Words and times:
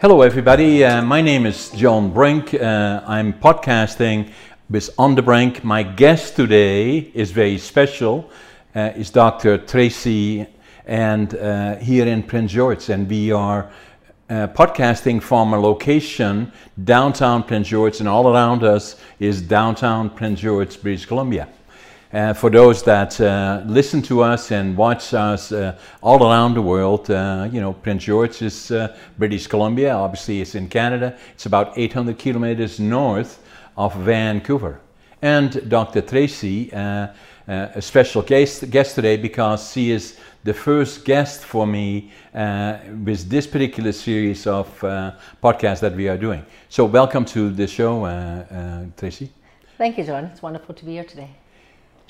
Hello, 0.00 0.22
everybody. 0.22 0.82
Uh, 0.82 1.02
my 1.02 1.20
name 1.20 1.44
is 1.44 1.68
John 1.72 2.10
Brink. 2.10 2.54
Uh, 2.54 3.02
I'm 3.06 3.34
podcasting 3.34 4.32
with 4.70 4.88
On 4.96 5.14
the 5.14 5.20
Brink. 5.20 5.62
My 5.62 5.82
guest 5.82 6.36
today 6.36 7.10
is 7.12 7.32
very 7.32 7.58
special. 7.58 8.30
Uh, 8.74 8.92
is 8.96 9.10
Dr. 9.10 9.58
Tracy, 9.58 10.46
and 10.86 11.34
uh, 11.34 11.76
here 11.76 12.06
in 12.06 12.22
Prince 12.22 12.52
George, 12.52 12.88
and 12.88 13.10
we 13.10 13.30
are 13.30 13.70
uh, 14.30 14.46
podcasting 14.46 15.20
from 15.20 15.52
a 15.52 15.60
location 15.60 16.50
downtown 16.82 17.42
Prince 17.42 17.68
George, 17.68 18.00
and 18.00 18.08
all 18.08 18.34
around 18.34 18.64
us 18.64 18.96
is 19.18 19.42
downtown 19.42 20.08
Prince 20.08 20.40
George, 20.40 20.80
British 20.80 21.04
Columbia. 21.04 21.46
Uh, 22.12 22.34
for 22.34 22.50
those 22.50 22.82
that 22.82 23.20
uh, 23.20 23.62
listen 23.66 24.02
to 24.02 24.20
us 24.20 24.50
and 24.50 24.76
watch 24.76 25.14
us 25.14 25.52
uh, 25.52 25.78
all 26.02 26.28
around 26.28 26.54
the 26.54 26.62
world, 26.62 27.08
uh, 27.08 27.48
you 27.52 27.60
know, 27.60 27.72
Prince 27.72 28.02
George 28.02 28.42
is 28.42 28.72
uh, 28.72 28.96
British 29.16 29.46
Columbia. 29.46 29.94
Obviously, 29.94 30.40
it's 30.40 30.56
in 30.56 30.68
Canada. 30.68 31.16
It's 31.34 31.46
about 31.46 31.78
800 31.78 32.18
kilometers 32.18 32.80
north 32.80 33.40
of 33.76 33.94
Vancouver. 33.94 34.80
And 35.22 35.68
Dr. 35.70 36.00
Tracy, 36.00 36.72
uh, 36.72 37.08
a 37.46 37.80
special 37.80 38.22
guest, 38.22 38.68
guest 38.70 38.96
today 38.96 39.16
because 39.16 39.70
she 39.70 39.92
is 39.92 40.16
the 40.42 40.54
first 40.54 41.04
guest 41.04 41.44
for 41.44 41.64
me 41.66 42.10
with 43.04 43.28
this 43.28 43.46
particular 43.46 43.92
series 43.92 44.46
of 44.46 44.66
podcasts 45.42 45.80
that 45.80 45.94
we 45.94 46.08
are 46.08 46.16
doing. 46.16 46.44
So, 46.70 46.86
welcome 46.86 47.24
to 47.26 47.50
the 47.50 47.66
show, 47.66 48.06
Tracy. 48.96 49.30
Thank 49.76 49.98
you, 49.98 50.04
John. 50.04 50.24
It's 50.24 50.42
wonderful 50.42 50.74
to 50.74 50.84
be 50.84 50.92
here 50.92 51.04
today. 51.04 51.39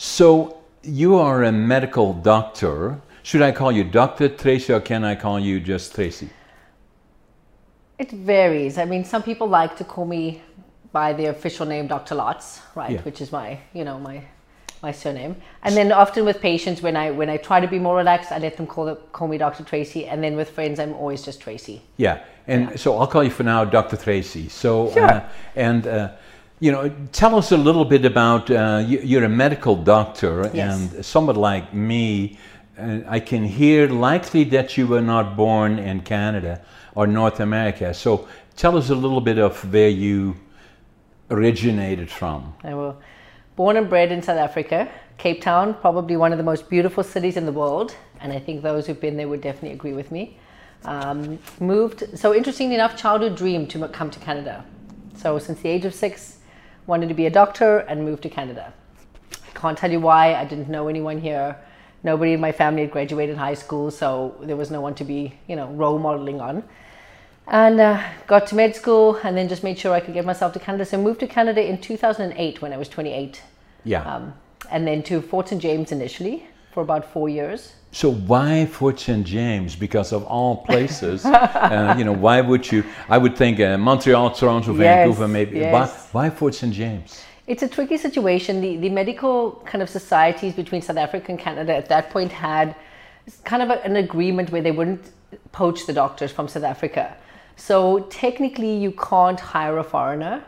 So 0.02 0.56
you 0.82 1.16
are 1.16 1.44
a 1.44 1.52
medical 1.52 2.14
doctor. 2.14 3.02
Should 3.22 3.42
I 3.42 3.52
call 3.52 3.70
you 3.70 3.84
Dr. 3.84 4.30
Tracy 4.30 4.72
or 4.72 4.80
can 4.80 5.04
I 5.04 5.14
call 5.14 5.38
you 5.38 5.60
just 5.60 5.94
Tracy? 5.94 6.30
It 7.98 8.10
varies. 8.10 8.78
I 8.78 8.86
mean, 8.86 9.04
some 9.04 9.22
people 9.22 9.46
like 9.46 9.76
to 9.76 9.84
call 9.84 10.06
me 10.06 10.40
by 10.90 11.12
the 11.12 11.26
official 11.26 11.66
name 11.66 11.86
Dr. 11.86 12.14
Lotz, 12.14 12.60
right? 12.74 12.92
Yeah. 12.92 13.02
Which 13.02 13.20
is 13.20 13.30
my, 13.30 13.60
you 13.74 13.84
know, 13.84 13.98
my 13.98 14.24
my 14.82 14.90
surname. 14.90 15.36
And 15.64 15.76
then 15.76 15.92
often 15.92 16.24
with 16.24 16.40
patients, 16.40 16.80
when 16.80 16.96
I 16.96 17.10
when 17.10 17.28
I 17.28 17.36
try 17.36 17.60
to 17.60 17.68
be 17.68 17.78
more 17.78 17.96
relaxed, 17.96 18.32
I 18.32 18.38
let 18.38 18.56
them 18.56 18.66
call 18.66 18.96
call 19.12 19.28
me 19.28 19.36
Dr. 19.36 19.64
Tracy. 19.64 20.06
And 20.06 20.24
then 20.24 20.34
with 20.34 20.48
friends, 20.48 20.80
I'm 20.80 20.94
always 20.94 21.22
just 21.22 21.42
Tracy. 21.42 21.82
Yeah, 21.98 22.24
and 22.46 22.70
yeah. 22.70 22.76
so 22.76 22.96
I'll 22.96 23.06
call 23.06 23.22
you 23.22 23.30
for 23.30 23.42
now 23.42 23.66
Dr. 23.66 23.98
Tracy. 23.98 24.48
So 24.48 24.92
sure. 24.92 25.04
Uh, 25.04 25.28
and. 25.54 25.86
Uh, 25.86 26.12
you 26.60 26.70
know, 26.70 26.92
tell 27.12 27.34
us 27.36 27.52
a 27.52 27.56
little 27.56 27.86
bit 27.86 28.04
about 28.04 28.50
uh, 28.50 28.84
you're 28.86 29.24
a 29.24 29.28
medical 29.28 29.74
doctor, 29.74 30.50
yes. 30.52 30.78
and 30.94 31.04
somebody 31.04 31.38
like 31.38 31.72
me, 31.72 32.38
uh, 32.78 33.00
I 33.08 33.18
can 33.18 33.44
hear 33.44 33.88
likely 33.88 34.44
that 34.44 34.76
you 34.76 34.86
were 34.86 35.00
not 35.00 35.36
born 35.36 35.78
in 35.78 36.02
Canada 36.02 36.62
or 36.94 37.06
North 37.06 37.40
America. 37.40 37.94
So 37.94 38.28
tell 38.56 38.76
us 38.76 38.90
a 38.90 38.94
little 38.94 39.22
bit 39.22 39.38
of 39.38 39.72
where 39.72 39.88
you 39.88 40.36
originated 41.30 42.10
from. 42.10 42.54
I 42.62 42.74
will. 42.74 43.00
Born 43.56 43.76
and 43.78 43.88
bred 43.88 44.12
in 44.12 44.22
South 44.22 44.38
Africa, 44.38 44.90
Cape 45.16 45.40
Town, 45.40 45.74
probably 45.74 46.16
one 46.16 46.32
of 46.32 46.38
the 46.38 46.44
most 46.44 46.68
beautiful 46.68 47.02
cities 47.02 47.36
in 47.38 47.46
the 47.46 47.52
world, 47.52 47.94
and 48.20 48.32
I 48.32 48.38
think 48.38 48.62
those 48.62 48.86
who've 48.86 49.00
been 49.00 49.16
there 49.16 49.28
would 49.28 49.40
definitely 49.40 49.72
agree 49.72 49.94
with 49.94 50.10
me. 50.10 50.36
Um, 50.84 51.38
moved, 51.58 52.18
so 52.18 52.34
interestingly 52.34 52.74
enough, 52.74 52.96
childhood 52.96 53.36
dream 53.36 53.66
to 53.68 53.88
come 53.88 54.10
to 54.10 54.18
Canada. 54.18 54.64
So 55.16 55.38
since 55.38 55.60
the 55.60 55.68
age 55.68 55.84
of 55.84 55.94
six, 55.94 56.38
wanted 56.90 57.08
to 57.08 57.14
be 57.14 57.26
a 57.26 57.30
doctor 57.30 57.78
and 57.88 58.04
moved 58.04 58.22
to 58.24 58.28
Canada. 58.28 58.74
I 59.32 59.58
can't 59.58 59.78
tell 59.78 59.90
you 59.90 60.00
why. 60.00 60.34
I 60.34 60.44
didn't 60.44 60.68
know 60.68 60.88
anyone 60.88 61.20
here. 61.20 61.56
Nobody 62.02 62.32
in 62.32 62.40
my 62.40 62.52
family 62.52 62.82
had 62.82 62.90
graduated 62.90 63.36
high 63.36 63.54
school, 63.54 63.90
so 63.90 64.36
there 64.42 64.56
was 64.56 64.70
no 64.70 64.80
one 64.80 64.94
to 64.96 65.04
be, 65.04 65.34
you 65.46 65.56
know, 65.56 65.68
role 65.68 65.98
modeling 65.98 66.40
on. 66.40 66.64
And 67.46 67.80
uh, 67.80 68.02
got 68.26 68.46
to 68.48 68.54
med 68.54 68.74
school 68.74 69.18
and 69.22 69.36
then 69.36 69.48
just 69.48 69.62
made 69.62 69.78
sure 69.78 69.92
I 69.92 70.00
could 70.00 70.14
get 70.14 70.24
myself 70.24 70.52
to 70.54 70.58
Canada. 70.58 70.84
So 70.84 70.98
moved 70.98 71.20
to 71.20 71.26
Canada 71.26 71.62
in 71.66 71.80
2008 71.80 72.62
when 72.62 72.72
I 72.72 72.76
was 72.76 72.88
28. 72.88 73.42
Yeah. 73.84 74.02
Um, 74.02 74.34
and 74.70 74.86
then 74.86 75.02
to 75.04 75.20
Fort 75.20 75.48
St. 75.48 75.62
James 75.62 75.92
initially 75.92 76.46
for 76.72 76.82
about 76.82 77.04
four 77.04 77.28
years. 77.28 77.72
So 77.92 78.12
why 78.12 78.66
Fort 78.66 79.00
St. 79.00 79.26
James? 79.26 79.74
Because 79.74 80.12
of 80.12 80.24
all 80.24 80.58
places, 80.58 81.24
uh, 81.26 81.94
you 81.98 82.04
know, 82.04 82.12
why 82.12 82.40
would 82.40 82.70
you? 82.70 82.84
I 83.08 83.18
would 83.18 83.36
think 83.36 83.58
uh, 83.58 83.76
Montreal, 83.76 84.30
Toronto, 84.30 84.72
yes, 84.72 84.78
Vancouver, 84.78 85.26
maybe. 85.26 85.58
Yes. 85.58 85.72
Why, 86.12 86.28
why 86.28 86.30
Fort 86.30 86.54
St. 86.54 86.72
James? 86.72 87.24
It's 87.48 87.64
a 87.64 87.68
tricky 87.68 87.96
situation. 87.96 88.60
The, 88.60 88.76
the 88.76 88.90
medical 88.90 89.60
kind 89.66 89.82
of 89.82 89.90
societies 89.90 90.54
between 90.54 90.82
South 90.82 90.98
Africa 90.98 91.32
and 91.32 91.38
Canada 91.38 91.74
at 91.74 91.88
that 91.88 92.10
point 92.10 92.30
had 92.30 92.76
kind 93.44 93.62
of 93.62 93.70
a, 93.70 93.84
an 93.84 93.96
agreement 93.96 94.50
where 94.50 94.62
they 94.62 94.70
wouldn't 94.70 95.10
poach 95.50 95.86
the 95.86 95.92
doctors 95.92 96.30
from 96.30 96.46
South 96.46 96.62
Africa. 96.62 97.16
So 97.56 98.00
technically, 98.08 98.76
you 98.76 98.92
can't 98.92 99.38
hire 99.38 99.78
a 99.78 99.84
foreigner 99.84 100.44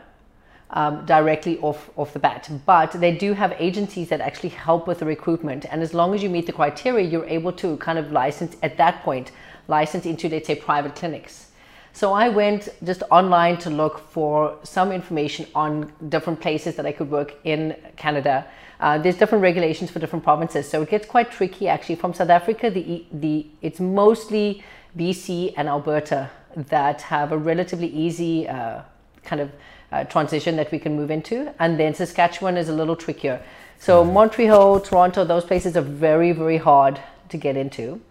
um, 0.73 1.05
directly 1.05 1.57
off, 1.59 1.89
off 1.95 2.13
the 2.13 2.19
bat. 2.19 2.49
But 2.65 2.91
they 2.93 3.15
do 3.15 3.33
have 3.33 3.55
agencies 3.59 4.09
that 4.09 4.21
actually 4.21 4.49
help 4.49 4.87
with 4.87 4.99
the 4.99 5.05
recruitment. 5.05 5.65
And 5.71 5.81
as 5.81 5.93
long 5.93 6.13
as 6.13 6.21
you 6.21 6.29
meet 6.29 6.47
the 6.47 6.53
criteria, 6.53 7.07
you're 7.07 7.25
able 7.25 7.53
to 7.53 7.77
kind 7.77 7.97
of 7.97 8.11
license 8.11 8.57
at 8.63 8.77
that 8.77 9.03
point, 9.03 9.31
license 9.67 10.05
into, 10.05 10.27
let's 10.27 10.47
say, 10.47 10.55
private 10.55 10.95
clinics. 10.95 11.47
So 11.95 12.11
I 12.13 12.27
went 12.29 12.69
just 12.83 13.03
online 13.11 13.57
to 13.59 13.69
look 13.69 13.99
for 13.99 14.57
some 14.63 14.91
information 14.91 15.45
on 15.53 15.93
different 16.09 16.41
places 16.41 16.75
that 16.75 16.87
I 16.87 16.91
could 16.91 17.11
work 17.11 17.35
in 17.43 17.75
Canada. 17.95 18.47
Uh, 18.79 18.97
there's 18.97 19.15
different 19.15 19.43
regulations 19.43 19.91
for 19.91 19.99
different 19.99 20.25
provinces, 20.25 20.67
so 20.67 20.81
it 20.81 20.89
gets 20.89 21.05
quite 21.05 21.31
tricky 21.31 21.67
actually. 21.67 21.95
From 21.95 22.11
South 22.15 22.29
Africa, 22.29 22.71
the 22.71 23.05
the 23.13 23.45
it's 23.61 23.79
mostly 23.79 24.63
BC 24.97 25.53
and 25.55 25.67
Alberta 25.69 26.31
that 26.55 27.03
have 27.03 27.31
a 27.31 27.37
relatively 27.37 27.87
easy 27.87 28.47
uh, 28.47 28.81
kind 29.23 29.39
of 29.39 29.51
uh, 29.93 30.03
transition 30.05 30.55
that 30.55 30.71
we 30.71 30.79
can 30.79 30.95
move 30.95 31.11
into. 31.11 31.53
And 31.59 31.79
then 31.79 31.93
Saskatchewan 31.93 32.57
is 32.57 32.69
a 32.69 32.73
little 32.73 32.95
trickier. 32.95 33.41
So. 33.79 34.03
Montreal, 34.03 34.79
Toronto, 34.79 35.23
those 35.23 35.45
places 35.45 35.77
are 35.77 35.81
very, 35.81 36.31
very 36.31 36.57
hard 36.57 36.99
to 37.29 37.37
get 37.37 37.55
into. 37.55 38.01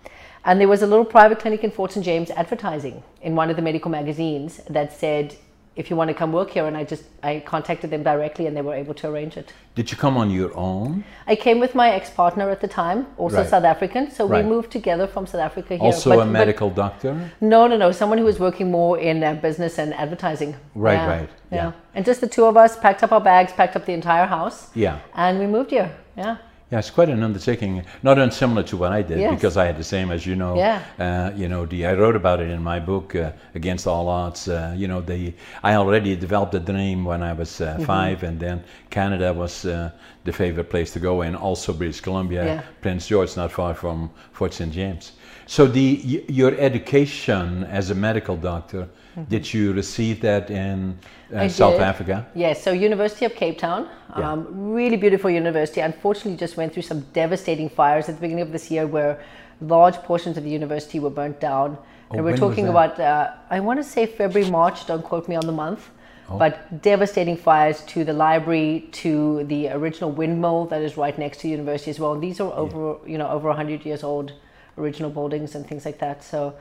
And 0.44 0.60
there 0.60 0.68
was 0.68 0.82
a 0.82 0.86
little 0.86 1.04
private 1.04 1.38
clinic 1.38 1.64
in 1.64 1.70
Fort 1.70 1.92
St. 1.92 2.04
James 2.04 2.30
advertising 2.30 3.02
in 3.20 3.36
one 3.36 3.48
of 3.50 3.56
the 3.56 3.62
medical 3.62 3.90
magazines 3.90 4.60
that 4.68 4.92
said 4.92 5.36
if 5.74 5.90
you 5.90 5.96
want 5.96 6.08
to 6.08 6.14
come 6.14 6.32
work 6.32 6.50
here 6.50 6.66
and 6.66 6.76
i 6.76 6.84
just 6.84 7.04
i 7.22 7.40
contacted 7.40 7.90
them 7.90 8.02
directly 8.02 8.46
and 8.46 8.56
they 8.56 8.62
were 8.62 8.74
able 8.74 8.94
to 8.94 9.08
arrange 9.08 9.36
it. 9.36 9.52
Did 9.74 9.90
you 9.90 9.96
come 9.96 10.18
on 10.18 10.30
your 10.30 10.54
own? 10.54 11.02
I 11.26 11.34
came 11.34 11.58
with 11.58 11.74
my 11.74 11.88
ex-partner 11.90 12.50
at 12.50 12.60
the 12.60 12.68
time 12.68 13.06
also 13.16 13.38
right. 13.38 13.48
south 13.48 13.64
african 13.64 14.10
so 14.10 14.26
right. 14.26 14.44
we 14.44 14.50
moved 14.50 14.70
together 14.70 15.06
from 15.06 15.26
south 15.26 15.40
africa 15.40 15.76
here 15.76 15.84
also 15.84 16.10
but, 16.10 16.20
a 16.20 16.26
medical 16.26 16.70
doctor? 16.70 17.30
No 17.40 17.66
no 17.66 17.76
no 17.76 17.90
someone 17.92 18.18
who 18.18 18.24
was 18.24 18.38
working 18.38 18.70
more 18.70 18.98
in 18.98 19.24
uh, 19.24 19.34
business 19.34 19.78
and 19.78 19.94
advertising. 19.94 20.54
Right 20.74 20.94
yeah. 20.94 21.06
right. 21.06 21.30
Yeah. 21.50 21.56
yeah. 21.56 21.72
And 21.94 22.04
just 22.04 22.20
the 22.20 22.28
two 22.28 22.44
of 22.44 22.56
us 22.56 22.78
packed 22.78 23.02
up 23.02 23.12
our 23.12 23.20
bags 23.20 23.52
packed 23.52 23.76
up 23.76 23.86
the 23.86 23.92
entire 23.92 24.26
house. 24.26 24.70
Yeah. 24.74 25.00
And 25.14 25.38
we 25.38 25.46
moved 25.46 25.70
here. 25.70 25.90
Yeah 26.16 26.36
yeah, 26.72 26.78
it's 26.78 26.88
quite 26.88 27.10
an 27.10 27.22
undertaking, 27.22 27.84
not 28.02 28.18
unsimilar 28.18 28.62
to 28.62 28.78
what 28.78 28.92
I 28.92 29.02
did 29.02 29.18
yes. 29.20 29.34
because 29.34 29.58
I 29.58 29.66
had 29.66 29.76
the 29.76 29.84
same 29.84 30.10
as 30.10 30.24
you 30.24 30.34
know. 30.34 30.56
Yeah. 30.56 30.82
Uh, 30.98 31.30
you 31.36 31.46
know, 31.46 31.66
the 31.66 31.84
I 31.84 31.92
wrote 31.92 32.16
about 32.16 32.40
it 32.40 32.48
in 32.48 32.62
my 32.62 32.80
book, 32.80 33.14
uh, 33.14 33.32
Against 33.54 33.86
All 33.86 34.08
Odds. 34.08 34.48
Uh, 34.48 34.74
you 34.74 34.88
know, 34.88 35.02
the 35.02 35.34
I 35.62 35.74
already 35.74 36.16
developed 36.16 36.54
a 36.54 36.60
dream 36.60 37.04
when 37.04 37.22
I 37.22 37.34
was 37.34 37.60
uh, 37.60 37.74
mm-hmm. 37.74 37.84
five, 37.84 38.22
and 38.22 38.40
then 38.40 38.64
Canada 38.92 39.32
was 39.32 39.64
uh, 39.64 39.90
the 40.24 40.32
favorite 40.32 40.70
place 40.70 40.92
to 40.92 41.00
go, 41.00 41.22
and 41.22 41.34
also 41.36 41.72
British 41.72 42.00
Columbia, 42.00 42.44
yeah. 42.44 42.62
Prince 42.80 43.08
George, 43.08 43.36
not 43.36 43.50
far 43.50 43.74
from 43.74 44.10
Fort 44.32 44.54
St. 44.54 44.72
James. 44.72 45.12
So 45.46 45.66
the 45.66 46.24
your 46.28 46.52
education 46.58 47.64
as 47.64 47.90
a 47.90 47.94
medical 47.94 48.36
doctor 48.36 48.88
Mm-hmm. 49.12 49.28
Did 49.28 49.52
you 49.52 49.72
receive 49.74 50.22
that 50.22 50.50
in 50.50 50.98
uh, 51.34 51.46
South 51.48 51.74
did. 51.74 51.82
Africa? 51.82 52.26
Yes, 52.34 52.62
so 52.62 52.72
University 52.72 53.26
of 53.26 53.34
Cape 53.34 53.58
Town, 53.58 53.88
yeah. 54.16 54.32
um, 54.32 54.46
really 54.72 54.96
beautiful 54.96 55.30
university. 55.30 55.82
Unfortunately, 55.82 56.36
just 56.36 56.56
went 56.56 56.72
through 56.72 56.84
some 56.84 57.00
devastating 57.12 57.68
fires 57.68 58.08
at 58.08 58.14
the 58.14 58.20
beginning 58.22 58.42
of 58.42 58.52
this 58.52 58.70
year 58.70 58.86
where 58.86 59.22
large 59.60 59.96
portions 59.96 60.38
of 60.38 60.44
the 60.44 60.50
university 60.50 60.98
were 60.98 61.10
burnt 61.10 61.40
down. 61.40 61.76
Oh, 62.10 62.16
and 62.16 62.24
we're 62.24 62.38
talking 62.38 62.68
about, 62.68 62.98
uh, 62.98 63.32
I 63.50 63.60
want 63.60 63.78
to 63.80 63.84
say 63.84 64.06
February, 64.06 64.50
March, 64.50 64.86
don't 64.86 65.04
quote 65.04 65.28
me 65.28 65.36
on 65.36 65.46
the 65.46 65.52
month. 65.52 65.90
Oh. 66.32 66.38
But 66.38 66.82
devastating 66.82 67.36
fires 67.36 67.82
to 67.86 68.04
the 68.04 68.12
library, 68.12 68.88
to 68.92 69.44
the 69.44 69.68
original 69.68 70.10
windmill 70.10 70.66
that 70.66 70.82
is 70.82 70.96
right 70.96 71.16
next 71.18 71.38
to 71.38 71.42
the 71.44 71.50
university 71.50 71.90
as 71.90 71.98
well. 71.98 72.12
And 72.14 72.22
these 72.22 72.40
are 72.40 72.52
over, 72.52 72.98
yeah. 73.04 73.12
you 73.12 73.18
know, 73.18 73.28
over 73.28 73.48
100 73.48 73.84
years 73.84 74.02
old 74.02 74.32
original 74.78 75.10
buildings 75.10 75.54
and 75.54 75.66
things 75.66 75.84
like 75.84 75.98
that. 75.98 76.24
So 76.24 76.54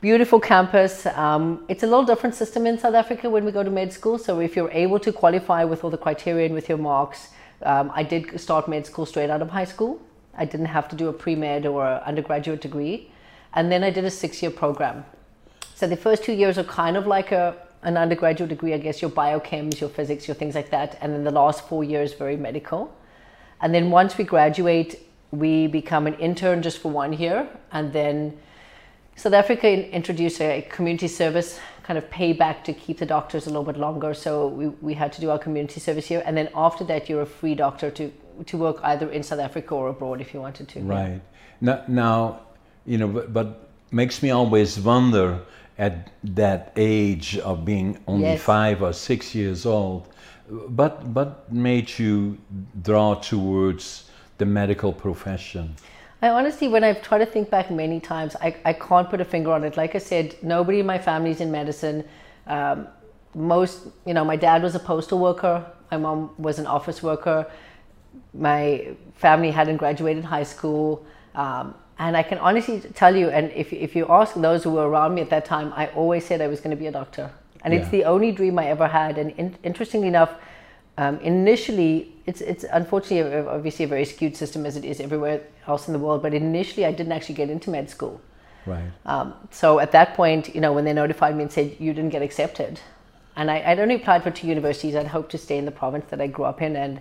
beautiful 0.00 0.40
campus. 0.40 1.06
Um, 1.06 1.64
it's 1.68 1.82
a 1.82 1.86
little 1.86 2.04
different 2.04 2.34
system 2.34 2.66
in 2.66 2.78
South 2.78 2.94
Africa 2.94 3.28
when 3.28 3.44
we 3.44 3.52
go 3.52 3.62
to 3.62 3.70
med 3.70 3.92
school. 3.92 4.18
So 4.18 4.40
if 4.40 4.56
you're 4.56 4.70
able 4.70 4.98
to 5.00 5.12
qualify 5.12 5.64
with 5.64 5.84
all 5.84 5.90
the 5.90 5.98
criteria 5.98 6.46
and 6.46 6.54
with 6.54 6.68
your 6.68 6.78
marks, 6.78 7.28
um, 7.62 7.92
I 7.94 8.02
did 8.02 8.40
start 8.40 8.68
med 8.68 8.86
school 8.86 9.06
straight 9.06 9.30
out 9.30 9.42
of 9.42 9.50
high 9.50 9.64
school. 9.64 10.00
I 10.34 10.44
didn't 10.44 10.66
have 10.66 10.88
to 10.88 10.96
do 10.96 11.08
a 11.08 11.12
pre-med 11.12 11.66
or 11.66 11.86
undergraduate 12.06 12.60
degree. 12.60 13.10
And 13.54 13.70
then 13.70 13.84
I 13.84 13.90
did 13.90 14.04
a 14.04 14.10
six-year 14.10 14.50
program. 14.50 15.04
So 15.74 15.86
the 15.86 15.96
first 15.96 16.24
two 16.24 16.32
years 16.32 16.58
are 16.58 16.64
kind 16.64 16.96
of 16.96 17.06
like 17.06 17.32
a, 17.32 17.56
an 17.82 17.96
undergraduate 17.96 18.50
degree, 18.50 18.74
I 18.74 18.78
guess, 18.78 19.02
your 19.02 19.10
biochems, 19.10 19.80
your 19.80 19.90
physics, 19.90 20.28
your 20.28 20.34
things 20.34 20.54
like 20.54 20.70
that. 20.70 20.98
And 21.00 21.12
then 21.12 21.24
the 21.24 21.32
last 21.32 21.68
four 21.68 21.82
years, 21.82 22.14
very 22.14 22.36
medical. 22.36 22.94
And 23.60 23.74
then 23.74 23.90
once 23.90 24.16
we 24.16 24.24
graduate, 24.24 25.00
we 25.30 25.66
become 25.66 26.06
an 26.06 26.14
intern 26.14 26.62
just 26.62 26.78
for 26.78 26.90
one 26.90 27.12
year. 27.12 27.48
And 27.72 27.92
then 27.92 28.38
South 29.16 29.32
Africa 29.32 29.68
introduced 29.90 30.40
a 30.40 30.62
community 30.62 31.08
service 31.08 31.58
kind 31.82 31.98
of 31.98 32.08
payback 32.10 32.62
to 32.64 32.72
keep 32.72 32.98
the 32.98 33.06
doctors 33.06 33.46
a 33.46 33.50
little 33.50 33.64
bit 33.64 33.76
longer. 33.76 34.14
So 34.14 34.46
we, 34.46 34.68
we 34.68 34.94
had 34.94 35.12
to 35.14 35.20
do 35.20 35.30
our 35.30 35.38
community 35.38 35.80
service 35.80 36.06
here. 36.06 36.22
And 36.24 36.36
then 36.36 36.48
after 36.54 36.84
that, 36.84 37.08
you're 37.08 37.22
a 37.22 37.26
free 37.26 37.54
doctor 37.54 37.90
to, 37.90 38.12
to 38.46 38.56
work 38.56 38.78
either 38.84 39.10
in 39.10 39.22
South 39.22 39.40
Africa 39.40 39.74
or 39.74 39.88
abroad 39.88 40.20
if 40.20 40.32
you 40.32 40.40
wanted 40.40 40.68
to. 40.68 40.80
Right. 40.80 41.20
Now, 41.60 41.82
now 41.88 42.40
you 42.86 42.98
know, 42.98 43.08
but, 43.08 43.32
but 43.32 43.68
makes 43.90 44.22
me 44.22 44.30
always 44.30 44.78
wonder 44.78 45.40
at 45.78 46.10
that 46.22 46.72
age 46.76 47.38
of 47.38 47.64
being 47.64 47.98
only 48.06 48.24
Yes. 48.24 48.42
five 48.42 48.82
or 48.82 48.92
six 48.92 49.34
years 49.34 49.64
old, 49.66 50.08
but 50.68 51.12
but 51.14 51.50
made 51.52 51.98
you 51.98 52.38
draw 52.82 53.14
towards 53.14 54.10
the 54.38 54.44
medical 54.46 54.92
profession? 54.92 55.74
I 56.20 56.28
honestly, 56.28 56.68
when 56.68 56.84
I've 56.84 57.02
tried 57.02 57.18
to 57.18 57.26
think 57.26 57.50
back 57.50 57.70
many 57.70 57.98
times, 57.98 58.36
I, 58.40 58.54
I 58.64 58.72
can't 58.74 59.10
put 59.10 59.20
a 59.20 59.24
finger 59.24 59.50
on 59.52 59.64
it. 59.64 59.76
Like 59.76 59.94
I 59.96 59.98
said, 59.98 60.36
nobody 60.42 60.78
in 60.80 60.86
my 60.86 60.98
family's 60.98 61.40
in 61.40 61.50
medicine. 61.50 62.04
Um, 62.46 62.86
most, 63.34 63.88
you 64.06 64.14
know, 64.14 64.24
my 64.24 64.36
dad 64.36 64.62
was 64.62 64.74
a 64.76 64.78
postal 64.78 65.18
worker. 65.18 65.66
My 65.90 65.96
mom 65.96 66.30
was 66.38 66.58
an 66.60 66.66
office 66.66 67.02
worker. 67.02 67.50
My 68.34 68.94
family 69.14 69.50
hadn't 69.50 69.78
graduated 69.78 70.24
high 70.24 70.44
school. 70.44 71.04
Um, 71.34 71.74
and 72.02 72.16
I 72.16 72.24
can 72.24 72.38
honestly 72.38 72.80
tell 72.80 73.14
you, 73.14 73.28
and 73.28 73.52
if, 73.52 73.72
if 73.72 73.94
you 73.94 74.06
ask 74.08 74.34
those 74.34 74.64
who 74.64 74.72
were 74.72 74.88
around 74.88 75.14
me 75.14 75.22
at 75.22 75.30
that 75.30 75.44
time, 75.44 75.72
I 75.76 75.86
always 75.88 76.26
said 76.26 76.40
I 76.40 76.48
was 76.48 76.58
going 76.58 76.76
to 76.76 76.76
be 76.76 76.88
a 76.88 76.92
doctor. 76.92 77.30
And 77.64 77.72
it's 77.72 77.88
the 77.90 78.04
only 78.04 78.32
dream 78.32 78.58
I 78.58 78.66
ever 78.66 78.88
had. 78.88 79.18
And 79.18 79.30
in, 79.38 79.56
interestingly 79.62 80.08
enough, 80.08 80.34
um, 80.98 81.20
initially, 81.20 82.12
it's 82.26 82.40
it's 82.40 82.64
unfortunately 82.64 83.46
obviously 83.48 83.84
a 83.84 83.88
very 83.88 84.04
skewed 84.04 84.36
system 84.36 84.66
as 84.66 84.76
it 84.76 84.84
is 84.84 85.00
everywhere 85.00 85.42
else 85.68 85.86
in 85.86 85.92
the 85.92 86.00
world. 86.00 86.22
But 86.22 86.34
initially, 86.34 86.84
I 86.84 86.90
didn't 86.90 87.12
actually 87.12 87.36
get 87.36 87.50
into 87.50 87.70
med 87.70 87.88
school. 87.88 88.20
Right. 88.66 88.90
Um, 89.06 89.34
so 89.52 89.78
at 89.78 89.92
that 89.92 90.14
point, 90.14 90.52
you 90.56 90.60
know, 90.60 90.72
when 90.72 90.84
they 90.84 90.92
notified 90.92 91.36
me 91.36 91.42
and 91.44 91.52
said 91.52 91.76
you 91.78 91.94
didn't 91.94 92.10
get 92.10 92.22
accepted, 92.22 92.80
and 93.36 93.48
I, 93.48 93.62
I'd 93.64 93.78
only 93.78 93.94
applied 93.94 94.24
for 94.24 94.32
two 94.32 94.48
universities. 94.48 94.96
I'd 94.96 95.06
hoped 95.06 95.30
to 95.30 95.38
stay 95.38 95.56
in 95.56 95.66
the 95.66 95.76
province 95.82 96.06
that 96.10 96.20
I 96.20 96.26
grew 96.26 96.46
up 96.46 96.60
in, 96.60 96.74
and 96.74 97.00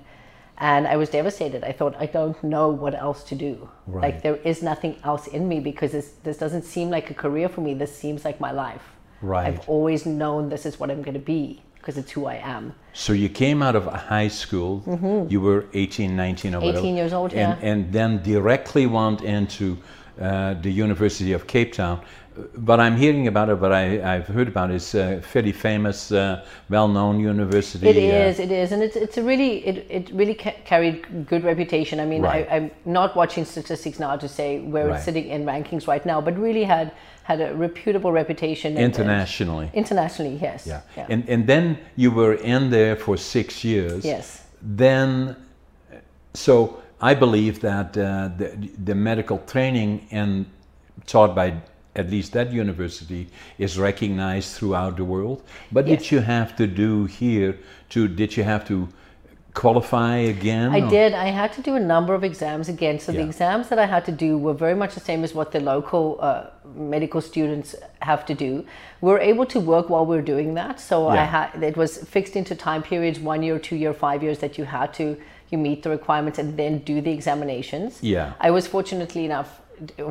and 0.62 0.88
I 0.88 0.96
was 0.96 1.10
devastated. 1.10 1.64
I 1.64 1.74
thought 1.74 1.96
I 2.00 2.06
don't 2.06 2.42
know 2.44 2.70
what 2.70 2.94
else 2.96 3.24
to 3.32 3.36
do. 3.36 3.68
Right. 3.88 4.04
Like 4.06 4.22
there 4.22 4.38
is 4.52 4.62
nothing 4.62 4.96
else 5.04 5.28
in 5.28 5.48
me 5.52 5.60
because 5.60 5.92
this 5.92 6.08
this 6.24 6.38
doesn't 6.38 6.64
seem 6.76 6.90
like 6.90 7.10
a 7.10 7.14
career 7.24 7.50
for 7.50 7.62
me. 7.62 7.74
This 7.74 7.94
seems 8.04 8.24
like 8.24 8.40
my 8.40 8.52
life. 8.52 8.86
Right. 9.22 9.48
I've 9.48 9.68
always 9.68 10.06
known 10.06 10.50
this 10.50 10.66
is 10.66 10.80
what 10.80 10.90
I'm 10.92 11.02
going 11.08 11.20
to 11.24 11.28
be 11.36 11.62
because 11.76 11.98
it's 11.98 12.12
who 12.12 12.26
I 12.28 12.36
am. 12.36 12.74
So 12.94 13.12
you 13.14 13.30
came 13.30 13.62
out 13.68 13.76
of 13.76 13.86
high 13.86 14.30
school. 14.30 14.84
You 15.30 15.42
were 15.42 15.66
18, 15.74 16.16
19 16.16 16.56
or 16.56 16.60
whatever. 16.60 16.78
18 16.78 16.90
Mm-hmm. 16.90 16.98
years 16.98 17.14
old, 17.14 17.32
and, 17.34 17.40
yeah. 17.62 17.70
And 17.72 17.92
then 17.92 18.22
directly 18.24 18.86
went 18.86 19.22
into 19.24 19.78
uh, 20.22 20.54
the 20.62 20.70
University 20.72 21.34
of 21.34 21.48
Cape 21.48 21.74
Town. 21.74 21.98
But 22.56 22.80
I'm 22.80 22.96
hearing 22.96 23.28
about 23.28 23.50
it, 23.50 23.60
what 23.60 23.74
I, 23.74 24.16
I've 24.16 24.28
heard 24.28 24.48
about 24.48 24.72
is 24.72 24.96
a 24.96 25.20
fairly 25.22 25.52
famous, 25.52 26.12
uh, 26.14 26.46
well-known 26.70 27.20
university. 27.20 27.86
It 27.90 27.98
is, 27.98 28.40
uh, 28.40 28.44
it 28.44 28.52
is, 28.52 28.72
and 28.72 28.82
it's 28.82 28.96
it's 28.96 29.18
a 29.18 29.24
really 29.24 29.66
it, 29.66 29.86
it 29.90 30.10
really 30.14 30.36
ca- 30.36 30.56
carried 30.64 31.28
good 31.28 31.44
reputation. 31.44 32.00
I 32.00 32.06
mean, 32.06 32.22
Right. 32.22 32.48
I, 32.50 32.56
I'm 32.56 32.72
not 32.86 33.16
watching 33.18 33.44
statistics 33.46 34.00
now 34.00 34.16
to 34.16 34.28
say 34.30 34.60
where 34.60 34.88
Right. 34.88 34.96
it's 34.96 35.04
sitting 35.06 35.28
in 35.28 35.46
rankings 35.46 35.88
right 35.88 36.06
now, 36.06 36.22
but 36.22 36.38
really 36.38 36.64
had 36.64 36.92
had 37.24 37.42
a 37.42 37.54
reputable 37.54 38.12
reputation 38.14 38.78
and- 38.78 38.86
and- 38.86 38.96
internationally. 38.96 39.70
internationally, 39.74 40.40
yes. 40.42 40.66
Yeah. 40.68 40.82
And 41.10 41.28
and 41.30 41.46
then 41.48 41.78
you 41.98 42.12
were 42.12 42.36
in 42.36 42.70
there 42.70 42.96
for 42.96 43.18
six 43.18 43.64
years. 43.64 44.06
yes, 44.06 44.44
Then, 44.78 45.36
so 46.34 46.82
I 47.02 47.14
believe 47.16 47.60
that 47.60 47.98
uh, 47.98 48.30
the, 48.38 48.48
the 48.86 48.96
medical 48.96 49.38
training 49.48 50.08
and 50.12 50.46
taught 51.06 51.36
by 51.36 51.54
at 51.96 52.10
least 52.10 52.34
that 52.34 52.52
university 52.52 53.28
is 53.58 53.78
recognized 53.78 54.56
throughout 54.56 54.98
the 54.98 55.04
world. 55.06 55.44
But 55.72 55.86
did 55.86 56.10
you 56.12 56.20
have 56.20 56.56
to 56.56 56.68
do 56.68 57.06
here 57.06 57.58
to? 57.90 58.08
Did 58.08 58.38
you 58.38 58.44
have 58.44 58.66
to 58.68 58.88
qualify 59.54 60.16
again? 60.16 60.72
I 60.72 60.82
or- 60.82 60.90
did. 60.90 61.14
I 61.14 61.26
had 61.26 61.52
to 61.54 61.62
do 61.62 61.76
a 61.76 61.80
number 61.80 62.14
of 62.14 62.24
exams 62.24 62.70
again. 62.70 63.00
So 63.00 63.12
the 63.12 63.22
exams 63.22 63.68
that 63.70 63.80
I 63.80 63.86
had 63.86 64.06
to 64.06 64.12
do 64.12 64.38
were 64.38 64.54
very 64.54 64.76
much 64.76 64.94
the 64.94 65.02
same 65.02 65.24
as 65.26 65.36
what 65.36 65.52
the 65.52 65.60
local 65.60 66.18
uh, 66.22 66.46
medical 66.76 67.20
students 67.20 67.76
have 68.02 68.26
to 68.28 68.34
do. 68.34 68.66
We 69.02 69.12
were 69.12 69.20
able 69.20 69.46
to 69.48 69.60
work 69.60 69.90
while 69.90 70.06
we 70.06 70.16
were 70.16 70.22
doing 70.22 70.54
that. 70.54 70.80
So 70.80 71.08
I 71.08 71.16
Yeah. 71.16 71.26
had 71.26 71.64
it 71.64 71.76
was 71.76 71.98
fixed 71.98 72.36
into 72.36 72.56
time 72.56 72.82
periods, 72.84 73.20
one 73.20 73.44
year, 73.44 73.60
two 73.60 73.76
year, 73.76 73.94
five 73.94 74.24
years 74.24 74.40
that 74.40 74.58
you 74.58 74.64
had 74.66 74.94
to 74.94 75.18
you 75.52 75.58
meet 75.58 75.84
the 75.84 75.90
requirements 75.90 76.40
and 76.40 76.56
then 76.58 76.80
do 76.80 77.02
the 77.02 77.12
examinations. 77.12 78.02
Yeah. 78.02 78.34
I 78.40 78.52
was 78.52 78.68
fortunately 78.68 79.26
enough 79.26 79.61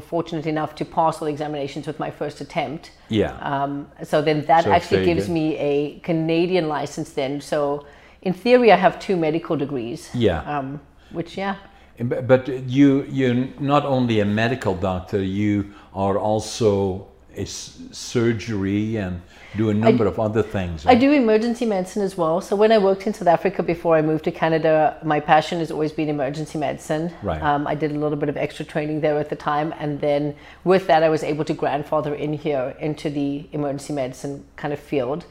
fortunate 0.00 0.46
enough 0.46 0.74
to 0.76 0.84
pass 0.84 1.20
all 1.20 1.26
the 1.26 1.32
examinations 1.32 1.86
with 1.86 1.98
my 1.98 2.10
first 2.10 2.40
attempt. 2.40 2.92
Yeah. 3.08 3.36
Um, 3.40 3.88
so 4.02 4.22
then 4.22 4.44
that 4.46 4.64
So 4.64 4.72
actually 4.72 5.04
gives 5.04 5.26
good. 5.26 5.32
me 5.34 5.56
a 5.56 5.98
Canadian 6.00 6.68
license 6.68 7.12
then. 7.12 7.40
So 7.40 7.86
in 8.22 8.32
theory, 8.32 8.72
I 8.72 8.76
have 8.76 8.98
two 8.98 9.16
medical 9.16 9.56
degrees. 9.56 10.10
Yeah. 10.14 10.42
Um, 10.58 10.80
which, 11.12 11.36
yeah. 11.36 11.56
But 11.98 12.26
but 12.26 12.48
you 12.48 13.04
you're 13.10 13.46
not 13.60 13.84
only 13.84 14.20
a 14.20 14.24
medical 14.24 14.74
doctor, 14.74 15.22
you 15.22 15.64
are 15.94 16.16
also 16.18 17.06
a 17.36 17.42
s- 17.42 17.78
surgery 17.92 18.96
and 18.96 19.20
do 19.56 19.70
a 19.70 19.74
number 19.74 20.06
of 20.06 20.20
other 20.20 20.42
things. 20.42 20.86
I 20.86 20.94
do 20.94 21.10
emergency 21.12 21.66
medicine 21.66 22.02
as 22.02 22.16
well. 22.16 22.40
So 22.40 22.54
when 22.54 22.70
I 22.72 22.78
worked 22.78 23.06
in 23.06 23.14
South 23.14 23.28
Africa 23.28 23.62
before 23.62 23.96
I 23.96 24.02
moved 24.02 24.24
to 24.24 24.30
Canada, 24.30 24.96
my 25.04 25.18
passion 25.20 25.58
has 25.58 25.70
always 25.70 25.92
been 25.92 26.08
emergency 26.08 26.56
medicine. 26.58 27.12
Right. 27.22 27.42
Um, 27.42 27.66
I 27.66 27.74
did 27.74 27.90
a 27.90 27.98
little 27.98 28.16
bit 28.16 28.28
of 28.28 28.36
extra 28.36 28.64
training 28.64 29.00
there 29.00 29.18
at 29.18 29.28
the 29.28 29.36
time, 29.36 29.74
and 29.78 30.00
then 30.00 30.36
with 30.64 30.86
that, 30.86 31.02
I 31.02 31.08
was 31.08 31.22
able 31.24 31.44
to 31.46 31.54
grandfather 31.54 32.14
in 32.14 32.32
here 32.32 32.76
into 32.80 33.10
the 33.10 33.46
emergency 33.52 33.92
medicine 33.92 34.44
kind 34.56 34.72
of 34.72 34.78
field. 34.78 35.24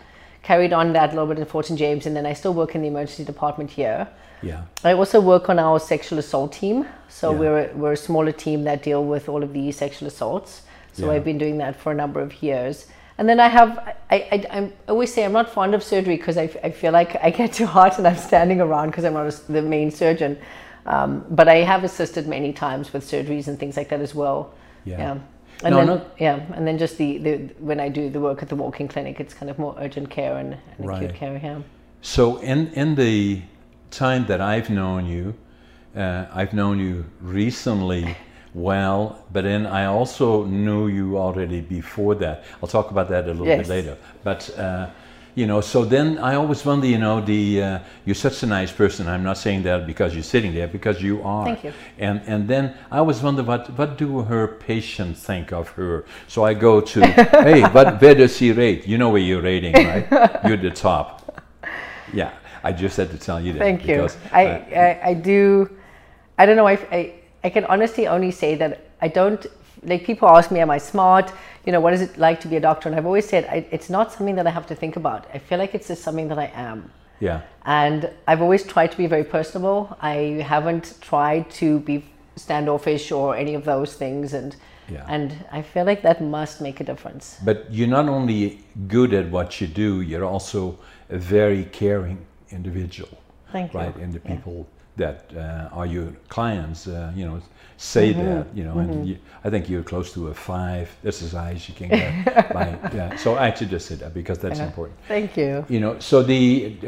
Carried 0.44 0.74
on 0.74 0.94
that 0.94 1.10
a 1.10 1.14
little 1.14 1.28
bit 1.28 1.38
in 1.40 1.46
Fort 1.46 1.66
St 1.68 1.78
James, 1.80 2.06
and 2.06 2.16
then 2.16 2.26
I 2.26 2.34
still 2.34 2.54
work 2.54 2.76
in 2.76 2.82
the 2.82 2.88
emergency 2.88 3.24
department 3.26 3.70
here. 3.72 4.08
yeah. 4.42 4.64
I 4.86 4.94
also 4.94 5.20
work 5.20 5.50
on 5.50 5.60
our 5.60 5.80
sexual 5.80 6.18
assault 6.20 6.54
team. 6.54 6.86
So 7.10 7.32
Yeah. 7.32 7.40
we're, 7.40 7.72
we're 7.76 7.92
a 7.94 7.98
smaller 7.98 8.32
team 8.32 8.64
that 8.64 8.82
deal 8.84 9.04
with 9.04 9.28
all 9.28 9.44
of 9.44 9.52
these 9.54 9.76
sexual 9.78 10.08
assaults. 10.08 10.62
So 10.94 11.06
Yeah. 11.08 11.12
I've 11.14 11.26
been 11.26 11.38
doing 11.38 11.58
that 11.58 11.76
for 11.76 11.92
a 11.92 11.96
number 11.96 12.22
of 12.22 12.42
years. 12.42 12.86
And 13.20 13.28
then 13.28 13.40
I 13.42 13.50
have, 13.50 13.78
I, 14.10 14.16
I, 14.32 14.46
I'm- 14.50 14.74
always 14.88 15.14
say 15.14 15.26
I'm 15.26 15.34
not 15.34 15.50
fond 15.50 15.76
of 15.76 15.84
surgery 15.84 16.16
because 16.16 16.38
I, 16.38 16.44
I 16.64 16.72
feel 16.72 16.94
like 16.94 17.18
I 17.22 17.30
get 17.32 17.52
too 17.52 17.66
hot 17.66 17.98
and 17.98 18.08
I'm 18.08 18.16
standing 18.16 18.62
around 18.62 18.92
because 18.92 19.04
I'm 19.04 19.14
not 19.14 19.28
a 19.28 19.52
the 19.52 19.62
main 19.62 19.92
surgeon. 19.92 20.38
Um, 20.86 21.26
but 21.30 21.50
I 21.50 21.58
have 21.58 21.84
assisted 21.84 22.28
many 22.28 22.54
times 22.54 22.94
with 22.94 23.04
surgeries 23.04 23.48
and 23.50 23.60
things 23.60 23.76
like 23.76 23.90
that 23.90 24.00
as 24.00 24.16
well. 24.16 24.54
Yeah. 24.86 25.20
And 25.64 25.72
No, 25.74 25.78
then, 25.80 25.88
not- 25.88 26.06
yeah, 26.18 26.40
and 26.56 26.66
then 26.66 26.78
just 26.78 26.98
the, 26.98 27.18
the 27.18 27.32
when 27.60 27.82
I 27.82 27.90
do 27.90 28.10
the 28.10 28.22
work 28.22 28.42
at 28.42 28.48
the 28.48 28.56
walk-in 28.56 28.88
clinic, 28.88 29.20
it's 29.20 29.34
kind 29.34 29.50
of 29.52 29.60
more 29.60 29.76
urgent 29.78 30.10
care 30.10 30.38
and, 30.38 30.58
and 30.78 30.88
Right. 30.88 31.04
acute 31.04 31.16
care. 31.16 31.38
Yeah. 31.44 31.60
So 32.02 32.38
in 32.38 32.68
in 32.74 32.96
the 32.96 33.42
time 33.92 34.26
that 34.28 34.40
I've 34.40 34.70
known 34.70 35.06
you, 35.06 35.34
uh, 35.94 36.26
I've 36.34 36.54
known 36.54 36.80
you 36.80 37.04
recently 37.22 38.16
well, 38.54 39.24
but 39.32 39.44
then 39.44 39.66
I 39.66 39.86
also 39.86 40.46
knew 40.46 40.88
you 40.88 41.18
already 41.18 41.62
before 41.62 42.16
that. 42.16 42.44
I'll 42.62 42.70
talk 42.70 42.92
about 42.92 43.10
that 43.10 43.26
a 43.26 43.34
little 43.34 43.46
bit 43.46 43.68
later. 43.68 43.98
But 44.24 44.58
uh, 44.58 44.90
you 45.36 45.46
know, 45.46 45.62
so 45.62 45.86
then 45.86 46.18
I 46.18 46.36
always 46.36 46.66
wonder, 46.66 46.88
you 46.88 46.98
know, 46.98 47.22
the 47.22 47.64
uh, 47.64 47.80
you're 48.04 48.16
such 48.16 48.44
a 48.44 48.46
nice 48.46 48.72
person. 48.72 49.08
I'm 49.08 49.24
not 49.24 49.38
saying 49.38 49.64
that 49.64 49.86
because 49.86 50.14
you're 50.14 50.24
sitting 50.24 50.54
there, 50.54 50.68
because 50.68 51.02
you 51.02 51.22
are. 51.24 51.46
Thank 51.46 51.64
you. 51.64 51.74
And 51.98 52.22
and 52.26 52.48
then 52.48 52.76
I 52.92 52.98
always 52.98 53.22
wonder 53.22 53.44
what 53.44 53.70
what 53.78 53.98
do 53.98 54.22
her 54.24 54.48
patients 54.48 55.22
think 55.22 55.54
of 55.54 55.70
her. 55.70 56.06
So 56.28 56.44
I 56.44 56.56
go 56.56 56.82
to, 56.82 57.06
hey, 57.46 57.62
what 57.62 58.02
where 58.02 58.16
does 58.16 58.36
she 58.36 58.52
rate? 58.52 58.88
You 58.88 58.98
know 58.98 59.10
where 59.12 59.22
you're 59.22 59.42
rating, 59.42 59.74
right? 59.74 60.08
you're 60.46 60.58
the 60.58 60.72
top. 60.72 61.42
Yeah, 62.12 62.34
I 62.64 62.72
just 62.72 62.98
had 62.98 63.12
to 63.12 63.18
tell 63.18 63.40
you 63.40 63.54
that. 63.54 63.60
Thank 63.60 63.88
you. 63.88 64.10
I, 64.32 64.46
uh, 64.46 64.80
I, 64.80 65.10
I 65.10 65.14
do. 65.14 65.70
I 66.38 66.46
don't 66.46 66.56
know. 66.56 66.68
I, 66.68 66.74
I, 66.92 67.19
I 67.44 67.50
can 67.50 67.66
honestly 67.66 68.08
only 68.08 68.32
say 68.32 68.56
that 68.56 68.82
I 69.02 69.08
don't. 69.08 69.46
Like 69.84 70.04
people 70.06 70.28
ask 70.28 70.52
me, 70.52 70.60
am 70.60 70.70
I 70.70 70.78
smart? 70.78 71.32
You 71.66 71.72
know, 71.72 71.80
what 71.80 71.94
is 71.94 72.02
it 72.02 72.18
like 72.18 72.40
to 72.42 72.48
be 72.48 72.58
a 72.58 72.60
doctor? 72.60 72.90
And 72.90 72.98
I've 72.98 73.06
always 73.06 73.28
said 73.28 73.46
I, 73.50 73.66
it's 73.72 73.90
not 73.90 74.12
something 74.12 74.36
that 74.36 74.46
I 74.46 74.50
have 74.50 74.68
to 74.68 74.76
think 74.76 74.98
about. 74.98 75.28
I 75.34 75.38
feel 75.38 75.58
like 75.58 75.74
it's 75.74 75.88
just 75.88 76.04
something 76.04 76.28
that 76.28 76.38
I 76.40 76.52
am. 76.54 76.92
yeah, 77.22 77.42
And 77.66 78.10
I've 78.28 78.42
always 78.42 78.64
tried 78.64 78.92
to 78.92 78.98
be 78.98 79.08
very 79.08 79.24
personable. 79.24 79.98
I 80.02 80.44
haven't 80.54 80.96
tried 81.02 81.50
to 81.62 81.80
be 81.80 82.04
standoffish 82.36 83.12
or 83.12 83.36
any 83.36 83.56
of 83.56 83.64
those 83.66 83.94
things. 83.96 84.34
And 84.34 84.56
Yeah. 84.90 85.06
and 85.16 85.30
I 85.52 85.62
feel 85.62 85.86
like 85.86 86.02
that 86.02 86.20
must 86.22 86.62
make 86.62 86.82
a 86.82 86.84
difference. 86.84 87.38
but 87.46 87.58
you're 87.72 87.94
not 88.00 88.08
only 88.10 88.40
good 88.88 89.14
at 89.14 89.26
what 89.32 89.62
you 89.62 89.68
do, 89.68 90.02
you're 90.02 90.26
also 90.34 90.78
a 91.10 91.18
very 91.18 91.64
caring 91.72 92.18
individual. 92.52 93.14
Thank 93.52 93.74
you. 93.74 93.80
right? 93.80 93.96
And 94.04 94.14
the 94.14 94.22
Yeah. 94.26 94.36
That 95.00 95.18
uh, 95.36 95.78
are 95.80 95.86
your 95.88 96.08
clients, 96.36 96.88
uh, 96.88 97.12
you 97.16 97.26
know, 97.26 97.42
say 97.78 98.14
Mm-hmm. 98.14 98.26
that, 98.30 98.46
you 98.58 98.64
know, 98.68 98.78
and 98.84 99.08
you, 99.10 99.16
I 99.46 99.50
think 99.50 99.70
you're 99.70 99.84
close 99.94 100.14
to 100.16 100.28
a 100.28 100.34
five. 100.34 100.88
That's 101.04 101.22
as 101.28 101.32
high 101.32 101.54
as 101.58 101.68
you 101.70 101.76
can 101.80 101.90
get. 101.90 102.54
by, 102.58 102.66
yeah. 102.94 103.16
So 103.16 103.36
I 103.36 103.48
actually 103.50 103.72
just 103.76 103.86
said 103.88 104.00
that 104.00 104.14
because 104.14 104.38
that's 104.44 104.60
important. 104.60 104.98
Thank 105.08 105.38
you. 105.38 105.66
You 105.70 105.80
know, 105.84 105.94
so 106.00 106.22
the 106.34 106.44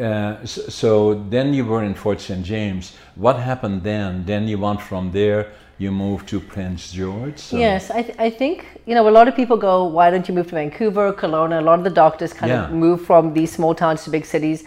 uh, 0.08 0.46
so, 0.46 0.62
so 0.82 0.90
then 1.36 1.54
you 1.58 1.64
were 1.72 1.84
in 1.90 1.94
Fort 2.04 2.20
St 2.22 2.44
James. 2.54 2.84
What 3.16 3.38
happened 3.52 3.84
then? 3.84 4.26
Then 4.26 4.42
you 4.52 4.58
went 4.68 4.82
from 4.82 5.12
there. 5.12 5.42
you 5.86 5.92
moved 6.08 6.26
to 6.34 6.38
Prince 6.40 6.84
George. 6.98 7.40
So 7.40 7.58
Yes, 7.58 7.90
I, 8.00 8.02
th- 8.08 8.18
I 8.28 8.30
think, 8.42 8.58
you 8.88 8.94
know, 8.96 9.06
a 9.10 9.16
lot 9.20 9.26
of 9.30 9.34
people 9.36 9.58
go, 9.58 9.74
why 9.98 10.06
don't 10.12 10.28
you 10.30 10.36
move 10.38 10.48
to 10.52 10.56
Vancouver, 10.62 11.06
Kelowna? 11.22 11.58
A 11.58 11.66
lot 11.70 11.78
of 11.82 11.86
the 11.90 11.96
doctors 12.04 12.32
kind 12.40 12.52
Yeah. 12.52 12.66
of 12.66 12.72
move 12.86 13.00
from 13.10 13.24
these 13.38 13.52
small 13.58 13.74
towns 13.74 14.04
to 14.04 14.10
big 14.18 14.26
cities. 14.36 14.60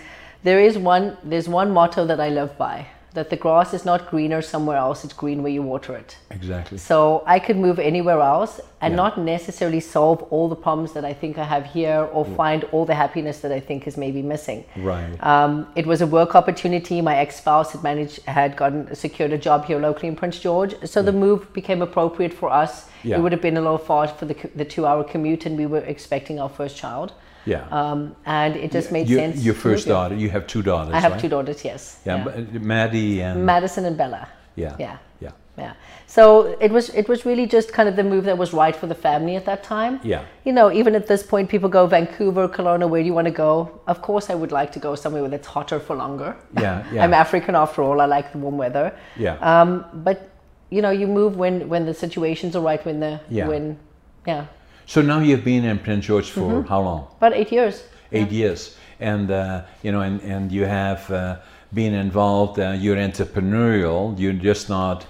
There 0.48 0.60
is 0.68 0.74
one, 0.76 1.06
there's 1.30 1.48
one 1.60 1.70
motto 1.78 2.02
that 2.10 2.18
I 2.26 2.30
live 2.40 2.52
by, 2.58 2.76
that 3.14 3.30
the 3.30 3.36
grass 3.36 3.72
is 3.72 3.84
not 3.84 4.10
greener 4.10 4.42
somewhere 4.42 4.76
else, 4.76 5.04
it's 5.04 5.14
green 5.14 5.42
where 5.42 5.52
you 5.52 5.62
water 5.62 5.94
it. 5.94 6.16
Exactly. 6.30 6.78
So 6.78 7.22
I 7.26 7.38
could 7.38 7.56
move 7.56 7.78
anywhere 7.78 8.20
else 8.20 8.60
and 8.80 8.92
Yeah. 8.92 8.96
not 8.96 9.18
necessarily 9.18 9.80
solve 9.80 10.22
all 10.30 10.48
the 10.48 10.56
problems 10.56 10.92
that 10.92 11.04
I 11.04 11.14
think 11.14 11.38
I 11.38 11.44
have 11.44 11.64
here 11.64 12.08
or 12.12 12.24
find 12.24 12.64
all 12.72 12.84
the 12.84 12.94
happiness 12.94 13.38
that 13.40 13.52
I 13.52 13.60
think 13.60 13.86
is 13.86 13.96
maybe 13.96 14.20
missing. 14.20 14.64
Right. 14.76 15.16
Um, 15.20 15.68
it 15.76 15.86
was 15.86 16.00
a 16.02 16.06
work 16.06 16.34
opportunity. 16.34 17.00
My 17.00 17.16
ex-spouse 17.16 17.72
had 17.72 17.82
managed 17.82 18.18
had 18.26 18.56
gotten 18.56 18.94
secured 18.94 19.32
a 19.32 19.38
job 19.38 19.64
here 19.64 19.78
locally 19.78 20.08
in 20.08 20.16
Prince 20.16 20.38
George, 20.40 20.74
so 20.84 21.00
the 21.02 21.12
move 21.12 21.40
became 21.52 21.80
appropriate 21.82 22.34
for 22.34 22.50
us. 22.50 22.72
Yeah. 23.04 23.16
It 23.16 23.20
would 23.22 23.32
have 23.32 23.42
been 23.42 23.56
a 23.56 23.60
little 23.60 23.78
far 23.90 24.08
for 24.08 24.26
the 24.26 24.36
the 24.56 24.64
two-hour 24.64 25.04
commute, 25.04 25.46
and 25.46 25.56
we 25.56 25.66
were 25.66 25.84
expecting 25.94 26.40
our 26.40 26.48
first 26.48 26.76
child, 26.76 27.12
yeah. 27.46 27.66
um, 27.70 28.14
and 28.26 28.56
it 28.56 28.70
just 28.72 28.90
made 28.92 29.08
You- 29.08 29.18
sense. 29.18 29.44
Your 29.44 29.54
first 29.54 29.86
daughter. 29.86 30.14
You 30.14 30.30
have 30.30 30.46
two 30.46 30.62
daughters. 30.62 30.94
I 30.94 31.00
have 31.00 31.12
right? 31.12 31.20
two 31.20 31.28
daughters. 31.28 31.64
Yes. 31.64 32.00
Yeah, 32.04 32.24
but, 32.24 32.34
uh, 32.34 32.40
Maddie 32.60 33.22
and 33.22 33.44
Madison 33.46 33.84
and 33.84 33.96
Bella. 33.96 34.28
yeah. 34.56 34.76
Yeah. 34.78 34.96
Yeah. 35.20 35.30
Yeah. 35.56 35.74
So 36.06 36.56
it 36.60 36.70
was 36.72 36.88
it 36.90 37.08
was 37.08 37.24
really 37.24 37.46
just 37.46 37.72
kind 37.72 37.88
of 37.88 37.94
the 37.96 38.02
move 38.02 38.24
that 38.24 38.36
was 38.36 38.52
right 38.52 38.74
for 38.74 38.88
the 38.88 38.94
family 38.94 39.36
at 39.36 39.44
that 39.44 39.62
time. 39.62 40.00
Yeah. 40.02 40.22
You 40.44 40.52
know, 40.52 40.72
even 40.72 40.94
at 40.96 41.06
this 41.06 41.22
point, 41.22 41.48
people 41.48 41.68
go 41.68 41.86
Vancouver, 41.86 42.48
Kelowna. 42.48 42.88
Where 42.88 43.02
do 43.02 43.06
you 43.06 43.14
want 43.14 43.26
to 43.26 43.36
go? 43.46 43.80
Of 43.86 44.02
course, 44.02 44.30
I 44.30 44.34
would 44.34 44.50
like 44.52 44.72
to 44.72 44.80
go 44.80 44.94
somewhere 44.96 45.22
where 45.22 45.32
it's 45.34 45.46
hotter 45.46 45.78
for 45.80 45.94
longer. 45.96 46.34
Yeah, 46.60 46.84
yeah. 46.92 47.04
I'm 47.04 47.14
African 47.14 47.54
after 47.54 47.82
all. 47.82 48.00
I 48.00 48.06
like 48.06 48.32
the 48.32 48.38
warm 48.38 48.58
weather. 48.58 48.92
Yeah. 49.16 49.36
Um, 49.50 49.84
but 50.06 50.28
you 50.70 50.82
know, 50.82 50.90
you 50.90 51.06
move 51.06 51.36
when 51.36 51.68
when 51.68 51.86
the 51.86 51.94
situations 51.94 52.56
are 52.56 52.62
right. 52.70 52.84
When 52.84 52.98
the 53.00 53.20
Yeah. 53.30 53.46
when 53.48 53.78
yeah, 54.26 54.46
So 54.86 55.00
now 55.02 55.20
you've 55.20 55.44
been 55.44 55.64
in 55.64 55.78
Prince 55.78 56.06
George 56.06 56.30
for 56.30 56.40
Mm-hmm. 56.40 56.68
how 56.68 56.80
long? 56.82 57.06
about 57.18 57.32
eight 57.34 57.50
years. 57.52 57.84
Eight 58.12 58.30
years, 58.30 58.76
and 59.00 59.30
uh, 59.30 59.62
you 59.82 59.90
know, 59.90 60.02
and, 60.02 60.20
and 60.22 60.52
you 60.52 60.64
have 60.66 61.10
uh, 61.10 61.36
been 61.72 61.94
involved. 61.94 62.60
Uh, 62.60 62.76
you're 62.78 62.96
entrepreneurial. 62.96 64.16
You're 64.18 64.32
just 64.34 64.68
not, 64.68 65.06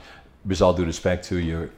with 0.46 0.62
all 0.62 0.72
due 0.72 0.86
respect 0.86 1.24
to 1.28 1.36
your 1.36 1.68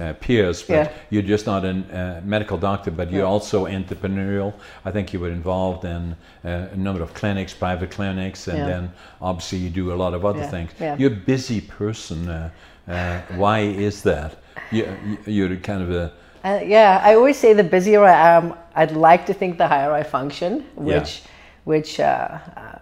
uh, 0.00 0.12
peers, 0.20 0.62
but 0.62 0.74
Yeah. 0.74 0.88
you're 1.08 1.22
just 1.22 1.46
not 1.46 1.64
a 1.64 1.70
uh, 1.70 2.20
medical 2.26 2.58
doctor, 2.58 2.90
but 2.90 3.10
you're 3.10 3.22
Yeah. 3.22 3.32
also 3.32 3.66
entrepreneurial. 3.66 4.52
I 4.84 4.90
think 4.90 5.12
you 5.14 5.20
were 5.20 5.30
involved 5.32 5.84
in 5.86 6.14
uh, 6.44 6.66
a 6.74 6.76
number 6.76 7.02
of 7.02 7.14
clinics, 7.14 7.54
private 7.54 7.90
clinics, 7.90 8.48
and 8.48 8.58
Yeah. 8.58 8.66
then 8.66 8.92
obviously 9.22 9.58
you 9.58 9.70
do 9.70 9.92
a 9.94 9.96
lot 9.96 10.12
of 10.12 10.24
other 10.24 10.40
Yeah, 10.40 10.50
things. 10.50 10.70
yeah. 10.80 10.96
You're 10.98 11.12
a 11.12 11.24
busy 11.26 11.60
person. 11.62 12.28
Uh, 12.28 12.50
uh, 12.88 13.20
why 13.36 13.60
is 13.60 14.02
that? 14.02 14.32
You, 14.70 14.86
you're 15.26 15.56
kind 15.56 15.82
of 15.82 15.90
a 15.90 16.12
Uh, 16.46 16.60
yeah, 16.64 17.00
I 17.02 17.16
always 17.16 17.36
say 17.36 17.54
the 17.54 17.64
busier 17.64 18.04
I 18.04 18.36
am, 18.36 18.54
I'd 18.76 18.92
like 18.92 19.26
to 19.26 19.34
think 19.34 19.58
the 19.58 19.66
higher 19.66 19.90
I 19.90 20.04
function, 20.04 20.64
which, 20.76 21.22
which 21.64 21.98
uh, 21.98 22.38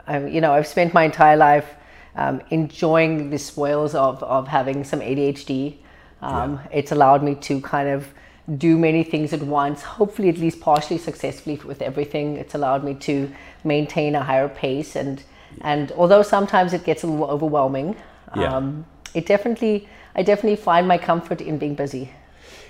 I, 0.07 0.27
you 0.27 0.43
know, 0.43 0.53
I've 0.53 0.67
spent 0.67 0.93
my 0.93 1.05
entire 1.05 1.39
life 1.39 1.75
um, 2.15 2.43
enjoying 2.51 3.31
the 3.31 3.39
spoils 3.39 3.95
of, 3.95 4.23
of 4.23 4.47
having 4.49 4.85
some 4.85 5.01
ADHD. 5.01 5.77
Um, 6.21 6.61
It's 6.73 6.93
allowed 6.93 7.23
me 7.23 7.37
to 7.37 7.59
kind 7.63 7.89
of 7.89 8.07
do 8.59 8.77
many 8.77 9.03
things 9.03 9.33
at 9.33 9.43
once, 9.43 9.81
hopefully 9.81 10.29
at 10.29 10.37
least 10.37 10.61
partially 10.61 10.99
successfully 10.99 11.57
with 11.65 11.81
everything. 11.81 12.37
It's 12.37 12.55
allowed 12.55 12.85
me 12.85 12.93
to 13.09 13.31
maintain 13.65 14.15
a 14.15 14.23
higher 14.23 14.49
pace 14.49 14.95
and, 14.95 15.23
and 15.63 15.91
although 15.93 16.23
sometimes 16.23 16.75
it 16.75 16.85
gets 16.85 17.03
a 17.03 17.07
little 17.07 17.31
overwhelming, 17.31 17.97
Yeah. 18.37 18.55
um, 18.57 18.85
it 19.15 19.25
definitely, 19.25 19.89
I 20.15 20.23
definitely 20.23 20.57
find 20.57 20.87
my 20.87 20.99
comfort 20.99 21.41
in 21.41 21.57
being 21.57 21.75
busy. 21.75 22.11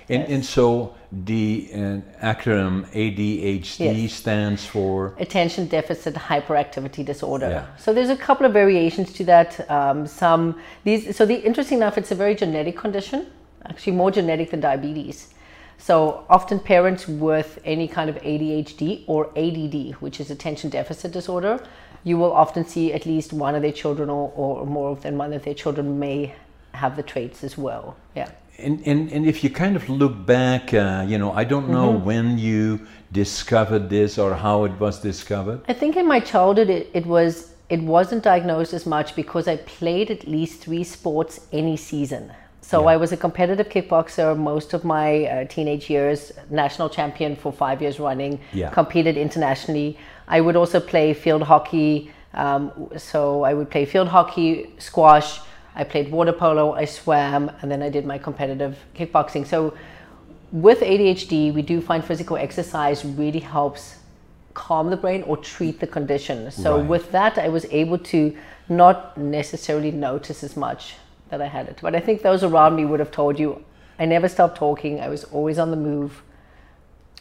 And, 0.09 0.23
and 0.23 0.45
so 0.45 0.95
the 1.11 1.69
uh, 1.73 1.77
acronym 2.21 2.85
ADHD 2.93 4.03
Yes. 4.03 4.13
stands 4.13 4.65
for 4.65 5.15
attention 5.19 5.67
deficit 5.67 6.15
hyperactivity 6.15 7.03
disorder. 7.05 7.49
Yeah. 7.49 7.77
So 7.77 7.93
there's 7.93 8.09
a 8.09 8.17
couple 8.17 8.45
of 8.45 8.53
variations 8.53 9.13
to 9.13 9.23
that. 9.25 9.69
Um, 9.69 10.07
some 10.07 10.59
these 10.83 11.15
so 11.15 11.25
the 11.25 11.35
interesting 11.35 11.77
enough, 11.79 11.97
it's 11.97 12.11
a 12.11 12.15
very 12.15 12.35
genetic 12.35 12.77
condition, 12.77 13.27
actually 13.65 13.93
more 13.93 14.11
genetic 14.11 14.51
than 14.51 14.59
diabetes. 14.59 15.33
So 15.77 16.25
often 16.29 16.59
parents 16.59 17.07
with 17.07 17.59
any 17.65 17.87
kind 17.87 18.09
of 18.09 18.15
ADHD 18.17 19.03
or 19.07 19.27
ADD, 19.35 19.95
which 20.01 20.19
is 20.19 20.31
attention 20.31 20.69
deficit 20.69 21.11
disorder, 21.11 21.59
you 22.03 22.17
will 22.17 22.31
often 22.31 22.65
see 22.65 22.93
at 22.93 23.05
least 23.05 23.33
one 23.33 23.55
of 23.55 23.61
their 23.61 23.71
children 23.71 24.09
or, 24.09 24.31
or 24.35 24.65
more 24.65 24.95
than 24.95 25.17
one 25.17 25.33
of 25.33 25.43
their 25.43 25.53
children 25.53 25.99
may 25.99 26.33
have 26.73 26.95
the 26.95 27.03
traits 27.03 27.43
as 27.43 27.57
well. 27.57 27.95
Yeah. 28.15 28.29
And, 28.57 28.81
and, 28.85 29.11
and 29.11 29.25
if 29.25 29.43
you 29.43 29.49
kind 29.49 29.75
of 29.75 29.89
look 29.89 30.25
back, 30.25 30.73
uh, 30.73 31.05
you 31.07 31.17
know, 31.17 31.31
I 31.31 31.43
don't 31.43 31.69
know 31.69 31.93
Mm-hmm. 31.93 32.05
when 32.05 32.37
you 32.37 32.79
discovered 33.11 33.89
this 33.89 34.17
or 34.17 34.33
how 34.33 34.65
it 34.65 34.71
was 34.79 34.99
discovered. 34.99 35.61
I 35.67 35.73
think 35.73 35.95
in 35.95 36.07
my 36.07 36.19
childhood 36.19 36.69
it, 36.69 36.89
it 36.93 37.05
was 37.05 37.51
it 37.69 37.81
wasn't 37.81 38.23
diagnosed 38.23 38.73
as 38.73 38.85
much 38.85 39.15
because 39.15 39.47
I 39.47 39.57
played 39.57 40.11
at 40.11 40.27
least 40.27 40.61
three 40.61 40.83
sports 40.83 41.47
any 41.51 41.77
season. 41.77 42.31
So 42.61 42.87
I 42.87 42.97
was 42.97 43.11
a 43.11 43.17
competitive 43.17 43.69
kickboxer 43.69 44.35
most 44.37 44.73
of 44.73 44.83
my 44.83 45.25
uh, 45.25 45.45
teenage 45.45 45.87
years, 45.89 46.31
national 46.49 46.89
champion 46.89 47.35
for 47.35 47.51
five 47.51 47.81
years 47.81 47.99
running, 47.99 48.39
Yeah. 48.53 48.69
competed 48.71 49.17
internationally. 49.17 49.97
I 50.27 50.41
would 50.41 50.55
also 50.55 50.79
play 50.79 51.13
field 51.13 51.43
hockey. 51.43 52.11
Um, 52.33 52.71
so 52.97 53.43
I 53.43 53.53
would 53.53 53.69
play 53.69 53.85
field 53.85 54.07
hockey, 54.07 54.71
squash. 54.79 55.39
I 55.75 55.83
played 55.83 56.11
water 56.11 56.31
polo. 56.31 56.73
I 56.73 56.85
swam, 56.85 57.51
and 57.61 57.69
then 57.69 57.81
I 57.81 57.89
did 57.89 58.05
my 58.05 58.17
competitive 58.17 58.77
kickboxing. 58.95 59.45
So 59.45 59.73
with 60.51 60.79
ADHD, 60.79 61.53
we 61.53 61.61
do 61.61 61.81
find 61.81 62.03
physical 62.03 62.37
exercise 62.37 63.03
really 63.03 63.39
helps 63.39 63.97
calm 64.53 64.89
the 64.89 64.97
brain 64.97 65.21
or 65.23 65.35
treat 65.37 65.79
the 65.79 65.87
condition. 65.87 66.49
So 66.49 66.77
Right. 66.77 66.87
with 66.87 67.11
that, 67.11 67.37
I 67.37 67.49
was 67.49 67.65
able 67.71 67.97
to 67.97 68.33
not 68.69 69.17
necessarily 69.17 69.91
notice 69.91 70.43
as 70.43 70.55
much 70.55 70.95
that 71.29 71.41
I 71.41 71.47
had 71.47 71.67
it. 71.67 71.79
But 71.81 71.93
I 71.93 71.99
think 71.99 72.21
those 72.21 72.43
around 72.43 72.75
me 72.75 72.85
would 72.85 72.99
have 72.99 73.11
told 73.11 73.37
you 73.37 73.63
I 73.99 74.05
never 74.05 74.27
stopped 74.27 74.57
talking. 74.57 74.99
I 74.99 75.09
was 75.09 75.23
always 75.25 75.57
on 75.57 75.71
the 75.71 75.77
move. 75.77 76.21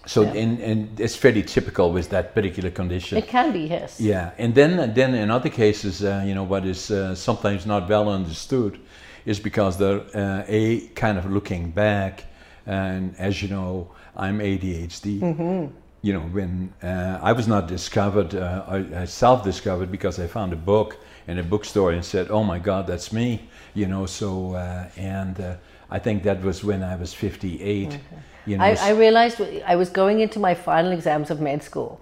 So, 0.07 0.25
and, 0.25 0.61
and 0.61 1.01
it's 1.01 1.17
fairly 1.17 1.43
typical 1.43 1.93
with 1.93 2.11
that 2.11 2.35
particular 2.35 2.71
condition. 2.71 3.19
It 3.19 3.29
can 3.29 3.53
be, 3.53 3.61
yes. 3.61 4.01
Yeah, 4.01 4.33
and 4.39 4.55
then 4.55 4.95
then 4.95 5.15
in 5.15 5.31
other 5.31 5.49
cases, 5.49 6.03
uh, 6.05 6.23
you 6.27 6.35
know, 6.35 6.45
what 6.45 6.65
is 6.67 6.91
uh, 6.91 7.15
sometimes 7.15 7.65
not 7.65 7.89
well 7.89 8.09
understood 8.09 8.79
is 9.25 9.41
because 9.41 9.79
they're 9.79 10.03
uh, 10.15 10.45
a 10.47 10.89
kind 10.95 11.17
of 11.19 11.31
looking 11.31 11.71
back, 11.71 12.25
and 12.67 13.15
as 13.19 13.43
you 13.43 13.49
know, 13.49 13.91
I'm 14.17 14.39
ADHD. 14.41 15.71
You 16.03 16.13
know, 16.13 16.21
when 16.21 16.71
uh, 16.83 17.19
I 17.23 17.33
was 17.33 17.49
not 17.49 17.67
discovered, 17.67 18.35
uh, 18.35 18.65
I, 18.69 19.03
I 19.03 19.05
self-discovered 19.07 19.91
because 19.91 20.21
I 20.21 20.27
found 20.27 20.53
a 20.53 20.57
book 20.57 20.99
in 21.27 21.39
a 21.39 21.43
bookstore 21.43 21.93
and 21.93 22.05
said, 22.05 22.31
"Oh 22.31 22.45
my 22.45 22.59
God, 22.59 22.87
that's 22.87 23.11
me." 23.11 23.49
You 23.73 23.87
know, 23.87 24.05
so 24.05 24.55
uh, 24.55 24.85
and 24.99 25.41
uh, 25.41 25.55
I 25.91 25.99
think 25.99 26.23
that 26.25 26.43
was 26.43 26.63
when 26.63 26.83
I 26.83 26.97
was 26.97 27.15
58. 27.15 27.99
You 28.47 28.59
know, 28.59 28.65
I, 28.65 28.77
I 28.81 28.91
realized 28.91 29.41
I 29.67 29.77
was 29.77 29.89
going 29.91 30.21
into 30.21 30.39
my 30.39 30.55
final 30.55 30.93
exams 30.93 31.31
of 31.31 31.41
med 31.41 31.63
school 31.63 32.01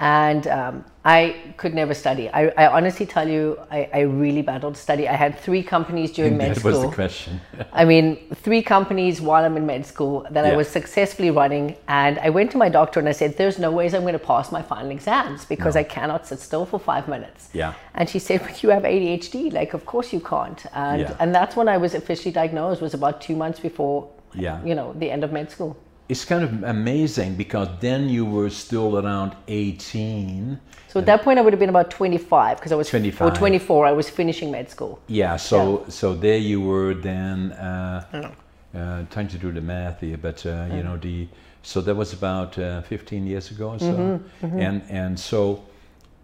and 0.00 0.46
um, 0.46 0.84
I 1.04 1.36
could 1.58 1.74
never 1.74 1.92
study. 1.92 2.30
I, 2.30 2.48
I 2.56 2.66
honestly 2.68 3.04
tell 3.04 3.28
you, 3.28 3.58
I, 3.70 3.88
I 3.92 4.00
really 4.00 4.40
battled 4.40 4.74
to 4.76 4.80
study. 4.80 5.06
I 5.06 5.12
had 5.14 5.38
three 5.38 5.62
companies 5.62 6.10
during 6.10 6.36
med 6.38 6.52
that 6.52 6.60
school. 6.60 6.70
was 6.72 6.80
the 6.80 6.88
question. 6.88 7.40
I 7.72 7.84
mean, 7.84 8.16
three 8.36 8.62
companies 8.62 9.20
while 9.20 9.44
I'm 9.44 9.58
in 9.58 9.66
med 9.66 9.84
school 9.84 10.26
that 10.30 10.46
I 10.46 10.56
was 10.56 10.68
successfully 10.68 11.30
running. 11.30 11.76
And 11.88 12.18
I 12.18 12.30
went 12.30 12.50
to 12.52 12.56
my 12.56 12.70
doctor 12.70 12.98
and 12.98 13.08
I 13.10 13.12
said, 13.12 13.36
There's 13.36 13.58
no 13.58 13.70
ways 13.70 13.92
I'm 13.92 14.02
going 14.02 14.14
to 14.14 14.18
pass 14.18 14.50
my 14.50 14.62
final 14.62 14.90
exams 14.90 15.44
because 15.44 15.74
No. 15.74 15.80
I 15.80 15.84
cannot 15.84 16.26
sit 16.26 16.40
still 16.40 16.64
for 16.64 16.78
five 16.78 17.06
minutes. 17.06 17.50
Yeah. 17.52 17.74
And 17.94 18.08
she 18.08 18.18
said, 18.18 18.40
But 18.40 18.62
you 18.62 18.70
have 18.70 18.84
ADHD. 18.84 19.52
Like, 19.52 19.74
of 19.74 19.84
course 19.84 20.14
you 20.14 20.20
can't. 20.20 20.64
And, 20.72 21.02
Yeah. 21.02 21.16
and 21.20 21.34
that's 21.34 21.56
when 21.56 21.68
I 21.68 21.76
was 21.76 21.92
officially 21.94 22.32
diagnosed, 22.32 22.80
was 22.80 22.94
about 22.94 23.20
two 23.20 23.36
months 23.36 23.60
before, 23.60 24.08
Yeah. 24.34 24.64
you 24.64 24.74
know, 24.74 24.94
the 24.98 25.10
end 25.10 25.24
of 25.24 25.32
med 25.32 25.50
school. 25.50 25.76
It's 26.08 26.24
kind 26.24 26.42
of 26.42 26.64
amazing 26.64 27.36
because 27.36 27.68
then 27.80 28.08
you 28.08 28.24
were 28.24 28.50
still 28.50 28.98
around 28.98 29.36
18. 29.46 30.58
So 30.88 30.98
at 30.98 31.06
that 31.06 31.22
point, 31.22 31.38
I 31.38 31.42
would 31.42 31.52
have 31.52 31.60
been 31.60 31.68
about 31.68 31.90
25 31.90 32.56
because 32.56 32.72
I 32.72 32.74
was 32.74 32.88
25. 32.88 33.28
or 33.28 33.30
24. 33.30 33.86
I 33.86 33.92
was 33.92 34.10
finishing 34.10 34.50
med 34.50 34.68
school. 34.68 34.98
Yeah, 35.06 35.36
so 35.36 35.84
so 35.88 36.14
there 36.14 36.38
you 36.38 36.60
were 36.60 36.94
then. 36.94 37.52
Uh, 37.52 38.32
uh, 38.74 39.02
trying 39.10 39.28
to 39.28 39.38
do 39.38 39.50
the 39.50 39.60
math 39.60 40.00
here, 40.00 40.16
but 40.16 40.44
uh, 40.46 40.68
you 40.72 40.82
know 40.82 40.96
the 40.96 41.26
so 41.62 41.80
that 41.80 41.94
was 41.94 42.12
about 42.12 42.58
uh, 42.58 42.82
15 42.82 43.26
years 43.26 43.50
ago 43.50 43.70
or 43.70 43.78
so, 43.78 44.20
and 44.42 44.82
and 44.88 45.18
so 45.18 45.64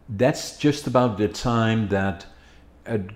that's 0.08 0.56
just 0.56 0.86
about 0.86 1.18
the 1.18 1.28
time 1.28 1.88
that 1.88 2.26
it, 2.86 3.10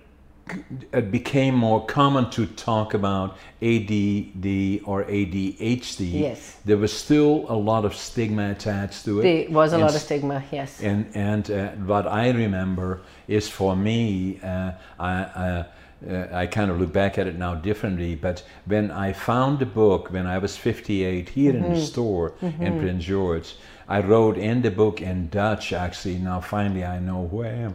it 0.93 1.11
became 1.11 1.55
more 1.55 1.85
common 1.87 2.31
to 2.31 2.47
talk 2.47 2.95
about 2.95 3.37
ADD 3.63 4.81
or 4.85 5.05
ADHD. 5.05 6.13
Yes. 6.21 6.57
there 6.65 6.77
was 6.77 6.93
still 6.93 7.47
a 7.49 7.55
lot 7.57 7.85
of 7.85 7.95
stigma 7.95 8.51
attached 8.51 9.05
to 9.05 9.21
it. 9.21 9.23
There 9.23 9.51
was 9.55 9.73
a 9.73 9.77
And 9.77 9.85
lot 9.85 9.95
of 9.95 10.01
stigma. 10.01 10.43
Yes. 10.53 10.81
and 10.83 11.07
and 11.15 11.51
uh, 11.51 11.69
what 11.87 12.07
I 12.07 12.31
remember 12.31 13.01
is 13.29 13.49
for 13.49 13.77
me, 13.77 14.41
uh, 14.43 14.73
I, 14.99 15.13
uh, 15.23 15.65
uh, 16.09 16.27
I 16.33 16.47
kind 16.47 16.71
of 16.71 16.81
look 16.81 16.93
back 16.93 17.19
at 17.19 17.27
it 17.27 17.37
now 17.37 17.55
differently. 17.55 18.15
But 18.15 18.43
when 18.67 18.91
I 18.91 19.13
found 19.13 19.59
the 19.59 19.67
book 19.67 20.11
when 20.11 20.27
I 20.27 20.39
was 20.39 20.57
58 20.57 21.29
here 21.29 21.55
in 21.57 21.63
the 21.75 21.81
store 21.81 22.33
in 22.41 22.79
Prince 22.79 23.05
George, 23.05 23.57
I 23.89 24.01
wrote 24.01 24.39
in 24.39 24.63
the 24.63 24.71
book 24.71 25.03
in 25.03 25.29
Dutch. 25.29 25.73
Actually, 25.73 26.19
now 26.19 26.41
finally 26.41 26.85
I 26.85 26.99
know 26.99 27.29
who 27.29 27.43
I 27.45 27.49
am. 27.49 27.75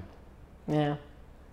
Yeah. 0.68 0.96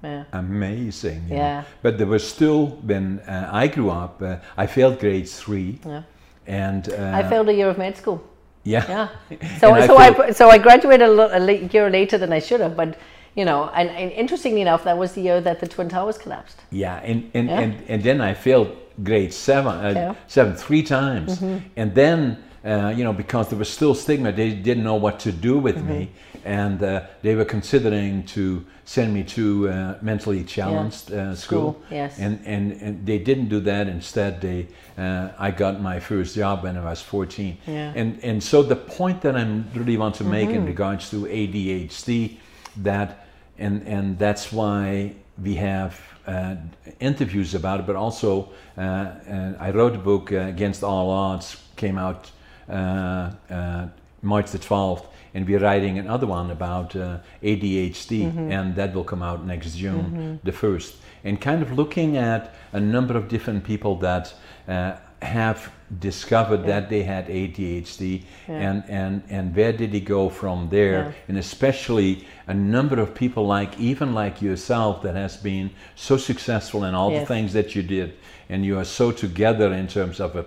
Yeah. 0.02 0.24
Amazing. 0.32 1.28
know. 1.28 1.36
Yeah. 1.36 1.64
But 1.82 1.96
there 1.98 2.06
was 2.06 2.26
still 2.28 2.66
when 2.86 3.20
uh, 3.20 3.48
I 3.52 3.68
grew 3.68 3.90
up, 3.90 4.20
uh, 4.22 4.36
I 4.56 4.66
failed 4.66 4.98
grade 4.98 5.28
three, 5.28 5.78
Yeah. 5.86 6.02
and 6.46 6.88
uh, 6.88 7.12
I 7.14 7.22
failed 7.28 7.48
a 7.48 7.54
year 7.54 7.68
of 7.70 7.78
med 7.78 7.96
school. 7.96 8.20
Yeah. 8.64 8.84
Yeah. 8.88 9.08
So 9.60 9.72
I 9.74 9.86
so 9.86 9.96
I, 9.98 10.12
feel- 10.14 10.34
so 10.34 10.50
I 10.50 10.58
graduated 10.58 11.08
a, 11.08 11.36
a 11.36 11.68
year 11.72 11.90
later 11.90 12.18
than 12.18 12.32
I 12.32 12.40
should 12.40 12.60
have, 12.60 12.76
but 12.76 12.96
you 13.34 13.44
know, 13.44 13.70
and, 13.74 13.88
and 13.90 14.12
interestingly 14.12 14.60
enough, 14.60 14.84
that 14.84 14.96
was 14.98 15.12
the 15.12 15.22
year 15.22 15.40
that 15.40 15.58
the 15.60 15.66
twin 15.66 15.88
towers 15.88 16.18
collapsed. 16.18 16.60
Yeah, 16.70 16.96
and 17.04 17.30
and, 17.34 17.48
Yeah. 17.48 17.60
and 17.60 17.74
and 17.88 18.02
then 18.02 18.20
I 18.20 18.34
failed 18.34 18.68
grade 19.02 19.32
seven, 19.32 19.72
uh, 19.84 19.92
Yeah. 19.94 20.14
seven 20.26 20.54
three 20.54 20.82
times, 20.82 21.38
Mm-hmm. 21.38 21.58
and 21.76 21.94
then 21.94 22.36
uh, 22.64 22.92
you 22.96 23.04
know 23.04 23.12
because 23.12 23.48
there 23.48 23.58
was 23.58 23.68
still 23.68 23.94
stigma, 23.94 24.32
they 24.32 24.50
didn't 24.52 24.84
know 24.84 24.94
what 24.96 25.18
to 25.20 25.32
do 25.32 25.58
with 25.58 25.76
me, 25.84 26.08
Mm-hmm. 26.08 26.48
and 26.48 26.82
uh, 26.82 27.02
they 27.22 27.34
were 27.34 27.44
considering 27.44 28.24
to 28.24 28.64
send 28.84 29.12
me 29.14 29.22
to 29.24 29.68
uh, 29.68 29.98
mentally 30.02 30.44
challenged 30.44 31.12
uh, 31.12 31.34
school. 31.34 31.72
School, 31.72 31.82
yes. 31.90 32.18
And, 32.18 32.40
and 32.46 32.72
and 32.82 33.06
they 33.06 33.18
didn't 33.18 33.48
do 33.48 33.60
that. 33.60 33.86
Instead, 33.88 34.40
they 34.40 34.66
uh, 34.98 35.28
I 35.38 35.50
got 35.50 35.80
my 35.80 36.00
first 36.00 36.36
job 36.36 36.62
when 36.62 36.76
I 36.76 36.84
was 36.84 37.02
fourteen. 37.02 37.56
Yeah. 37.66 37.92
And 37.96 38.18
and 38.24 38.42
so 38.42 38.62
the 38.62 38.76
point 38.76 39.20
that 39.22 39.34
I 39.36 39.44
really 39.74 39.96
want 39.96 40.14
to 40.16 40.24
make 40.24 40.48
Mm-hmm. 40.48 40.58
in 40.58 40.66
regards 40.66 41.10
to 41.10 41.16
ADHD, 41.26 42.36
that 42.82 43.26
and 43.58 43.86
and 43.86 44.18
that's 44.18 44.52
why 44.52 45.12
we 45.42 45.54
have 45.56 45.92
uh, 46.26 46.54
interviews 47.00 47.54
about 47.54 47.80
it, 47.80 47.86
but 47.86 47.96
also 47.96 48.48
uh, 48.78 48.80
uh, 48.80 49.66
I 49.68 49.70
wrote 49.70 49.94
a 49.94 49.98
book 49.98 50.30
uh, 50.32 50.36
Against 50.36 50.82
All 50.82 51.10
Odds, 51.10 51.56
came 51.76 51.98
out 51.98 52.30
March 52.68 54.50
the 54.50 54.58
twelfth, 54.58 55.08
and 55.34 55.46
we're 55.48 55.58
writing 55.58 55.98
another 55.98 56.26
one 56.26 56.50
about 56.50 56.94
uh, 56.94 57.18
ADHD, 57.42 58.50
and 58.50 58.76
that 58.76 58.94
will 58.94 59.04
come 59.04 59.22
out 59.22 59.44
next 59.44 59.76
June 59.76 60.40
the 60.44 60.52
first, 60.52 60.96
and 61.24 61.40
kind 61.40 61.62
of 61.62 61.72
looking 61.72 62.16
at 62.16 62.54
a 62.72 62.80
number 62.80 63.16
of 63.16 63.28
different 63.28 63.64
people 63.64 63.96
that. 63.96 64.34
Uh, 64.68 64.96
have 65.22 65.70
discovered 66.00 66.66
that 66.66 66.88
they 66.88 67.02
had 67.02 67.28
ADHD 67.28 68.24
and, 68.48 68.82
and, 68.88 69.22
and 69.28 69.54
where 69.54 69.72
did 69.72 69.92
he 69.92 70.00
go 70.00 70.28
from 70.28 70.68
there? 70.68 70.92
Yeah. 70.92 71.12
and 71.28 71.38
especially 71.38 72.26
a 72.46 72.54
number 72.54 72.98
of 73.00 73.14
people 73.14 73.46
like 73.46 73.78
even 73.78 74.14
like 74.14 74.42
yourself 74.42 75.02
that 75.02 75.14
has 75.14 75.36
been 75.36 75.70
so 75.94 76.16
successful 76.16 76.84
in 76.84 76.94
all 76.94 77.10
the 77.10 77.26
things 77.26 77.52
that 77.52 77.74
you 77.74 77.82
did. 77.82 78.16
And 78.48 78.64
you 78.64 78.78
are 78.78 78.84
so 78.84 79.12
together 79.12 79.72
in 79.72 79.86
terms 79.86 80.18
of 80.20 80.34
a 80.34 80.46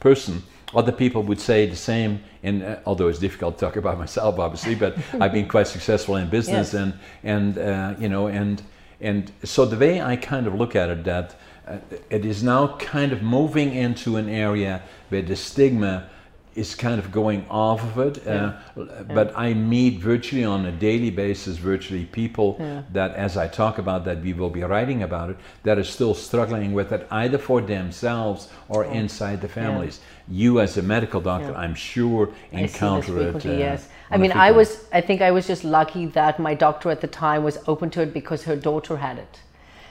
person 0.00 0.42
other 0.74 0.92
people 0.92 1.22
would 1.22 1.40
say 1.40 1.66
the 1.66 1.76
same 1.76 2.20
and 2.42 2.62
uh, 2.62 2.76
although 2.86 3.08
it's 3.08 3.18
difficult 3.18 3.58
to 3.58 3.64
talk 3.66 3.76
about 3.76 3.98
myself 4.04 4.38
obviously 4.38 4.74
but 4.74 4.96
i've 5.20 5.32
been 5.32 5.48
quite 5.48 5.66
successful 5.66 6.16
in 6.16 6.28
business 6.28 6.72
Yes. 6.72 6.74
and 6.74 6.92
and 7.24 7.58
uh, 7.58 7.94
you 7.98 8.08
know 8.08 8.26
and 8.28 8.62
and 9.00 9.32
so 9.44 9.64
the 9.64 9.76
way 9.76 10.00
i 10.02 10.16
kind 10.16 10.46
of 10.46 10.54
look 10.54 10.76
at 10.76 10.88
it 10.90 11.04
that 11.04 11.36
uh, 11.66 11.76
it 12.10 12.24
is 12.24 12.42
now 12.42 12.76
kind 12.78 13.12
of 13.12 13.22
moving 13.22 13.74
into 13.74 14.16
an 14.16 14.28
area 14.28 14.82
where 15.10 15.22
the 15.22 15.36
stigma 15.36 16.08
is 16.54 16.74
kind 16.74 16.98
of 16.98 17.12
going 17.12 17.46
off 17.48 17.80
of 17.84 17.98
it. 17.98 18.26
Uh, 18.26 18.52
But 19.14 19.32
I 19.36 19.54
meet 19.54 20.00
virtually 20.00 20.44
on 20.44 20.66
a 20.66 20.72
daily 20.72 21.10
basis, 21.10 21.56
virtually 21.56 22.04
people 22.06 22.56
Yeah. 22.58 22.82
that, 22.92 23.14
as 23.14 23.36
I 23.36 23.46
talk 23.46 23.78
about 23.78 24.04
that, 24.06 24.22
we 24.22 24.32
will 24.32 24.50
be 24.50 24.62
writing 24.64 25.02
about 25.04 25.30
it, 25.30 25.36
that 25.62 25.78
are 25.78 25.84
still 25.84 26.14
struggling 26.14 26.72
with 26.74 26.90
it, 26.90 27.06
either 27.10 27.38
for 27.38 27.60
themselves 27.60 28.48
or 28.68 28.84
inside 28.84 29.40
the 29.40 29.48
families. 29.48 30.00
You, 30.30 30.60
as 30.60 30.76
a 30.76 30.82
medical 30.82 31.20
doctor, 31.20 31.50
Yeah. 31.52 31.58
I'm 31.58 31.74
sure 31.74 32.28
I 32.52 32.56
see 32.56 32.62
this 32.62 32.74
encounter 32.74 33.18
it. 33.28 33.46
uh, 33.46 33.50
yes. 33.50 33.88
I 34.10 34.16
mean, 34.16 34.32
I 34.32 34.50
was, 34.50 34.84
I 34.92 35.00
think 35.00 35.20
I 35.22 35.30
was 35.30 35.46
just 35.46 35.64
lucky 35.64 36.06
that 36.06 36.38
my 36.38 36.54
doctor 36.54 36.90
at 36.90 37.00
the 37.00 37.06
time 37.06 37.44
was 37.44 37.58
open 37.66 37.90
to 37.90 38.02
it 38.02 38.12
because 38.14 38.44
her 38.44 38.56
daughter 38.56 38.96
had 38.96 39.18
it. 39.18 39.40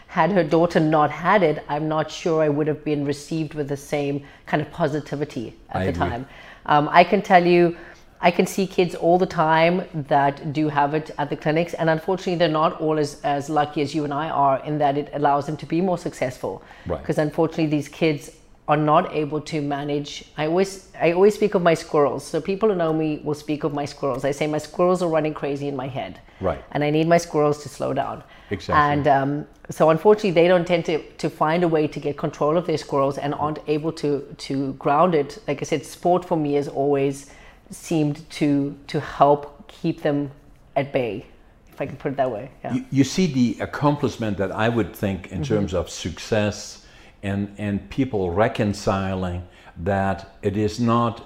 Had 0.08 0.32
her 0.32 0.44
daughter 0.44 0.80
not 0.80 1.12
had 1.12 1.44
it, 1.44 1.64
I'm 1.68 1.88
not 1.88 2.10
sure 2.10 2.42
I 2.42 2.50
would 2.50 2.68
have 2.68 2.84
been 2.84 3.06
received 3.06 3.54
with 3.54 3.68
the 3.68 3.78
same 3.78 4.24
kind 4.46 4.62
of 4.62 4.72
positivity 4.72 5.56
at 5.70 5.76
I 5.82 5.84
the 5.86 5.90
agree. 5.90 6.00
time. 6.10 6.28
Um, 6.66 6.90
I 6.92 7.04
can 7.04 7.22
tell 7.22 7.46
you, 7.46 7.76
I 8.20 8.32
can 8.32 8.48
see 8.48 8.66
kids 8.66 8.96
all 8.96 9.20
the 9.20 9.28
time 9.28 9.84
that 9.94 10.52
do 10.54 10.70
have 10.70 10.96
it 10.96 11.12
at 11.20 11.30
the 11.30 11.36
clinics, 11.36 11.74
and 11.76 11.90
unfortunately, 11.90 12.36
they're 12.36 12.48
not 12.48 12.82
all 12.82 12.98
as, 12.98 13.22
as 13.24 13.50
lucky 13.50 13.82
as 13.82 13.94
you 13.94 14.06
and 14.06 14.14
I 14.14 14.30
are 14.30 14.64
in 14.66 14.80
that 14.80 14.98
it 14.98 15.10
allows 15.14 15.46
them 15.46 15.58
to 15.58 15.66
be 15.68 15.82
more 15.82 15.98
successful. 16.00 16.64
Right. 16.88 17.00
Because 17.00 17.18
unfortunately, 17.20 17.68
these 17.68 17.88
kids 17.90 18.32
are 18.68 18.78
not 18.78 19.14
able 19.16 19.40
to 19.40 19.62
manage. 19.62 20.26
I 20.38 20.48
always, 20.48 20.90
I 21.00 21.14
always 21.14 21.36
speak 21.36 21.56
of 21.56 21.62
my 21.62 21.74
squirrels. 21.74 22.26
So 22.26 22.42
people 22.42 22.68
who 22.70 22.76
know 22.76 22.92
me 22.92 23.22
will 23.24 23.34
speak 23.34 23.64
of 23.64 23.74
my 23.74 23.86
squirrels. 23.86 24.26
I 24.26 24.32
say 24.32 24.46
my 24.46 24.58
squirrels 24.58 25.02
are 25.02 25.08
running 25.08 25.34
crazy 25.34 25.68
in 25.70 25.76
my 25.76 25.88
head, 25.88 26.20
Right. 26.42 26.62
and 26.72 26.84
I 26.84 26.90
need 26.90 27.08
my 27.08 27.18
squirrels 27.18 27.64
to 27.64 27.70
slow 27.70 27.94
down. 27.94 28.24
Exactly. 28.50 28.76
And 28.94 29.08
um, 29.08 29.48
so 29.70 29.90
unfortunately, 29.90 30.32
they 30.32 30.48
don't 30.50 30.68
tend 30.68 30.84
to, 30.86 31.02
to 31.14 31.30
find 31.30 31.64
a 31.64 31.68
way 31.68 31.88
to 31.88 32.00
get 32.00 32.18
control 32.18 32.58
of 32.58 32.68
their 32.68 32.78
squirrels 32.78 33.18
and 33.18 33.34
aren't 33.34 33.60
able 33.68 33.92
to 33.94 34.36
to 34.38 34.74
ground 34.74 35.16
it. 35.16 35.38
Like 35.48 35.62
I 35.62 35.66
said, 35.66 35.86
sport 35.86 36.26
for 36.26 36.38
me 36.38 36.54
has 36.54 36.68
always 36.68 37.32
seemed 37.70 38.30
to 38.32 38.78
to 38.88 39.00
help 39.00 39.68
keep 39.68 40.02
them 40.02 40.32
at 40.76 40.92
bay, 40.94 41.26
if 41.72 41.82
I 41.82 41.86
can 41.86 41.96
put 41.98 42.12
it 42.14 42.18
that 42.18 42.32
way. 42.32 42.50
Yeah. 42.64 42.74
you, 42.74 42.86
you 42.92 43.04
see 43.04 43.28
the 43.28 43.58
accomplishment 43.62 44.38
that 44.38 44.52
I 44.52 44.70
would 44.70 44.94
think 44.96 45.32
in 45.32 45.44
terms 45.44 45.74
of 45.74 45.90
success 45.90 46.86
and, 47.28 47.54
and 47.58 47.90
people 47.90 48.32
reconciling 48.32 49.44
that 49.84 50.38
it 50.42 50.56
is 50.58 50.80
not 50.80 51.26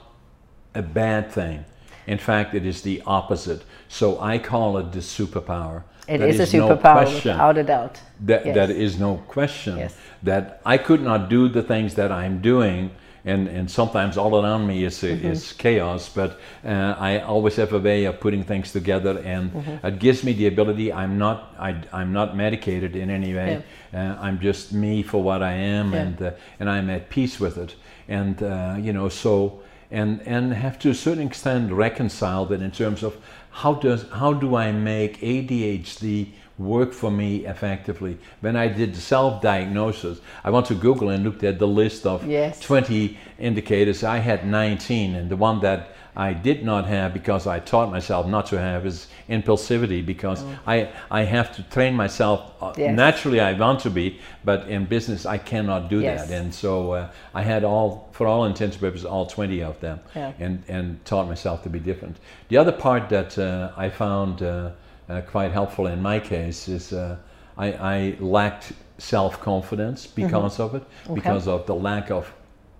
a 0.73 0.81
bad 0.81 1.31
thing. 1.31 1.65
In 2.07 2.17
fact, 2.17 2.55
it 2.55 2.65
is 2.65 2.81
the 2.81 3.01
opposite. 3.05 3.63
So 3.87 4.19
I 4.19 4.39
call 4.39 4.77
it 4.77 4.91
the 4.91 4.99
superpower. 4.99 5.83
It 6.07 6.21
is 6.21 6.39
a 6.39 6.43
is 6.43 6.53
no 6.53 6.69
superpower, 6.69 7.03
question 7.03 7.31
without 7.31 7.57
a 7.57 7.63
doubt. 7.63 8.01
that, 8.25 8.45
Yes. 8.45 8.55
that 8.55 8.69
is 8.71 8.99
no 8.99 9.17
question 9.27 9.77
Yes. 9.77 9.95
that 10.23 10.59
I 10.65 10.77
could 10.77 11.01
not 11.01 11.29
do 11.29 11.47
the 11.47 11.61
things 11.61 11.93
that 11.95 12.11
I'm 12.11 12.41
doing. 12.41 12.89
And, 13.23 13.47
and 13.47 13.69
sometimes 13.69 14.17
all 14.17 14.35
around 14.43 14.65
me 14.67 14.83
is, 14.83 15.01
Mm-hmm. 15.03 15.27
is 15.31 15.53
chaos, 15.53 16.09
but 16.09 16.39
uh, 16.65 16.95
I 16.97 17.19
always 17.19 17.55
have 17.57 17.71
a 17.71 17.79
way 17.79 18.05
of 18.05 18.19
putting 18.19 18.43
things 18.43 18.71
together, 18.71 19.19
and 19.25 19.51
Mm-hmm. 19.51 19.85
it 19.85 19.99
gives 19.99 20.23
me 20.23 20.33
the 20.33 20.47
ability. 20.47 20.91
I'm 20.91 21.17
not 21.17 21.37
I, 21.59 21.75
I'm 21.93 22.11
not 22.13 22.35
medicated 22.35 22.95
in 22.95 23.09
any 23.09 23.33
way. 23.35 23.61
Uh, 23.93 23.97
I'm 24.19 24.39
just 24.39 24.73
me 24.73 25.03
for 25.03 25.21
what 25.23 25.41
I 25.43 25.53
am, 25.53 25.93
Yeah. 25.93 26.01
and 26.01 26.21
uh, 26.21 26.31
and 26.59 26.69
I'm 26.69 26.89
at 26.89 27.09
peace 27.09 27.39
with 27.39 27.57
it. 27.57 27.75
And 28.07 28.41
uh, 28.41 28.75
you 28.79 28.91
know, 28.93 29.09
so 29.09 29.59
and 29.91 30.21
and 30.25 30.53
have 30.53 30.77
to 30.79 30.89
a 30.89 30.95
certain 30.95 31.27
extent 31.27 31.71
reconcile 31.71 32.45
that 32.47 32.61
in 32.61 32.71
terms 32.71 33.03
of 33.03 33.13
how 33.51 33.73
does 33.75 34.05
how 34.13 34.33
do 34.33 34.55
I 34.55 34.71
make 34.71 35.19
ADHD 35.21 36.27
work 36.65 36.93
for 36.93 37.11
me 37.11 37.45
effectively? 37.45 38.17
When 38.41 38.55
I 38.55 38.67
did 38.67 38.93
the 38.95 39.01
self-diagnosis, 39.01 40.19
I 40.43 40.49
went 40.49 40.65
to 40.67 40.75
Google 40.75 41.09
and 41.09 41.23
looked 41.23 41.43
at 41.43 41.59
the 41.59 41.67
list 41.67 42.05
of 42.05 42.25
Yes. 42.27 42.59
20 42.59 43.17
indicators. 43.39 44.03
I 44.03 44.17
had 44.17 44.45
19, 44.47 45.15
and 45.15 45.29
the 45.29 45.35
one 45.37 45.59
that 45.61 45.89
I 46.13 46.33
did 46.33 46.65
not 46.65 46.87
have 46.87 47.13
because 47.13 47.47
I 47.47 47.59
taught 47.59 47.89
myself 47.89 48.27
not 48.27 48.45
to 48.47 48.59
have 48.59 48.85
is 48.85 49.07
impulsivity 49.29 50.05
because 50.05 50.43
I, 50.67 50.89
I 51.09 51.21
have 51.23 51.55
to 51.55 51.63
train 51.63 51.95
myself. 51.95 52.39
Uh, 52.41 52.47
Oh. 52.63 52.73
Yes. 52.77 52.95
Naturally, 52.95 53.39
I 53.39 53.53
want 53.53 53.79
to 53.81 53.89
be, 53.89 54.19
but 54.45 54.67
in 54.67 54.85
business, 54.85 55.25
I 55.25 55.37
cannot 55.39 55.89
do 55.89 55.99
Yes. 55.99 56.27
that. 56.27 56.41
And 56.41 56.53
so 56.53 56.91
uh, 56.91 57.07
I 57.33 57.41
had 57.41 57.63
all, 57.63 58.09
for 58.11 58.27
all 58.27 58.45
intents 58.45 58.75
and 58.75 58.81
purposes, 58.81 59.05
all 59.05 59.25
20 59.25 59.63
of 59.63 59.79
them 59.79 59.99
Yeah. 60.15 60.33
and, 60.39 60.63
and 60.67 61.03
taught 61.05 61.27
myself 61.27 61.63
to 61.63 61.69
be 61.69 61.79
different. 61.79 62.17
The 62.49 62.57
other 62.57 62.71
part 62.73 63.09
that 63.09 63.37
uh, 63.39 63.71
I 63.77 63.89
found 63.89 64.41
uh, 64.43 64.71
uh, 65.11 65.21
quite 65.21 65.51
helpful 65.51 65.87
in 65.87 66.01
my 66.01 66.19
case 66.19 66.67
is 66.67 66.93
uh, 66.93 67.17
I, 67.57 67.67
I 67.73 68.15
lacked 68.19 68.73
self 68.97 69.39
confidence 69.41 70.07
because 70.07 70.59
of 70.59 70.75
it, 70.75 70.83
because 71.13 71.47
of 71.47 71.65
the 71.65 71.75
lack 71.75 72.11
of 72.11 72.31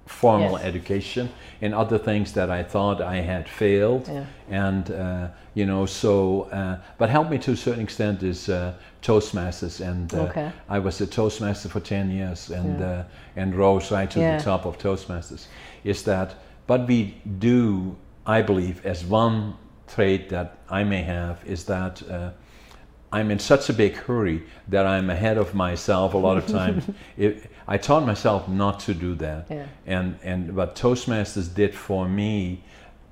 formal 0.06 0.54
Yes. 0.58 0.64
education 0.66 1.30
and 1.62 1.74
other 1.74 1.98
things 1.98 2.34
that 2.34 2.50
I 2.50 2.64
thought 2.64 3.02
I 3.02 3.18
had 3.22 3.48
failed. 3.48 4.08
Yeah. 4.08 4.26
And, 4.50 4.92
uh, 4.92 5.28
you 5.54 5.66
know, 5.66 5.86
so, 5.86 6.44
uh, 6.52 6.78
but 6.98 7.10
helped 7.10 7.32
me 7.32 7.38
to 7.40 7.52
a 7.52 7.56
certain 7.56 7.84
extent 7.84 8.24
is 8.24 8.50
uh, 8.50 8.74
Toastmasters. 9.02 9.80
And 9.80 10.14
uh, 10.14 10.18
Okay. 10.24 10.52
I 10.70 10.80
was 10.80 11.02
a 11.02 11.08
Toastmaster 11.08 11.70
for 11.70 11.80
10 11.80 12.12
years 12.12 12.50
and, 12.50 12.82
uh, 12.82 13.04
and 13.36 13.56
rose 13.56 13.92
right 13.92 14.10
to 14.12 14.20
Yeah. 14.20 14.38
the 14.38 14.44
top 14.44 14.66
of 14.66 14.78
Toastmasters. 14.78 15.48
Is 15.84 16.04
that, 16.04 16.36
but 16.68 16.88
we 16.88 17.16
do, 17.40 17.96
I 18.26 18.42
believe, 18.42 18.86
as 18.86 19.06
one 19.06 19.54
trait 19.94 20.30
that 20.30 20.58
I 20.70 20.84
may 20.84 21.02
have, 21.04 21.44
is 21.46 21.66
that 21.66 22.02
uh, 22.10 22.32
I'm 23.12 23.30
in 23.30 23.40
such 23.40 23.70
a 23.70 23.74
big 23.74 23.96
hurry 23.96 24.44
that 24.70 24.86
I'm 24.86 25.10
ahead 25.10 25.38
of 25.38 25.54
myself 25.54 26.14
a 26.14 26.18
lot 26.18 26.38
of 26.38 26.48
times. 26.48 26.86
it, 27.18 27.52
I 27.68 27.78
taught 27.78 28.06
myself 28.06 28.48
not 28.48 28.80
to 28.82 28.94
do 28.94 29.16
that. 29.16 29.48
Yeah. 29.50 29.66
And, 29.86 30.18
and 30.24 30.56
what 30.56 30.76
Toastmasters 30.76 31.54
did 31.54 31.76
for 31.76 32.08
me, 32.08 32.64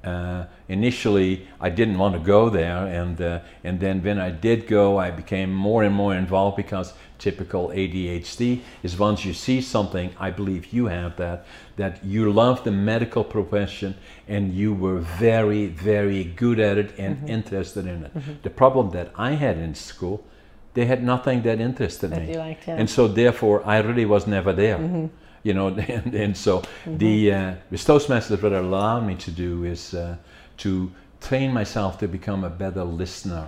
uh, 0.04 0.46
initially 0.70 1.48
I 1.60 1.70
didn't 1.70 1.98
want 1.98 2.14
to 2.14 2.22
go 2.22 2.50
there, 2.50 2.88
and, 2.88 3.22
uh, 3.22 3.40
and 3.64 3.80
then 3.80 4.02
when 4.02 4.20
I 4.20 4.32
did 4.32 4.68
go, 4.68 4.98
I 4.98 5.12
became 5.12 5.54
more 5.54 5.84
and 5.84 5.94
more 5.94 6.16
involved 6.16 6.56
because 6.56 6.94
typical 7.20 7.68
ADHD 7.70 8.62
is 8.82 8.98
once 8.98 9.26
you 9.26 9.34
see 9.34 9.62
something, 9.62 10.10
I 10.20 10.32
believe 10.32 10.74
you 10.74 10.88
have 10.88 11.16
that, 11.18 11.46
that 11.76 12.04
you 12.04 12.32
love 12.32 12.64
the 12.64 12.72
medical 12.72 13.24
profession 13.24 13.96
and 14.28 14.54
you 14.54 14.74
were 14.74 15.00
very, 15.00 15.68
very 15.68 16.24
good 16.24 16.60
at 16.60 16.78
it 16.78 16.98
and 16.98 17.18
Mm-hmm. 17.18 17.28
interested 17.28 17.86
in 17.86 18.06
it. 18.06 18.44
The 18.44 18.50
problem 18.50 18.92
that 18.92 19.12
I 19.16 19.32
had 19.32 19.58
in 19.58 19.76
school, 19.76 20.24
they 20.74 20.86
had 20.86 21.04
nothing 21.04 21.42
that 21.44 21.60
interested 21.60 22.12
That 22.12 22.28
me. 22.28 22.38
liked, 22.38 22.68
yeah. 22.68 22.74
Mm-hmm. 22.74 22.80
And 22.82 22.90
so 22.90 23.08
therefore 23.08 23.62
I 23.66 23.80
really 23.80 24.06
was 24.06 24.26
never 24.28 24.54
there. 24.54 25.10
You 25.44 25.54
know, 25.54 25.68
and, 25.98 26.14
and 26.14 26.36
so 26.38 26.64
the 26.86 27.32
uh, 27.34 27.54
with 27.72 27.82
Toastmasters 27.86 28.42
what 28.42 28.52
it 28.52 28.64
allowed 28.64 29.06
me 29.06 29.16
to 29.16 29.32
do 29.32 29.64
is 29.66 29.94
uh, 29.94 30.16
to 30.58 30.92
train 31.22 31.54
myself 31.54 31.98
to 32.00 32.08
become 32.08 32.44
a 32.46 32.50
better 32.50 32.84
listener 32.84 33.48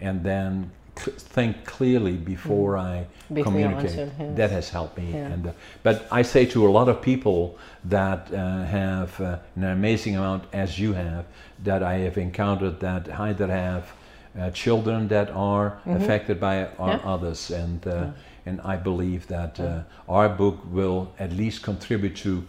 and 0.00 0.22
then 0.24 0.70
think 0.96 1.64
clearly 1.64 2.16
before 2.16 2.76
I 2.76 3.06
Mm-hmm. 3.24 3.34
Before 3.34 3.52
communicate. 3.52 3.90
answer, 3.90 4.10
yes. 4.18 4.36
That 4.36 4.50
has 4.50 4.68
helped 4.68 4.98
me. 4.98 5.10
Yeah. 5.12 5.32
And 5.32 5.46
uh, 5.46 5.52
but 5.82 6.06
I 6.12 6.22
say 6.22 6.44
to 6.46 6.68
a 6.68 6.70
lot 6.70 6.88
of 6.90 7.00
people 7.00 7.56
that 7.88 8.30
uh, 8.32 8.64
have 8.64 9.18
uh, 9.20 9.38
an 9.56 9.64
amazing 9.64 10.16
amount, 10.16 10.44
as 10.52 10.78
you 10.78 10.92
have, 10.92 11.24
that 11.64 11.82
I 11.82 11.94
have 12.04 12.18
encountered 12.18 12.80
that 12.80 13.08
either 13.18 13.46
have 13.48 13.84
uh, 14.38 14.50
children 14.50 15.08
that 15.08 15.30
are 15.30 15.78
affected 15.86 16.38
by 16.38 16.54
it 16.62 16.70
or 16.78 16.88
Mm-hmm. 16.88 17.06
Yeah. 17.06 17.14
others, 17.14 17.50
and 17.50 17.86
uh, 17.86 18.06
and 18.46 18.60
I 18.60 18.76
believe 18.76 19.26
that 19.28 19.58
uh, 19.58 19.80
our 20.06 20.28
book 20.28 20.58
will 20.70 21.08
at 21.18 21.32
least 21.32 21.62
contribute 21.62 22.16
to 22.24 22.44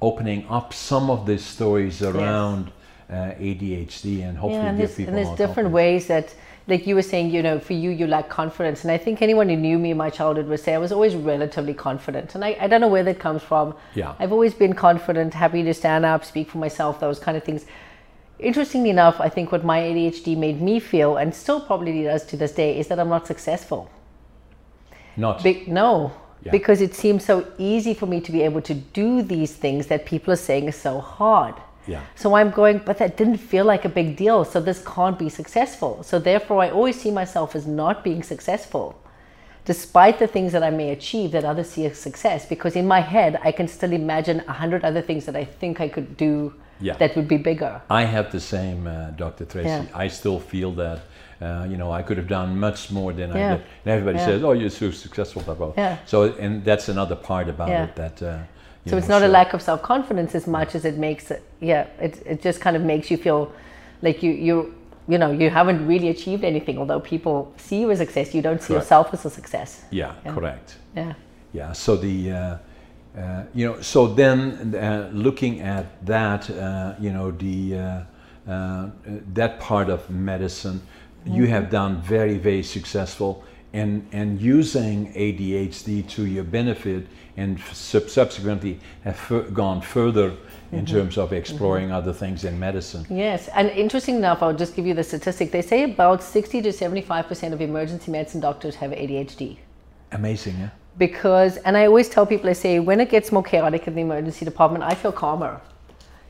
opening 0.00 0.44
up 0.50 0.72
some 0.74 1.10
of 1.10 1.26
these 1.26 1.44
stories 1.44 2.02
around 2.02 2.72
uh, 3.10 3.14
ADHD 3.38 4.22
and 4.28 4.36
hopefully 4.36 4.62
yeah, 4.62 4.68
and 4.70 4.78
give 4.78 4.96
people 4.96 5.14
and 5.14 5.16
there's 5.16 5.28
different 5.38 5.70
confidence. 5.70 5.74
ways 5.74 6.06
that, 6.08 6.34
like 6.68 6.86
you 6.86 6.94
were 6.94 7.02
saying, 7.02 7.30
you 7.30 7.42
know, 7.42 7.58
for 7.58 7.72
you, 7.72 7.90
you 7.90 8.06
lack 8.06 8.28
confidence. 8.28 8.82
And 8.82 8.90
I 8.92 8.98
think 8.98 9.20
anyone 9.20 9.48
who 9.48 9.56
knew 9.56 9.78
me 9.78 9.90
in 9.90 9.96
my 9.96 10.10
childhood 10.10 10.46
would 10.46 10.60
say 10.60 10.74
I 10.74 10.78
was 10.78 10.92
always 10.92 11.14
relatively 11.14 11.74
confident. 11.74 12.34
And 12.34 12.44
I, 12.44 12.56
I 12.60 12.68
don't 12.68 12.80
know 12.80 12.88
where 12.88 13.02
that 13.02 13.18
comes 13.18 13.42
from. 13.42 13.74
Yeah. 13.94 14.14
I've 14.18 14.32
always 14.32 14.54
been 14.54 14.72
confident, 14.72 15.34
happy 15.34 15.62
to 15.64 15.74
stand 15.74 16.04
up, 16.04 16.24
speak 16.24 16.50
for 16.50 16.58
myself, 16.58 17.00
those 17.00 17.18
kind 17.18 17.36
of 17.36 17.42
things. 17.42 17.66
Interestingly 18.38 18.90
enough, 18.90 19.20
I 19.20 19.28
think 19.28 19.50
what 19.52 19.64
my 19.64 19.80
ADHD 19.80 20.36
made 20.36 20.60
me 20.60 20.78
feel, 20.80 21.16
and 21.16 21.34
still 21.34 21.60
probably 21.60 22.04
does 22.04 22.24
to 22.26 22.36
this 22.36 22.52
day, 22.52 22.78
is 22.78 22.86
that 22.88 22.98
I'm 22.98 23.08
not 23.08 23.26
successful. 23.26 23.90
Not 25.16 25.42
Big, 25.42 25.68
no, 25.68 26.12
Yeah. 26.44 26.52
because 26.52 26.80
it 26.80 26.94
seems 26.94 27.24
so 27.24 27.46
easy 27.58 27.94
for 27.94 28.06
me 28.06 28.20
to 28.20 28.32
be 28.32 28.42
able 28.42 28.62
to 28.62 28.74
do 28.74 29.22
these 29.22 29.52
things 29.54 29.86
that 29.88 30.06
people 30.06 30.32
are 30.32 30.36
saying 30.36 30.68
is 30.68 30.76
so 30.76 31.00
hard. 31.00 31.54
Yeah. 31.86 32.00
So 32.14 32.34
I'm 32.34 32.50
going, 32.50 32.78
but 32.78 32.98
that 32.98 33.16
didn't 33.16 33.38
feel 33.38 33.64
like 33.64 33.84
a 33.84 33.88
big 33.88 34.16
deal. 34.16 34.44
So 34.44 34.60
this 34.60 34.82
can't 34.84 35.18
be 35.18 35.28
successful. 35.28 36.02
So 36.02 36.18
therefore, 36.18 36.62
I 36.62 36.70
always 36.70 37.00
see 37.00 37.10
myself 37.10 37.56
as 37.56 37.66
not 37.66 38.04
being 38.04 38.22
successful, 38.22 38.94
despite 39.64 40.18
the 40.18 40.26
things 40.26 40.52
that 40.52 40.62
I 40.62 40.70
may 40.70 40.90
achieve 40.90 41.32
that 41.32 41.44
others 41.44 41.70
see 41.70 41.86
as 41.86 41.98
success. 41.98 42.46
Because 42.46 42.76
in 42.76 42.86
my 42.86 43.00
head, 43.00 43.40
I 43.44 43.52
can 43.52 43.68
still 43.68 43.92
imagine 43.92 44.42
a 44.48 44.52
hundred 44.52 44.84
other 44.84 45.02
things 45.02 45.24
that 45.26 45.36
I 45.36 45.44
think 45.44 45.80
I 45.80 45.88
could 45.88 46.16
do 46.16 46.54
Yeah. 46.80 46.96
that 46.98 47.14
would 47.16 47.28
be 47.28 47.36
bigger. 47.36 47.80
I 47.90 48.04
have 48.04 48.30
the 48.32 48.40
same, 48.40 48.86
uh, 48.86 49.10
Dr. 49.16 49.44
Tracy. 49.44 49.68
Yeah. 49.68 49.84
I 49.94 50.08
still 50.08 50.40
feel 50.40 50.72
that, 50.72 50.98
uh, 51.40 51.64
you 51.70 51.76
know, 51.76 51.92
I 51.92 52.02
could 52.02 52.16
have 52.16 52.28
done 52.28 52.58
much 52.58 52.90
more 52.90 53.12
than 53.12 53.30
I 53.30 53.34
did. 53.34 53.60
And 53.84 53.88
everybody 53.94 54.18
Yeah. 54.18 54.26
says, 54.26 54.42
"Oh, 54.44 54.52
you're 54.52 54.70
so 54.70 54.90
successful," 54.90 55.42
blah 55.42 55.54
blah. 55.54 55.72
Yeah. 55.76 55.96
So, 56.06 56.32
and 56.40 56.64
that's 56.64 56.88
another 56.88 57.16
part 57.16 57.48
about 57.48 57.68
Yeah. 57.68 57.84
it 57.84 57.96
that. 57.96 58.22
Uh, 58.22 58.38
So 58.86 58.96
it's 58.96 59.08
not 59.08 59.22
a 59.22 59.28
lack 59.28 59.54
of 59.54 59.62
self 59.62 59.80
confidence 59.82 60.34
as 60.34 60.46
much 60.46 60.74
as 60.74 60.84
it 60.84 60.98
makes 60.98 61.30
it. 61.30 61.42
Yeah, 61.60 61.86
it 62.00 62.22
it 62.26 62.42
just 62.42 62.60
kind 62.60 62.76
of 62.76 62.82
makes 62.82 63.10
you 63.10 63.16
feel 63.16 63.52
like 64.02 64.22
you 64.22 64.32
you 64.32 64.74
you 65.08 65.18
know 65.18 65.30
you 65.30 65.50
haven't 65.50 65.86
really 65.86 66.08
achieved 66.08 66.44
anything. 66.44 66.78
Although 66.78 67.00
people 67.00 67.52
see 67.56 67.80
you 67.80 67.90
as 67.90 68.00
a 68.00 68.04
success, 68.04 68.34
you 68.34 68.42
don't 68.42 68.60
see 68.60 68.74
Correct. 68.74 68.84
yourself 68.84 69.14
as 69.14 69.24
a 69.24 69.30
success. 69.30 69.84
Yeah, 69.90 70.14
Yeah. 70.24 70.34
correct. 70.34 70.76
Yeah. 70.96 71.14
Yeah. 71.52 71.72
So 71.74 71.96
the, 71.96 72.32
uh, 72.32 72.58
uh, 73.18 73.44
you 73.54 73.66
know, 73.66 73.80
so 73.82 74.06
then 74.06 74.74
uh, 74.74 75.10
looking 75.12 75.60
at 75.60 76.04
that, 76.06 76.50
uh, 76.50 76.94
you 76.98 77.12
know, 77.12 77.30
the 77.30 77.76
uh, 77.76 78.50
uh, 78.50 78.90
that 79.34 79.60
part 79.60 79.90
of 79.90 80.08
medicine, 80.10 80.80
you 81.26 81.46
have 81.46 81.70
done 81.70 82.00
very, 82.02 82.38
very 82.38 82.62
successful, 82.62 83.44
and 83.72 84.06
and 84.12 84.40
using 84.40 85.12
ADHD 85.14 86.08
to 86.10 86.26
your 86.26 86.44
benefit, 86.44 87.06
and 87.36 87.58
sub- 87.72 88.08
subsequently 88.08 88.78
have 89.04 89.54
gone 89.54 89.80
further 89.80 90.36
in 90.72 90.84
mm-hmm. 90.84 90.96
terms 90.96 91.18
of 91.18 91.32
exploring 91.32 91.86
mm-hmm. 91.86 91.94
other 91.94 92.12
things 92.12 92.44
in 92.44 92.58
medicine. 92.58 93.06
Yes, 93.10 93.48
and 93.54 93.70
interesting 93.70 94.16
enough, 94.16 94.42
I'll 94.42 94.54
just 94.54 94.74
give 94.74 94.86
you 94.86 94.94
the 94.94 95.04
statistic. 95.04 95.50
They 95.50 95.62
say 95.62 95.84
about 95.84 96.22
60 96.22 96.62
to 96.62 96.68
75% 96.70 97.52
of 97.52 97.60
emergency 97.60 98.10
medicine 98.10 98.40
doctors 98.40 98.74
have 98.76 98.90
ADHD. 98.90 99.58
Amazing, 100.12 100.58
yeah. 100.58 100.70
Because, 100.98 101.56
and 101.58 101.76
I 101.76 101.86
always 101.86 102.08
tell 102.08 102.26
people, 102.26 102.50
I 102.50 102.52
say, 102.54 102.78
when 102.78 103.00
it 103.00 103.08
gets 103.10 103.32
more 103.32 103.42
chaotic 103.42 103.86
in 103.86 103.94
the 103.94 104.02
emergency 104.02 104.44
department, 104.44 104.84
I 104.84 104.94
feel 104.94 105.12
calmer. 105.12 105.60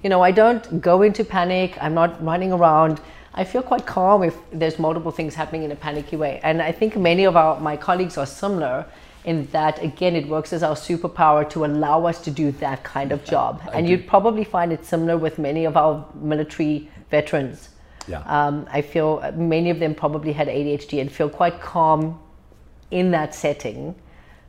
You 0.03 0.11
know, 0.11 0.23
I 0.23 0.31
don't 0.31 0.81
go 0.81 1.03
into 1.03 1.25
panic, 1.25 1.77
I'm 1.81 1.95
not 1.95 2.23
running 2.25 2.53
around. 2.53 3.01
I 3.35 3.45
feel 3.45 3.63
quite 3.63 3.87
calm 3.87 4.23
if 4.23 4.37
there's 4.53 4.79
multiple 4.79 5.11
things 5.11 5.35
happening 5.35 5.63
in 5.63 5.73
a 5.73 5.77
panicky 5.77 6.17
way. 6.17 6.41
And 6.43 6.61
I 6.61 6.73
think 6.73 6.97
many 6.97 7.25
of 7.25 7.37
our, 7.37 7.59
my 7.61 7.77
colleagues 7.77 8.19
are 8.19 8.27
similar 8.27 8.87
in 9.25 9.47
that, 9.53 9.83
again, 9.83 10.17
it 10.17 10.27
works 10.29 10.53
as 10.53 10.63
our 10.63 10.75
superpower 10.75 11.49
to 11.51 11.65
allow 11.65 12.07
us 12.07 12.21
to 12.23 12.31
do 12.31 12.51
that 12.53 12.83
kind 12.83 13.13
of 13.13 13.25
job. 13.25 13.63
and 13.73 13.89
you'd 13.89 14.07
probably 14.07 14.45
find 14.45 14.73
it 14.73 14.85
similar 14.85 15.17
with 15.17 15.39
many 15.39 15.65
of 15.65 15.77
our 15.77 16.05
military 16.15 16.91
veterans. 17.11 17.69
Yeah. 18.09 18.23
Um, 18.27 18.67
I 18.71 18.83
feel 18.83 19.21
uh, 19.23 19.31
many 19.33 19.71
of 19.71 19.79
them 19.79 19.95
probably 19.95 20.33
had 20.33 20.49
ADHD 20.49 21.01
and 21.01 21.11
feel 21.11 21.29
quite 21.31 21.61
calm 21.61 22.19
in 22.91 23.13
that 23.13 23.35
setting. 23.35 23.95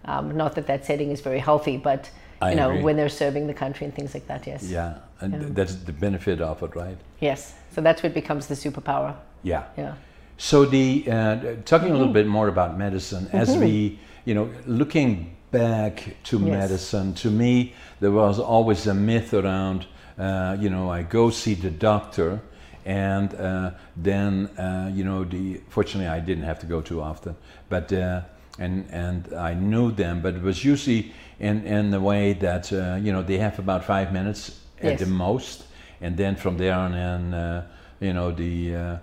Um, 0.05 0.35
not 0.35 0.55
that 0.55 0.67
that 0.67 0.85
setting 0.85 1.11
is 1.11 1.21
very 1.21 1.39
healthy, 1.39 1.77
but 1.77 2.09
you 2.41 2.47
I 2.47 2.53
know 2.55 2.71
agree. 2.71 2.81
when 2.81 2.95
they're 2.97 3.09
serving 3.09 3.47
the 3.47 3.53
country 3.53 3.85
and 3.85 3.95
things 3.95 4.13
like 4.13 4.27
that. 4.27 4.47
Yes. 4.47 4.63
Yeah, 4.63 4.97
and 5.23 5.33
th- 5.39 5.53
that's 5.53 5.75
the 5.75 5.93
benefit 5.93 6.41
of 6.41 6.61
it, 6.63 6.75
right? 6.75 6.97
Yes. 7.21 7.55
So 7.75 7.81
that's 7.81 8.03
what 8.03 8.13
becomes 8.13 8.47
the 8.47 8.55
superpower. 8.55 9.15
Yeah. 9.43 9.63
Yeah. 9.77 9.95
So 10.37 10.65
the 10.65 11.03
uh, 11.07 11.37
talking 11.65 11.89
a 11.89 11.91
little 11.93 12.07
Mm-hmm. 12.07 12.13
bit 12.13 12.27
more 12.27 12.47
about 12.49 12.77
medicine 12.77 13.29
as 13.33 13.55
we, 13.57 13.99
you 14.25 14.33
know, 14.33 14.49
looking 14.65 15.35
back 15.51 16.15
to 16.23 16.37
Yes. 16.39 16.47
medicine. 16.47 17.13
To 17.13 17.29
me, 17.29 17.73
there 17.99 18.11
was 18.11 18.39
always 18.39 18.87
a 18.87 18.93
myth 18.93 19.33
around, 19.33 19.85
uh, 20.17 20.57
you 20.59 20.69
know, 20.69 20.89
I 20.89 21.03
go 21.03 21.29
see 21.29 21.55
the 21.55 21.69
doctor, 21.71 22.39
and 22.85 23.33
uh, 23.35 23.71
then 23.95 24.47
uh, 24.57 24.91
you 24.93 25.03
know, 25.03 25.23
the 25.23 25.61
fortunately 25.69 26.07
I 26.07 26.19
didn't 26.19 26.43
have 26.43 26.59
to 26.59 26.65
go 26.67 26.81
too 26.81 27.01
often, 27.01 27.35
but 27.69 27.91
uh, 27.93 28.21
and 28.59 28.85
and 28.91 29.33
I 29.33 29.53
knew 29.53 29.91
them, 29.91 30.21
but 30.21 30.35
it 30.35 30.41
was 30.41 30.63
usually 30.65 31.11
in 31.39 31.65
in 31.65 31.91
the 31.91 31.99
way 31.99 32.33
that 32.33 32.71
uh, 32.73 32.97
you 33.01 33.11
know 33.13 33.23
they 33.23 33.37
have 33.37 33.59
about 33.59 33.83
five 33.85 34.11
minutes 34.11 34.59
at 34.83 34.91
Yes. 34.91 34.99
the 34.99 35.05
most, 35.07 35.63
and 36.01 36.17
then 36.17 36.35
from 36.35 36.57
there 36.57 36.73
on 36.75 36.93
in, 36.93 37.33
uh, 37.33 37.63
you 37.99 38.13
know, 38.13 38.31
the 38.31 38.75
uh, 38.75 38.97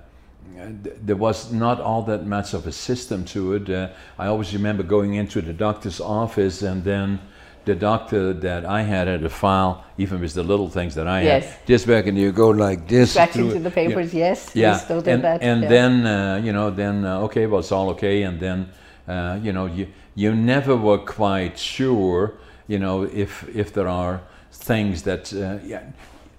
th- 0.85 0.97
there 1.07 1.17
was 1.17 1.53
not 1.53 1.81
all 1.81 2.03
that 2.03 2.27
much 2.27 2.55
of 2.55 2.67
a 2.67 2.73
system 2.73 3.25
to 3.25 3.55
it. 3.55 3.69
Uh, 3.71 3.89
I 4.19 4.27
always 4.27 4.53
remember 4.53 4.83
going 4.83 5.15
into 5.15 5.41
the 5.41 5.53
doctor's 5.53 6.01
office 6.01 6.63
and 6.63 6.85
then 6.85 7.19
the 7.65 7.75
doctor 7.75 8.33
that 8.33 8.65
I 8.65 8.83
had 8.83 9.07
had 9.07 9.23
a 9.25 9.29
file, 9.29 9.85
even 9.99 10.21
with 10.21 10.33
the 10.35 10.43
little 10.43 10.69
things 10.69 10.95
that 10.95 11.07
I 11.07 11.23
Yes. 11.23 11.45
had, 11.45 11.67
just 11.67 11.87
back 11.87 12.07
and 12.07 12.17
you 12.19 12.33
go 12.33 12.49
like 12.51 12.87
this. 12.89 13.15
Back 13.15 13.37
it. 13.37 13.43
the 13.43 13.61
Yeah. 13.61 13.71
papers. 13.71 14.13
Yes. 14.15 14.51
Yeah, 14.55 14.77
still 14.77 15.01
do 15.03 15.11
and, 15.11 15.23
that. 15.23 15.43
and 15.43 15.63
yeah. 15.63 15.69
then 15.69 16.07
uh, 16.07 16.41
you 16.45 16.53
know, 16.53 16.71
then 16.71 17.05
uh, 17.05 17.21
okay, 17.27 17.47
well, 17.47 17.61
it's 17.61 17.73
all 17.73 17.91
okay, 17.91 18.23
and 18.25 18.39
then 18.41 18.69
uh, 19.09 19.39
you 19.43 19.53
know, 19.53 19.67
you 19.67 19.87
you 20.15 20.35
never 20.35 20.77
were 20.77 20.99
quite 20.99 21.59
sure, 21.59 22.33
you 22.69 22.79
know, 22.79 23.05
if 23.15 23.45
if 23.55 23.73
there 23.73 23.89
are 23.89 24.21
things 24.61 25.03
that, 25.03 25.33
uh, 25.33 25.59
yeah, 25.65 25.83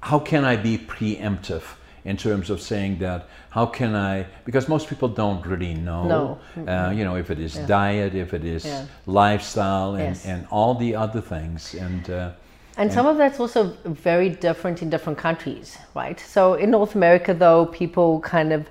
how 0.01 0.19
can 0.19 0.45
I 0.45 0.55
be 0.55 0.77
preemptive 0.77 1.63
in 2.05 2.17
terms 2.17 2.49
of 2.49 2.61
saying 2.61 2.99
that? 2.99 3.27
How 3.49 3.65
can 3.65 3.95
I? 3.95 4.25
Because 4.45 4.67
most 4.67 4.87
people 4.87 5.07
don't 5.09 5.45
really 5.45 5.73
know. 5.73 6.37
No. 6.55 6.67
Uh, 6.67 6.91
you 6.91 7.03
know, 7.03 7.15
if 7.15 7.29
it 7.29 7.39
is 7.39 7.55
Yeah. 7.55 7.65
diet, 7.65 8.15
if 8.15 8.33
it 8.33 8.43
is 8.43 8.65
Yeah. 8.65 8.85
lifestyle, 9.05 9.95
and 9.95 10.15
Yes. 10.15 10.25
and 10.25 10.47
all 10.49 10.75
the 10.75 10.95
other 10.95 11.21
things, 11.21 11.75
and. 11.75 12.09
Uh, 12.09 12.29
And 12.77 12.91
some 12.91 13.05
of 13.05 13.17
that's 13.17 13.39
also 13.39 13.73
very 13.85 14.29
different 14.29 14.81
in 14.81 14.89
different 14.89 15.19
countries, 15.19 15.77
right? 15.93 16.19
So 16.19 16.53
in 16.53 16.71
North 16.71 16.95
America, 16.95 17.33
though, 17.33 17.65
people 17.65 18.21
kind 18.21 18.53
of, 18.53 18.61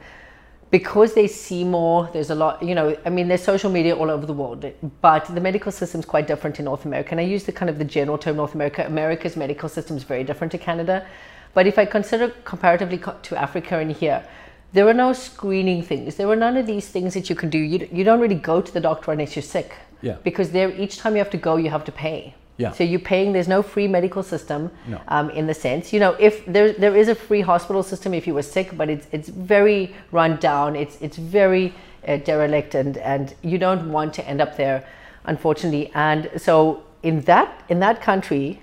because 0.70 1.14
they 1.14 1.26
see 1.26 1.64
more, 1.64 2.08
there's 2.12 2.30
a 2.30 2.34
lot, 2.34 2.62
you 2.62 2.74
know, 2.74 2.96
I 3.04 3.10
mean, 3.10 3.26
there's 3.26 3.42
social 3.42 3.70
media 3.70 3.96
all 3.96 4.10
over 4.10 4.24
the 4.24 4.32
world, 4.32 4.64
but 5.00 5.26
the 5.26 5.40
medical 5.40 5.72
system's 5.72 6.04
quite 6.04 6.28
different 6.28 6.58
in 6.60 6.66
North 6.66 6.84
America. 6.84 7.10
And 7.10 7.20
I 7.20 7.24
use 7.24 7.44
the 7.44 7.52
kind 7.52 7.68
of 7.68 7.78
the 7.78 7.84
general 7.84 8.18
term 8.18 8.36
North 8.36 8.54
America. 8.54 8.84
America's 8.86 9.36
medical 9.36 9.68
system 9.68 9.96
is 9.96 10.04
very 10.04 10.22
different 10.22 10.52
to 10.52 10.58
Canada. 10.58 11.06
But 11.54 11.66
if 11.66 11.78
I 11.78 11.84
consider 11.84 12.28
comparatively 12.44 12.98
to 12.98 13.36
Africa 13.36 13.78
and 13.78 13.90
here, 13.90 14.24
there 14.72 14.88
are 14.88 14.94
no 14.94 15.12
screening 15.12 15.82
things. 15.82 16.14
There 16.14 16.28
are 16.28 16.36
none 16.36 16.56
of 16.56 16.66
these 16.66 16.86
things 16.86 17.14
that 17.14 17.28
you 17.28 17.34
can 17.34 17.50
do. 17.50 17.58
You, 17.58 17.88
you 17.90 18.04
don't 18.04 18.20
really 18.20 18.36
go 18.36 18.60
to 18.60 18.72
the 18.72 18.80
doctor 18.80 19.10
unless 19.10 19.34
you're 19.34 19.42
sick. 19.42 19.74
Yeah. 20.02 20.18
Because 20.22 20.52
there, 20.52 20.70
each 20.70 20.98
time 20.98 21.14
you 21.14 21.18
have 21.18 21.30
to 21.30 21.36
go, 21.36 21.56
you 21.56 21.70
have 21.70 21.84
to 21.86 21.92
pay. 21.92 22.34
Yeah. 22.60 22.72
So 22.72 22.84
you're 22.84 23.00
paying. 23.00 23.32
There's 23.32 23.48
no 23.48 23.62
free 23.62 23.88
medical 23.88 24.22
system. 24.22 24.70
No. 24.86 25.00
Um, 25.08 25.30
in 25.30 25.46
the 25.46 25.54
sense, 25.54 25.92
you 25.94 26.00
know, 26.00 26.12
if 26.18 26.44
there 26.44 26.72
there 26.72 26.94
is 26.94 27.08
a 27.08 27.14
free 27.14 27.40
hospital 27.40 27.82
system 27.82 28.12
if 28.12 28.26
you 28.26 28.34
were 28.34 28.42
sick, 28.56 28.76
but 28.76 28.90
it's 28.90 29.06
it's 29.12 29.30
very 29.30 29.94
run 30.12 30.36
down. 30.36 30.76
It's 30.76 30.98
it's 31.00 31.16
very 31.16 31.72
uh, 32.06 32.18
derelict, 32.18 32.74
and 32.74 32.98
and 32.98 33.34
you 33.42 33.58
don't 33.58 33.90
want 33.90 34.12
to 34.14 34.28
end 34.28 34.40
up 34.40 34.56
there, 34.56 34.84
unfortunately. 35.24 35.90
And 35.94 36.30
so 36.36 36.82
in 37.02 37.22
that 37.22 37.48
in 37.68 37.80
that 37.80 38.02
country, 38.02 38.60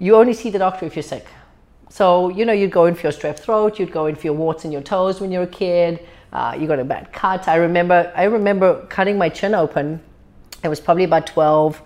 you 0.00 0.16
only 0.16 0.34
see 0.34 0.50
the 0.50 0.58
doctor 0.58 0.86
if 0.86 0.96
you're 0.96 1.10
sick. 1.14 1.26
So 1.88 2.30
you 2.30 2.44
know 2.44 2.52
you'd 2.52 2.72
go 2.72 2.86
in 2.86 2.94
for 2.96 3.02
your 3.02 3.12
strep 3.12 3.38
throat, 3.38 3.78
you'd 3.78 3.92
go 3.92 4.06
in 4.06 4.16
for 4.16 4.26
your 4.26 4.36
warts 4.36 4.64
in 4.64 4.72
your 4.72 4.82
toes 4.82 5.20
when 5.20 5.30
you're 5.30 5.44
a 5.44 5.58
kid. 5.62 6.00
Uh, 6.32 6.56
you 6.58 6.66
got 6.66 6.80
a 6.80 6.84
bad 6.84 7.12
cut. 7.12 7.46
I 7.46 7.56
remember 7.56 8.12
I 8.16 8.24
remember 8.24 8.84
cutting 8.86 9.16
my 9.18 9.28
chin 9.28 9.54
open. 9.54 10.00
I 10.64 10.68
was 10.68 10.80
probably 10.80 11.04
about 11.04 11.26
twelve. 11.28 11.80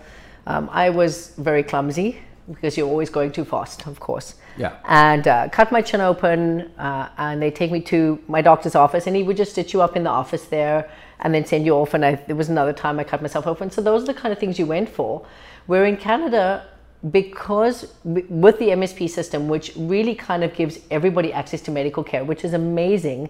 Um, 0.51 0.69
I 0.71 0.89
was 0.89 1.33
very 1.37 1.63
clumsy 1.63 2.19
because 2.49 2.75
you're 2.75 2.87
always 2.87 3.09
going 3.09 3.31
too 3.31 3.45
fast, 3.45 3.87
of 3.87 4.01
course. 4.01 4.35
Yeah. 4.57 4.75
And 4.83 5.25
uh, 5.25 5.47
cut 5.49 5.71
my 5.71 5.81
chin 5.81 6.01
open, 6.01 6.71
uh, 6.77 7.07
and 7.17 7.41
they 7.41 7.51
take 7.51 7.71
me 7.71 7.79
to 7.93 8.19
my 8.27 8.41
doctor's 8.41 8.75
office, 8.75 9.07
and 9.07 9.15
he 9.15 9.23
would 9.23 9.37
just 9.37 9.51
stitch 9.53 9.71
you 9.73 9.81
up 9.81 9.95
in 9.95 10.03
the 10.03 10.09
office 10.09 10.45
there, 10.45 10.91
and 11.21 11.33
then 11.33 11.45
send 11.45 11.65
you 11.65 11.73
off. 11.75 11.93
And 11.93 12.03
I, 12.03 12.15
there 12.15 12.35
was 12.35 12.49
another 12.49 12.73
time 12.73 12.99
I 12.99 13.05
cut 13.05 13.21
myself 13.21 13.47
open. 13.47 13.71
So 13.71 13.81
those 13.81 14.03
are 14.03 14.07
the 14.07 14.13
kind 14.13 14.33
of 14.33 14.39
things 14.39 14.59
you 14.59 14.65
went 14.65 14.89
for. 14.89 15.25
Where 15.67 15.85
in 15.85 15.95
Canada, 15.95 16.67
because 17.11 17.93
with 18.03 18.59
the 18.59 18.69
MSP 18.79 19.09
system, 19.09 19.47
which 19.47 19.71
really 19.77 20.15
kind 20.15 20.43
of 20.43 20.53
gives 20.53 20.79
everybody 20.89 21.31
access 21.31 21.61
to 21.61 21.71
medical 21.71 22.03
care, 22.03 22.25
which 22.25 22.43
is 22.43 22.53
amazing, 22.53 23.29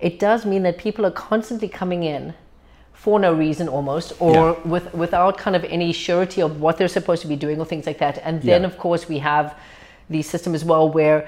it 0.00 0.18
does 0.18 0.46
mean 0.46 0.62
that 0.62 0.78
people 0.78 1.04
are 1.04 1.10
constantly 1.10 1.68
coming 1.68 2.02
in 2.02 2.32
for 3.02 3.18
no 3.18 3.32
reason 3.46 3.66
almost 3.76 4.08
or 4.26 4.34
Yeah. 4.34 4.54
with 4.74 4.86
without 5.02 5.34
kind 5.44 5.56
of 5.58 5.62
any 5.76 5.90
surety 5.92 6.40
of 6.46 6.50
what 6.64 6.72
they're 6.78 6.94
supposed 6.98 7.20
to 7.24 7.28
be 7.34 7.38
doing 7.44 7.56
or 7.62 7.66
things 7.72 7.84
like 7.90 7.98
that 8.04 8.16
and 8.26 8.34
then 8.50 8.60
Yeah. 8.62 8.70
of 8.70 8.74
course 8.84 9.02
we 9.12 9.18
have 9.30 9.46
the 10.14 10.22
system 10.32 10.54
as 10.58 10.64
well 10.70 10.84
where 10.98 11.18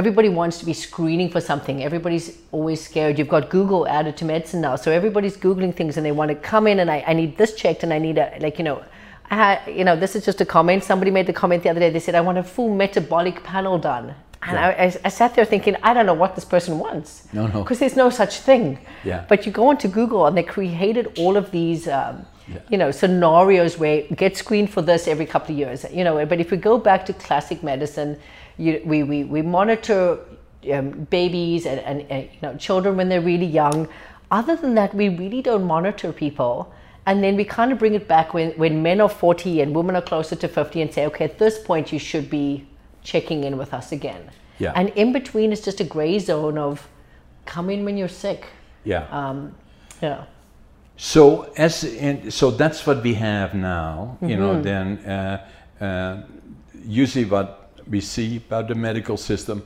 everybody 0.00 0.28
wants 0.40 0.58
to 0.60 0.66
be 0.72 0.74
screening 0.86 1.28
for 1.34 1.40
something 1.50 1.76
everybody's 1.88 2.26
always 2.56 2.80
scared 2.88 3.12
you've 3.18 3.32
got 3.36 3.48
google 3.56 3.82
added 3.98 4.14
to 4.20 4.24
medicine 4.34 4.60
now 4.68 4.74
so 4.84 4.88
everybody's 5.00 5.36
googling 5.46 5.72
things 5.80 5.96
and 5.96 6.04
they 6.06 6.12
want 6.20 6.28
to 6.34 6.38
come 6.52 6.64
in 6.72 6.76
and 6.82 6.90
i, 6.96 6.98
I 7.10 7.12
need 7.20 7.30
this 7.40 7.52
checked 7.62 7.82
and 7.84 7.92
i 7.96 7.98
need 8.06 8.18
a 8.18 8.26
like 8.46 8.56
you 8.60 8.64
know 8.68 8.78
You 9.30 9.84
know, 9.84 9.96
this 9.96 10.14
is 10.16 10.24
just 10.24 10.40
a 10.40 10.44
comment. 10.46 10.84
Somebody 10.84 11.10
made 11.10 11.26
the 11.26 11.32
comment 11.32 11.62
the 11.62 11.70
other 11.70 11.80
day. 11.80 11.90
They 11.90 12.00
said, 12.00 12.14
"I 12.14 12.20
want 12.20 12.38
a 12.38 12.42
full 12.42 12.74
metabolic 12.74 13.42
panel 13.42 13.78
done," 13.78 14.14
and 14.42 14.58
I, 14.58 14.70
I, 14.70 14.96
I 15.04 15.08
sat 15.08 15.34
there 15.34 15.44
thinking, 15.44 15.76
"I 15.82 15.92
don't 15.94 16.06
know 16.06 16.14
what 16.14 16.34
this 16.34 16.44
person 16.44 16.78
wants." 16.78 17.28
No, 17.32 17.46
no. 17.46 17.62
because 17.62 17.78
there's 17.80 17.96
no 17.96 18.10
such 18.10 18.38
thing. 18.40 18.78
Yeah. 19.04 19.24
But 19.28 19.46
you 19.46 19.52
go 19.52 19.68
onto 19.68 19.88
Google 19.88 20.26
and 20.26 20.36
they 20.36 20.42
created 20.42 21.18
all 21.18 21.36
of 21.36 21.50
these, 21.50 21.88
um, 21.88 22.24
you 22.68 22.78
know, 22.78 22.90
scenarios 22.92 23.78
where 23.78 24.02
get 24.14 24.36
screened 24.36 24.70
for 24.70 24.82
this 24.82 25.08
every 25.08 25.26
couple 25.26 25.54
of 25.54 25.58
years. 25.58 25.84
You 25.92 26.04
know, 26.04 26.24
but 26.26 26.40
if 26.40 26.50
we 26.50 26.56
go 26.56 26.78
back 26.78 27.04
to 27.06 27.12
classic 27.12 27.62
medicine, 27.62 28.18
you, 28.58 28.80
we, 28.84 29.02
we, 29.02 29.24
we 29.24 29.42
monitor 29.42 30.18
um, 30.72 30.90
babies 31.10 31.66
and, 31.66 31.80
and, 31.80 32.06
and 32.10 32.24
you 32.24 32.38
know 32.42 32.56
children 32.56 32.96
when 32.96 33.08
they're 33.08 33.20
really 33.20 33.46
young. 33.46 33.88
Other 34.30 34.56
than 34.56 34.74
that, 34.74 34.94
we 34.94 35.08
really 35.08 35.42
don't 35.42 35.64
monitor 35.64 36.12
people. 36.12 36.72
And 37.06 37.22
then 37.22 37.36
we 37.36 37.44
kind 37.44 37.70
of 37.72 37.78
bring 37.78 37.94
it 37.94 38.08
back 38.08 38.34
when, 38.34 38.50
when 38.52 38.82
men 38.82 39.00
are 39.00 39.08
40 39.08 39.60
and 39.60 39.74
women 39.74 39.94
are 39.96 40.02
closer 40.02 40.34
to 40.36 40.48
50 40.48 40.82
and 40.82 40.92
say, 40.92 41.06
okay, 41.06 41.24
at 41.24 41.38
this 41.38 41.58
point 41.62 41.92
you 41.92 41.98
should 42.00 42.28
be 42.28 42.66
checking 43.02 43.44
in 43.44 43.56
with 43.56 43.72
us 43.72 43.92
again. 43.92 44.30
Yeah. 44.58 44.72
And 44.74 44.88
in 44.90 45.12
between 45.12 45.52
is 45.52 45.60
just 45.60 45.80
a 45.80 45.84
gray 45.84 46.18
zone 46.18 46.58
of 46.58 46.88
come 47.44 47.70
in 47.70 47.84
when 47.84 47.96
you're 47.96 48.08
sick. 48.08 48.46
Yeah. 48.84 49.06
Um, 49.10 49.54
yeah. 50.02 50.24
So 50.96 51.52
as 51.56 51.84
in, 51.84 52.30
so 52.30 52.50
that's 52.50 52.84
what 52.86 53.02
we 53.04 53.14
have 53.14 53.54
now. 53.54 54.18
You 54.20 54.28
Mm-hmm. 54.28 54.40
know, 54.40 54.62
then 54.62 54.98
uh, 55.06 55.84
uh, 55.84 56.22
usually 56.84 57.24
what 57.26 57.70
we 57.88 58.00
see 58.00 58.38
about 58.38 58.66
the 58.68 58.74
medical 58.74 59.16
system, 59.16 59.62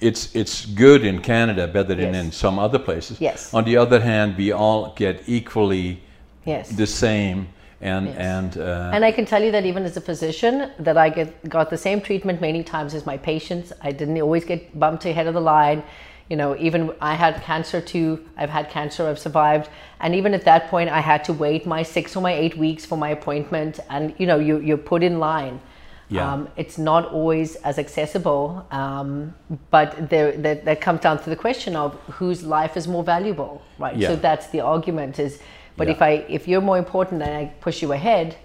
it's 0.00 0.34
it's 0.36 0.64
good 0.66 1.04
in 1.04 1.20
Canada, 1.20 1.66
better 1.66 1.94
than 1.94 2.14
Yes. 2.14 2.24
in 2.24 2.32
some 2.32 2.58
other 2.58 2.78
places. 2.78 3.20
Yes. 3.20 3.52
On 3.52 3.64
the 3.64 3.76
other 3.76 4.00
hand, 4.00 4.36
we 4.38 4.52
all 4.52 4.92
get 4.96 5.22
equally 5.26 6.00
Yes. 6.46 6.70
the 6.70 6.86
same, 6.86 7.48
and 7.80 8.06
Yes. 8.06 8.16
and 8.18 8.58
uh, 8.58 8.90
and 8.94 9.04
I 9.04 9.12
can 9.12 9.26
tell 9.26 9.42
you 9.42 9.52
that 9.52 9.66
even 9.66 9.84
as 9.84 9.96
a 9.96 10.00
physician, 10.00 10.70
that 10.78 10.96
I 10.96 11.08
get 11.10 11.28
got 11.48 11.68
the 11.70 11.76
same 11.76 12.00
treatment 12.00 12.40
many 12.40 12.62
times 12.62 12.94
as 12.94 13.04
my 13.04 13.18
patients. 13.18 13.72
I 13.82 13.92
didn't 13.92 14.20
always 14.20 14.44
get 14.44 14.78
bumped 14.78 15.04
ahead 15.04 15.26
of 15.26 15.34
the 15.34 15.40
line. 15.40 15.82
You 16.30 16.36
know, 16.36 16.56
even 16.56 16.92
I 17.00 17.14
had 17.14 17.42
cancer 17.42 17.80
too. 17.80 18.08
I've 18.36 18.50
had 18.50 18.70
cancer. 18.70 19.06
I've 19.08 19.18
survived, 19.18 19.68
and 20.00 20.14
even 20.14 20.34
at 20.34 20.44
that 20.44 20.68
point, 20.70 20.88
I 20.90 21.00
had 21.00 21.22
to 21.24 21.32
wait 21.32 21.66
my 21.66 21.82
six 21.84 22.16
or 22.16 22.22
my 22.22 22.32
eight 22.32 22.56
weeks 22.56 22.84
for 22.86 22.96
my 22.96 23.10
appointment. 23.10 23.78
And 23.90 24.14
you 24.18 24.26
know, 24.26 24.38
you 24.38 24.58
you're 24.60 24.84
put 24.92 25.02
in 25.02 25.18
line. 25.18 25.60
Yeah. 26.08 26.32
Um, 26.32 26.48
it's 26.56 26.78
not 26.78 27.06
always 27.12 27.56
as 27.56 27.78
accessible, 27.80 28.64
um, 28.70 29.34
but 29.72 30.08
there 30.08 30.30
that, 30.46 30.64
that 30.64 30.80
comes 30.80 31.00
down 31.00 31.20
to 31.24 31.30
the 31.30 31.34
question 31.36 31.74
of 31.74 31.94
whose 32.18 32.44
life 32.44 32.76
is 32.76 32.86
more 32.86 33.02
valuable, 33.02 33.60
right? 33.78 33.96
Yeah. 33.96 34.08
So 34.10 34.16
that's 34.16 34.46
the 34.48 34.60
argument. 34.60 35.18
Is 35.18 35.40
but 35.76 35.86
Yeah. 35.86 35.94
if 35.94 36.02
I 36.02 36.10
if 36.28 36.48
you're 36.48 36.60
more 36.62 36.78
important 36.78 37.22
and 37.22 37.32
I 37.34 37.44
push 37.60 37.82
you 37.82 37.92
ahead, 37.92 38.36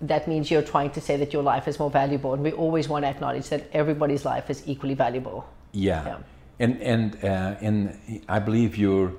that 0.00 0.28
means 0.28 0.50
you're 0.50 0.62
trying 0.74 0.90
to 0.90 1.00
say 1.00 1.16
that 1.16 1.32
your 1.32 1.42
life 1.42 1.66
is 1.68 1.78
more 1.78 1.90
valuable. 1.90 2.34
And 2.34 2.42
we 2.42 2.52
always 2.52 2.88
want 2.88 3.04
to 3.04 3.08
acknowledge 3.08 3.48
that 3.48 3.62
everybody's 3.72 4.24
life 4.24 4.50
is 4.50 4.62
equally 4.66 4.94
valuable. 4.94 5.44
yeah. 5.72 6.04
Yeah. 6.06 6.16
And 6.60 6.80
and 6.82 7.16
uh, 7.24 7.66
and 7.66 7.98
I 8.28 8.38
believe 8.38 8.76
your 8.76 9.12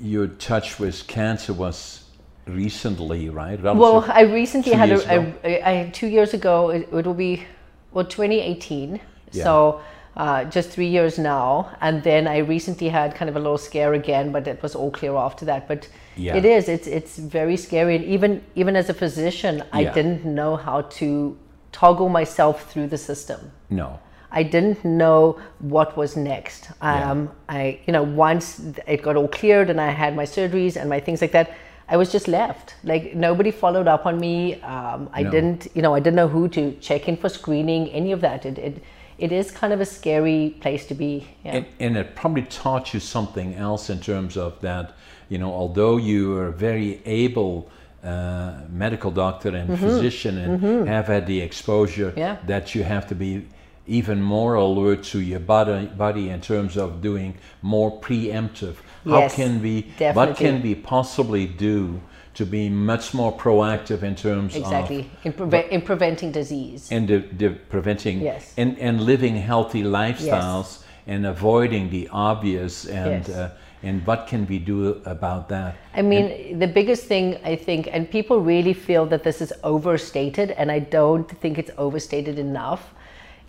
your 0.00 0.28
touch 0.28 0.78
with 0.80 1.06
cancer 1.06 1.52
was 1.52 2.04
recently, 2.46 3.28
right? 3.28 3.60
Well, 3.62 4.04
I 4.08 4.22
recently 4.22 4.72
had 4.72 4.90
a, 4.90 5.34
a, 5.44 5.62
I, 5.70 5.90
two 5.90 6.06
years 6.06 6.32
ago. 6.34 6.70
It, 6.70 6.88
it 6.92 7.04
will 7.06 7.14
be 7.14 7.44
well 7.92 8.06
2018. 8.06 9.00
Yeah. 9.32 9.44
So 9.44 9.80
uh, 10.16 10.44
just 10.44 10.70
three 10.70 10.86
years 10.88 11.18
now, 11.18 11.70
and 11.80 12.02
then 12.02 12.26
I 12.26 12.38
recently 12.38 12.88
had 12.88 13.14
kind 13.14 13.28
of 13.28 13.36
a 13.36 13.38
little 13.38 13.58
scare 13.58 13.94
again, 13.94 14.32
but 14.32 14.46
it 14.48 14.62
was 14.62 14.74
all 14.74 14.90
clear 14.90 15.14
after 15.16 15.44
that. 15.46 15.68
But 15.68 15.88
Yeah. 16.16 16.36
it 16.36 16.44
is. 16.44 16.68
It's 16.68 16.86
it's 16.86 17.16
very 17.18 17.56
scary, 17.56 17.96
and 17.96 18.04
even 18.04 18.42
even 18.54 18.76
as 18.76 18.88
a 18.90 18.94
physician, 18.94 19.62
I 19.72 19.82
Yeah. 19.82 19.92
didn't 19.94 20.24
know 20.24 20.56
how 20.56 20.82
to 20.98 21.36
toggle 21.72 22.08
myself 22.08 22.70
through 22.70 22.88
the 22.88 22.98
system. 22.98 23.52
no. 23.70 23.98
I 24.32 24.44
didn't 24.44 24.84
know 24.84 25.40
what 25.58 25.96
was 25.96 26.16
next. 26.16 26.70
Yeah. 26.80 27.10
Um, 27.10 27.30
I, 27.48 27.80
you 27.86 27.92
know, 27.92 28.04
once 28.04 28.60
it 28.86 29.02
got 29.02 29.16
all 29.16 29.26
cleared 29.26 29.70
and 29.70 29.80
I 29.80 29.88
had 29.90 30.14
my 30.14 30.24
surgeries 30.24 30.76
and 30.76 30.88
my 30.88 31.00
things 31.00 31.20
like 31.20 31.32
that, 31.32 31.50
I 31.88 31.96
was 31.96 32.12
just 32.12 32.28
left. 32.28 32.76
Like 32.84 33.16
nobody 33.16 33.50
followed 33.50 33.88
up 33.88 34.06
on 34.06 34.20
me. 34.20 34.62
Um, 34.62 35.10
I 35.12 35.24
No. 35.24 35.30
didn't, 35.32 35.66
you 35.74 35.82
know, 35.82 35.96
I 35.96 35.98
didn't 35.98 36.14
know 36.14 36.28
who 36.28 36.46
to 36.50 36.62
check 36.80 37.08
in 37.08 37.16
for 37.16 37.28
screening, 37.28 37.88
any 37.88 38.12
of 38.12 38.20
that. 38.20 38.46
It, 38.46 38.56
it, 38.58 38.74
it 39.20 39.32
is 39.32 39.50
kind 39.50 39.72
of 39.72 39.80
a 39.80 39.86
scary 39.86 40.56
place 40.60 40.86
to 40.86 40.94
be. 40.94 41.26
Yeah. 41.44 41.56
And, 41.56 41.66
and 41.78 41.96
it 41.96 42.16
probably 42.16 42.42
taught 42.42 42.94
you 42.94 43.00
something 43.00 43.54
else 43.54 43.90
in 43.90 44.00
terms 44.00 44.36
of 44.36 44.60
that, 44.62 44.92
you 45.28 45.38
know, 45.38 45.52
although 45.52 45.98
you 45.98 46.36
are 46.38 46.48
a 46.48 46.52
very 46.52 47.02
able 47.04 47.70
uh, 48.02 48.60
medical 48.70 49.10
doctor 49.10 49.50
and 49.54 49.78
physician 49.78 50.38
and 50.38 50.88
have 50.88 51.06
had 51.06 51.26
the 51.26 51.40
exposure, 51.40 52.10
Mm-hmm. 52.10 52.18
Yeah. 52.18 52.36
that 52.46 52.74
you 52.74 52.82
have 52.82 53.06
to 53.08 53.14
be 53.14 53.46
even 53.86 54.22
more 54.22 54.54
alert 54.54 55.02
to 55.02 55.20
your 55.20 55.40
body, 55.40 55.86
body 55.86 56.30
in 56.30 56.40
terms 56.40 56.76
of 56.76 57.02
doing 57.02 57.34
more 57.60 58.00
preemptive. 58.00 58.76
Yes, 59.04 59.32
How 59.32 59.36
can 59.36 59.60
we, 59.62 59.82
definitely. 59.82 60.12
what 60.14 60.36
can 60.36 60.62
we 60.62 60.74
possibly 60.74 61.46
do 61.46 62.00
to 62.40 62.46
be 62.46 62.70
much 62.70 63.12
more 63.12 63.32
proactive 63.44 64.02
in 64.02 64.14
terms 64.16 64.56
of 64.56 64.62
exactly. 64.62 65.10
In, 65.24 65.32
preve- 65.34 65.68
in 65.68 65.82
preventing 65.82 66.32
disease. 66.32 66.90
and 66.90 67.06
the, 67.06 67.18
the 67.40 67.50
preventing 67.74 68.16
Yes. 68.22 68.54
and, 68.56 68.78
and 68.78 68.94
living 69.12 69.36
healthy 69.36 69.82
lifestyles 69.82 70.68
and 71.06 71.26
avoiding 71.26 71.90
the 71.90 72.08
obvious 72.30 72.86
and 72.86 73.28
Yes. 73.28 73.36
uh, 73.36 73.50
and 73.82 74.06
what 74.06 74.20
can 74.30 74.46
we 74.46 74.58
do 74.58 74.78
about 75.16 75.48
that 75.48 75.72
I 75.94 76.02
mean, 76.02 76.58
the 76.58 76.66
biggest 76.80 77.04
thing 77.12 77.26
I 77.52 77.56
think, 77.56 77.88
and 77.94 78.10
people 78.18 78.36
really 78.52 78.74
feel 78.74 79.04
that 79.12 79.22
this 79.28 79.40
is 79.40 79.52
overstated, 79.72 80.48
and 80.58 80.70
I 80.70 80.80
don't 80.98 81.28
think 81.40 81.58
it's 81.58 81.72
overstated 81.78 82.38
enough, 82.38 82.82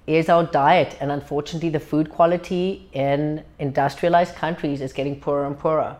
is 0.08 0.30
our 0.30 0.46
diet. 0.46 0.92
And 1.02 1.12
unfortunately, 1.12 1.70
the 1.70 1.84
food 1.92 2.10
quality 2.10 2.88
in 2.94 3.44
industrialized 3.60 4.36
countries 4.36 4.80
is 4.82 4.92
getting 4.94 5.16
poorer 5.20 5.46
and 5.46 5.58
poorer. 5.66 5.98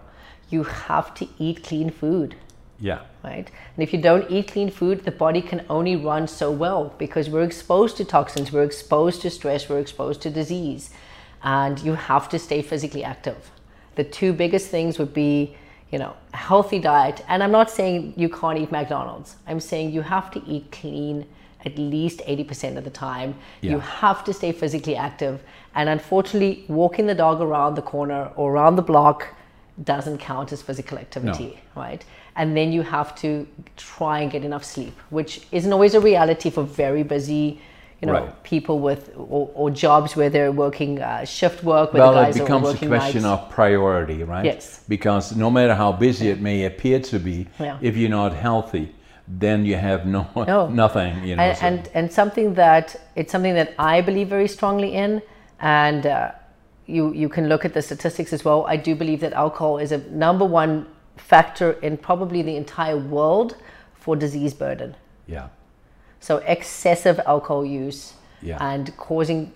You 0.50 0.64
have 0.64 1.14
to 1.20 1.28
eat 1.38 1.58
clean 1.70 1.90
food 1.92 2.36
yeah 2.82 3.02
right? 3.24 3.50
And 3.76 3.84
if 3.84 3.94
you 3.94 4.02
don't 4.02 4.30
eat 4.30 4.52
clean 4.52 4.70
food, 4.70 5.04
the 5.04 5.12
body 5.12 5.42
can 5.42 5.66
only 5.70 5.96
run 5.96 6.28
so 6.28 6.52
well 6.52 6.94
because 6.98 7.30
we're 7.30 7.44
exposed 7.44 7.98
to 7.98 8.06
toxins, 8.06 8.52
we're 8.52 8.64
exposed 8.64 9.22
to 9.22 9.30
stress, 9.30 9.70
we're 9.70 9.80
exposed 9.80 10.22
to 10.22 10.30
disease, 10.30 10.90
and 11.44 11.80
you 11.80 11.94
have 11.94 12.30
to 12.30 12.40
stay 12.40 12.62
physically 12.62 13.04
active. 13.04 13.52
The 13.96 14.04
two 14.04 14.34
biggest 14.34 14.70
things 14.70 14.98
would 14.98 15.14
be, 15.14 15.56
you 15.92 16.00
know, 16.00 16.16
a 16.34 16.38
healthy 16.38 16.80
diet, 16.80 17.24
and 17.28 17.44
I'm 17.44 17.52
not 17.52 17.70
saying 17.70 18.14
you 18.16 18.30
can't 18.30 18.58
eat 18.58 18.72
McDonald's. 18.72 19.36
I'm 19.48 19.60
saying 19.60 19.92
you 19.92 20.02
have 20.02 20.32
to 20.32 20.42
eat 20.46 20.72
clean 20.72 21.26
at 21.64 21.78
least 21.78 22.22
80% 22.22 22.78
of 22.78 22.84
the 22.84 22.90
time. 22.90 23.36
Yeah. 23.62 23.72
You 23.72 23.80
have 23.80 24.24
to 24.24 24.34
stay 24.34 24.52
physically 24.52 24.96
active, 24.96 25.44
and 25.76 25.90
unfortunately, 25.90 26.66
walking 26.68 27.06
the 27.06 27.16
dog 27.16 27.42
around 27.42 27.76
the 27.76 27.82
corner 27.82 28.32
or 28.36 28.54
around 28.54 28.78
the 28.78 28.82
block 28.82 29.28
doesn't 29.84 30.18
count 30.18 30.52
as 30.52 30.62
physical 30.62 30.98
activity, 30.98 31.60
right? 31.76 32.04
And 32.36 32.56
then 32.56 32.72
you 32.72 32.82
have 32.84 33.14
to 33.22 33.46
try 33.78 34.20
and 34.22 34.32
get 34.32 34.44
enough 34.46 34.64
sleep, 34.64 34.94
which 35.10 35.42
isn't 35.52 35.72
always 35.74 35.94
a 35.96 36.00
reality 36.00 36.50
for 36.50 36.64
very 36.64 37.04
busy, 37.04 37.60
you 38.02 38.08
know, 38.08 38.14
Right. 38.14 38.44
people 38.44 38.80
with 38.80 39.12
or, 39.18 39.50
or 39.54 39.70
jobs 39.70 40.16
where 40.16 40.30
they're 40.30 40.52
working 40.52 41.02
uh, 41.02 41.26
shift 41.26 41.64
work, 41.64 41.94
where 41.94 42.02
Well, 42.04 42.14
the 42.14 42.30
it 42.30 42.34
becomes 42.36 42.70
a 42.70 42.88
question 42.88 43.24
nights. 43.24 43.44
of 43.44 43.50
priority, 43.50 44.24
right? 44.24 44.46
Yes. 44.46 44.84
Because 44.88 45.36
no 45.36 45.52
matter 45.52 45.76
how 45.76 45.92
busy 45.92 46.30
it 46.30 46.40
may 46.42 46.64
appear 46.66 47.00
to 47.02 47.20
be, 47.20 47.48
Yeah. 47.60 47.78
if 47.82 47.98
you're 47.98 48.10
not 48.10 48.34
healthy, 48.34 48.96
then 49.28 49.66
you 49.66 49.76
have 49.76 50.06
no, 50.08 50.26
No. 50.36 50.68
nothing. 50.84 51.24
You 51.24 51.36
know. 51.36 51.44
and, 51.44 51.58
so- 51.58 51.66
and 51.68 51.90
and 51.94 52.12
something 52.12 52.54
that 52.56 52.96
it's 53.16 53.32
something 53.32 53.56
that 53.56 53.74
I 53.78 54.02
believe 54.02 54.30
very 54.30 54.48
strongly 54.48 54.94
in, 54.96 55.22
and 55.60 56.06
uh, 56.06 56.32
you 56.88 57.14
you 57.14 57.30
can 57.30 57.48
look 57.48 57.66
at 57.66 57.74
the 57.74 57.82
statistics 57.82 58.34
as 58.34 58.44
well. 58.46 58.66
I 58.68 58.78
do 58.78 58.96
believe 58.96 59.20
that 59.20 59.34
alcohol 59.34 59.78
is 59.78 59.92
a 59.92 59.98
number 60.10 60.46
one 60.46 60.86
factor 61.18 61.72
in 61.82 61.98
probably 61.98 62.42
the 62.42 62.56
entire 62.56 62.98
world 62.98 63.56
for 63.94 64.16
disease 64.16 64.54
burden. 64.54 64.96
yeah, 65.28 65.48
So 66.20 66.38
excessive 66.56 67.20
alcohol 67.26 67.66
use 67.66 68.14
Yeah. 68.42 68.58
and 68.60 68.96
causing 68.98 69.52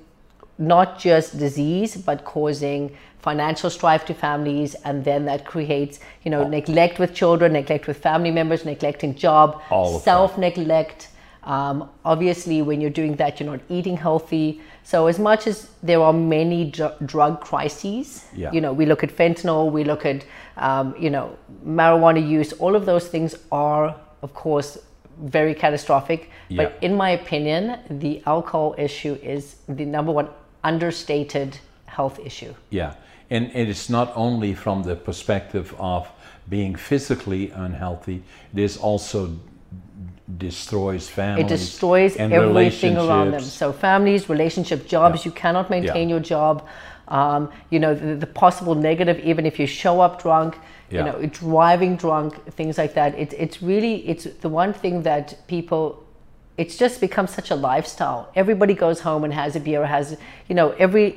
not 0.58 1.00
just 1.00 1.38
disease 1.38 1.98
but 1.98 2.24
causing 2.24 2.96
financial 3.20 3.70
strife 3.70 4.06
to 4.06 4.14
families 4.14 4.76
and 4.86 5.04
then 5.04 5.26
that 5.26 5.44
creates 5.46 6.00
you 6.24 6.32
know 6.32 6.48
neglect 6.48 6.98
with 7.00 7.14
children 7.14 7.54
neglect 7.54 7.88
with 7.88 7.98
family 7.98 8.32
members 8.32 8.64
neglecting 8.66 9.16
job 9.16 9.62
All 9.70 9.88
of 9.88 9.94
that. 9.94 10.04
self 10.12 10.38
neglect 10.38 11.10
um, 11.44 11.90
obviously 12.06 12.62
when 12.62 12.80
you're 12.82 12.98
doing 13.02 13.16
that 13.18 13.40
you're 13.40 13.50
not 13.52 13.60
eating 13.70 13.98
healthy 13.98 14.62
so 14.84 15.08
as 15.08 15.20
much 15.20 15.46
as 15.48 15.70
there 15.84 16.02
are 16.02 16.14
many 16.14 16.72
dr- 16.72 16.96
drug 17.06 17.42
crises 17.42 18.26
Yeah. 18.34 18.52
you 18.54 18.62
know 18.62 18.72
we 18.72 18.86
look 18.86 19.04
at 19.04 19.12
fentanyl 19.12 19.70
we 19.72 19.84
look 19.84 20.06
at 20.06 20.24
um, 20.58 20.96
you 21.00 21.10
know 21.10 21.38
marijuana 21.66 22.26
use 22.26 22.54
all 22.54 22.76
of 22.76 22.86
those 22.86 23.08
things 23.08 23.36
are 23.52 23.96
of 24.22 24.34
course 24.34 24.78
very 25.24 25.54
catastrophic 25.54 26.30
Yeah. 26.50 26.64
but 26.64 26.84
in 26.84 26.96
my 26.96 27.12
opinion 27.12 27.80
the 27.90 28.22
alcohol 28.26 28.76
issue 28.78 29.18
is 29.24 29.56
the 29.68 29.86
number 29.86 30.12
one 30.12 30.30
understated 30.64 31.58
health 31.86 32.20
issue 32.20 32.54
yeah, 32.70 32.94
and 33.30 33.52
it 33.56 33.70
is 33.70 33.90
not 33.90 34.12
only 34.16 34.54
from 34.54 34.84
the 34.84 34.96
perspective 34.96 35.74
of 35.80 36.08
being 36.50 36.76
physically 36.76 37.50
unhealthy; 37.52 38.22
this 38.54 38.78
also 38.78 39.30
destroys 40.38 41.08
families. 41.08 41.46
it 41.46 41.50
destroys 41.50 42.16
and 42.18 42.34
everything 42.34 42.98
around 42.98 43.32
them 43.32 43.42
so 43.42 43.72
families 43.72 44.28
relationship 44.28 44.88
jobs 44.88 45.20
Yeah. 45.20 45.26
you 45.30 45.32
cannot 45.32 45.70
maintain 45.70 46.10
Yeah. 46.10 46.16
your 46.16 46.20
job 46.20 46.64
um, 47.08 47.52
you 47.70 47.80
know 47.80 47.94
the, 47.94 48.16
the 48.16 48.28
possible 48.28 48.76
negative 48.76 49.20
even 49.20 49.46
if 49.46 49.60
you 49.60 49.68
show 49.68 50.02
up 50.02 50.22
drunk 50.22 50.58
Yeah. 50.90 50.98
you 51.00 51.06
know 51.12 51.18
driving 51.28 51.98
drunk 51.98 52.32
things 52.54 52.78
like 52.78 52.94
that 52.94 53.16
it, 53.24 53.34
it's 53.38 53.62
really 53.62 53.96
it's 54.08 54.26
the 54.42 54.50
one 54.50 54.72
thing 54.74 55.04
that 55.04 55.36
people 55.48 56.04
it's 56.58 56.78
just 56.78 57.02
become 57.02 57.28
such 57.28 57.52
a 57.52 57.56
lifestyle 57.56 58.30
everybody 58.36 58.74
goes 58.74 59.00
home 59.02 59.24
and 59.26 59.34
has 59.34 59.56
a 59.56 59.60
beer 59.60 59.86
has 59.86 60.18
you 60.50 60.56
know 60.56 60.68
every 60.86 61.08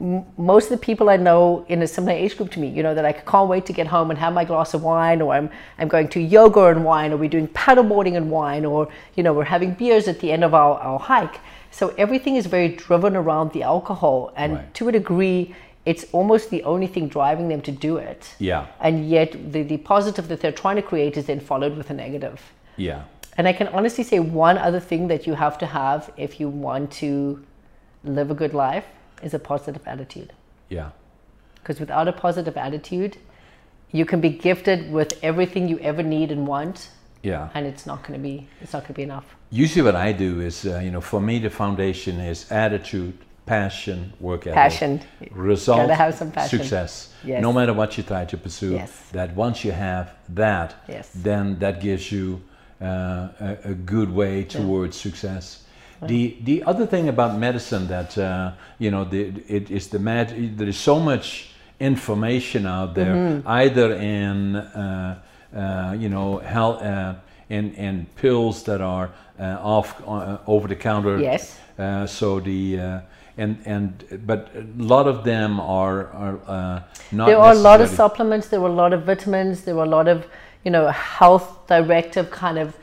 m- 0.00 0.24
most 0.36 0.64
of 0.70 0.70
the 0.78 0.84
people 0.86 1.08
I 1.08 1.16
know 1.16 1.64
in 1.68 1.82
a 1.82 1.86
similar 1.86 2.12
age 2.12 2.36
group 2.36 2.50
to 2.52 2.60
me, 2.60 2.68
you 2.68 2.82
know, 2.82 2.94
that 2.94 3.04
I 3.04 3.12
can't 3.12 3.48
wait 3.48 3.64
to 3.66 3.72
get 3.72 3.86
home 3.86 4.10
and 4.10 4.18
have 4.18 4.32
my 4.32 4.44
glass 4.44 4.74
of 4.74 4.82
wine, 4.82 5.22
or 5.22 5.32
I'm 5.32 5.48
I'm 5.78 5.88
going 5.88 6.08
to 6.08 6.20
yoga 6.20 6.66
and 6.66 6.84
wine, 6.84 7.12
or 7.12 7.16
we're 7.16 7.28
doing 7.28 7.48
paddleboarding 7.48 8.16
and 8.16 8.30
wine, 8.30 8.64
or 8.64 8.88
you 9.16 9.22
know, 9.22 9.32
we're 9.32 9.44
having 9.56 9.74
beers 9.74 10.08
at 10.08 10.18
the 10.20 10.32
end 10.32 10.42
of 10.44 10.52
our, 10.54 10.78
our 10.80 10.98
hike. 10.98 11.38
So 11.74 11.92
everything 11.98 12.36
is 12.36 12.46
very 12.46 12.68
driven 12.68 13.16
around 13.16 13.50
the 13.52 13.64
alcohol, 13.64 14.32
and 14.36 14.52
Right. 14.54 14.74
to 14.74 14.88
a 14.88 14.92
degree, 14.92 15.54
it's 15.84 16.04
almost 16.12 16.50
the 16.50 16.62
only 16.62 16.86
thing 16.86 17.08
driving 17.08 17.48
them 17.48 17.60
to 17.62 17.72
do 17.72 17.96
it. 17.96 18.34
Yeah, 18.38 18.66
And 18.80 19.08
yet, 19.08 19.32
the, 19.52 19.62
the 19.64 19.78
positive 19.78 20.28
that 20.28 20.40
they're 20.40 20.52
trying 20.62 20.76
to 20.76 20.82
create 20.82 21.16
is 21.16 21.26
then 21.26 21.40
followed 21.40 21.76
with 21.76 21.90
a 21.90 21.94
negative. 21.94 22.38
yeah, 22.76 23.02
And 23.36 23.48
I 23.48 23.52
can 23.52 23.68
honestly 23.68 24.04
say 24.04 24.20
one 24.20 24.56
other 24.56 24.78
thing 24.80 25.08
that 25.08 25.26
you 25.26 25.34
have 25.34 25.58
to 25.58 25.66
have 25.66 26.10
if 26.16 26.38
you 26.40 26.48
want 26.48 26.92
to 27.02 27.42
live 28.04 28.30
a 28.30 28.34
good 28.34 28.54
life 28.54 28.86
is 29.22 29.34
a 29.34 29.38
positive 29.38 29.82
attitude. 29.86 30.32
yeah, 30.68 30.90
Because 31.56 31.80
without 31.80 32.06
a 32.08 32.12
positive 32.12 32.56
attitude, 32.56 33.16
you 33.90 34.04
can 34.06 34.20
be 34.20 34.28
gifted 34.30 34.92
with 34.92 35.18
everything 35.22 35.68
you 35.68 35.78
ever 35.80 36.02
need 36.04 36.30
and 36.30 36.46
want, 36.46 36.88
yeah. 37.24 37.48
and 37.54 37.66
it's 37.66 37.84
not 37.86 37.98
going 38.04 38.18
to 38.20 38.22
be 38.22 38.36
it's 38.62 38.72
not 38.72 38.80
going 38.82 38.94
to 38.94 39.00
be 39.02 39.06
enough. 39.10 39.24
Usually, 39.50 39.82
what 39.82 39.96
I 40.08 40.12
do 40.12 40.40
is, 40.40 40.64
uh, 40.66 40.80
you 40.84 40.90
know, 40.90 41.00
for 41.00 41.20
me, 41.20 41.38
the 41.38 41.50
foundation 41.50 42.14
is 42.32 42.50
attitude, 42.50 43.14
passion, 43.46 43.98
work 44.20 44.42
ethic. 44.46 44.54
Passion. 44.54 45.00
result, 45.32 45.80
Gotta 45.80 45.94
have 46.04 46.14
some 46.14 46.30
passion. 46.30 46.58
success. 46.58 47.12
Yes. 47.24 47.40
No 47.42 47.52
matter 47.52 47.72
what 47.72 47.96
you 47.96 48.02
try 48.04 48.24
to 48.26 48.36
pursue, 48.36 48.72
Yes. 48.72 48.90
that 49.12 49.28
once 49.36 49.64
you 49.64 49.72
have 49.72 50.06
that, 50.34 50.74
Yes. 50.88 51.10
then 51.14 51.58
that 51.58 51.80
gives 51.80 52.10
you 52.12 52.40
uh, 52.82 52.86
a, 52.86 53.56
a 53.72 53.74
good 53.74 54.10
way 54.10 54.44
towards 54.44 54.96
success. 55.00 55.60
The 56.02 56.36
the 56.44 56.62
other 56.70 56.86
thing 56.86 57.08
about 57.08 57.38
medicine 57.38 57.86
that 57.88 58.18
uh, 58.18 58.52
you 58.78 58.90
know 58.90 59.04
the, 59.04 59.20
it 59.48 59.70
is 59.70 59.88
the 59.88 59.98
med 59.98 60.28
there 60.58 60.68
is 60.68 60.76
so 60.76 60.98
much 61.00 61.54
information 61.80 62.66
out 62.66 62.94
there 62.94 63.14
Mm-hmm. 63.14 63.48
either 63.48 63.92
in 63.94 64.56
uh, 64.56 65.14
uh, 65.54 65.94
you 65.98 66.08
know 66.08 66.38
health 66.38 66.82
uh, 66.82 67.14
in 67.48 67.74
in 67.74 68.06
pills 68.16 68.62
that 68.64 68.80
are 68.80 69.10
uh, 69.38 69.58
off 69.62 70.00
uh, 70.06 70.38
over 70.46 70.68
the 70.68 70.76
counter 70.76 71.18
Yes. 71.18 71.58
uh, 71.78 72.06
so 72.06 72.40
the 72.40 72.80
uh, 72.80 73.00
and 73.36 73.58
and 73.64 74.22
but 74.26 74.50
a 74.54 74.82
lot 74.82 75.06
of 75.06 75.24
them 75.24 75.58
are 75.60 76.06
are 76.12 76.38
uh, 76.46 76.82
not. 77.10 77.26
There 77.26 77.38
are 77.38 77.52
a 77.52 77.56
lot 77.56 77.80
of 77.80 77.88
supplements. 77.88 78.48
There 78.48 78.60
were 78.60 78.68
a 78.68 78.80
lot 78.82 78.92
of 78.92 79.04
vitamins. 79.04 79.62
There 79.62 79.74
were 79.74 79.84
a 79.84 79.88
lot 79.88 80.08
of 80.08 80.26
you 80.64 80.70
know 80.70 80.88
health 80.88 81.66
directive 81.66 82.30
kind 82.30 82.58
of. 82.58 82.76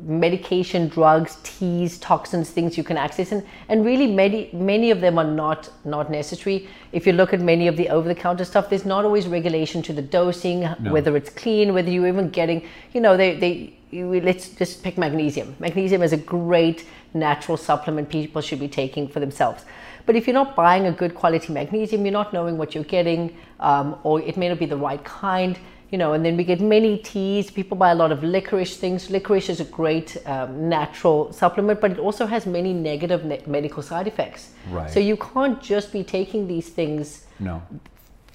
Medication 0.00 0.86
drugs 0.88 1.38
teas 1.42 1.98
toxins 1.98 2.50
things 2.50 2.78
you 2.78 2.84
can 2.84 2.96
access 2.96 3.32
and 3.32 3.42
and 3.68 3.84
really 3.84 4.06
many 4.06 4.48
many 4.52 4.92
of 4.92 5.00
them 5.00 5.18
are 5.18 5.24
not 5.24 5.70
not 5.84 6.08
necessary. 6.08 6.68
If 6.92 7.04
you 7.04 7.12
look 7.12 7.32
at 7.32 7.40
many 7.40 7.66
of 7.66 7.76
the 7.76 7.88
over 7.88 8.06
the 8.06 8.14
counter 8.14 8.44
stuff 8.44 8.70
there's 8.70 8.84
not 8.84 9.04
always 9.04 9.26
regulation 9.26 9.82
to 9.82 9.92
the 9.92 10.02
dosing 10.02 10.62
whether 10.92 11.16
it's 11.16 11.30
clean 11.30 11.74
whether 11.74 11.90
you're 11.90 12.06
even 12.06 12.30
getting 12.30 12.62
you 12.92 13.00
know 13.00 13.16
they 13.16 13.34
they 13.34 13.74
you, 13.90 14.20
let's 14.20 14.50
just 14.50 14.82
pick 14.84 14.98
magnesium. 14.98 15.56
Magnesium 15.58 16.02
is 16.02 16.12
a 16.12 16.18
great 16.18 16.84
natural 17.14 17.56
supplement 17.56 18.08
people 18.08 18.42
should 18.42 18.60
be 18.60 18.68
taking 18.68 19.08
for 19.08 19.18
themselves. 19.18 19.64
But 20.06 20.14
if 20.14 20.26
you're 20.26 20.34
not 20.34 20.54
buying 20.54 20.86
a 20.86 20.92
good 20.92 21.14
quality 21.14 21.52
magnesium 21.52 22.04
you're 22.06 22.12
not 22.12 22.32
knowing 22.32 22.56
what 22.56 22.74
you're 22.74 22.84
getting 22.84 23.36
um, 23.60 23.98
or 24.04 24.20
it 24.20 24.36
may 24.36 24.48
not 24.48 24.58
be 24.58 24.66
the 24.66 24.76
right 24.76 25.02
kind 25.04 25.58
you 25.90 25.96
know, 25.98 26.12
and 26.12 26.24
then 26.24 26.36
we 26.36 26.44
get 26.44 26.60
many 26.60 26.98
teas. 26.98 27.50
People 27.50 27.76
buy 27.76 27.90
a 27.92 27.94
lot 27.94 28.12
of 28.12 28.22
licorice 28.22 28.76
things. 28.76 29.08
Licorice 29.10 29.48
is 29.48 29.60
a 29.60 29.64
great 29.64 30.16
um, 30.26 30.68
natural 30.68 31.32
supplement, 31.32 31.80
but 31.80 31.92
it 31.92 31.98
also 31.98 32.26
has 32.26 32.44
many 32.46 32.72
negative 32.74 33.24
ne- 33.24 33.42
medical 33.46 33.82
side 33.82 34.06
effects. 34.06 34.50
Right. 34.70 34.90
So 34.90 35.00
you 35.00 35.16
can't 35.16 35.62
just 35.62 35.92
be 35.92 36.04
taking 36.04 36.46
these 36.46 36.68
things 36.68 37.26
No. 37.40 37.62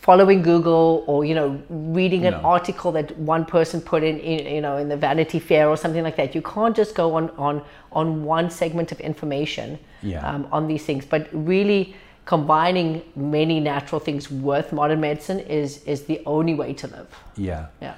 following 0.01 0.41
Google 0.41 1.03
or 1.07 1.23
you 1.25 1.35
know 1.35 1.61
reading 1.69 2.25
an 2.25 2.33
No. 2.33 2.39
article 2.39 2.91
that 2.93 3.15
one 3.17 3.45
person 3.45 3.79
put 3.81 4.03
in, 4.03 4.19
in 4.19 4.55
you 4.55 4.61
know 4.61 4.77
in 4.77 4.89
the 4.89 4.97
Vanity 4.97 5.39
Fair 5.39 5.69
or 5.69 5.77
something 5.77 6.03
like 6.03 6.15
that. 6.17 6.33
You 6.35 6.41
can't 6.41 6.75
just 6.75 6.95
go 6.95 7.13
on 7.15 7.29
on 7.37 7.61
on 7.91 8.23
one 8.25 8.49
segment 8.49 8.91
of 8.91 8.99
information 8.99 9.77
Yeah. 10.01 10.27
um, 10.27 10.47
on 10.51 10.67
these 10.67 10.83
things, 10.85 11.05
but 11.05 11.27
really 11.31 11.95
combining 12.25 13.01
many 13.15 13.59
natural 13.59 13.99
things 13.99 14.31
with 14.31 14.71
modern 14.71 14.99
medicine 15.01 15.39
is 15.39 15.83
is 15.85 16.03
the 16.03 16.21
only 16.25 16.53
way 16.53 16.73
to 16.73 16.87
live. 16.87 17.07
Yeah. 17.37 17.65
Yeah. 17.81 17.95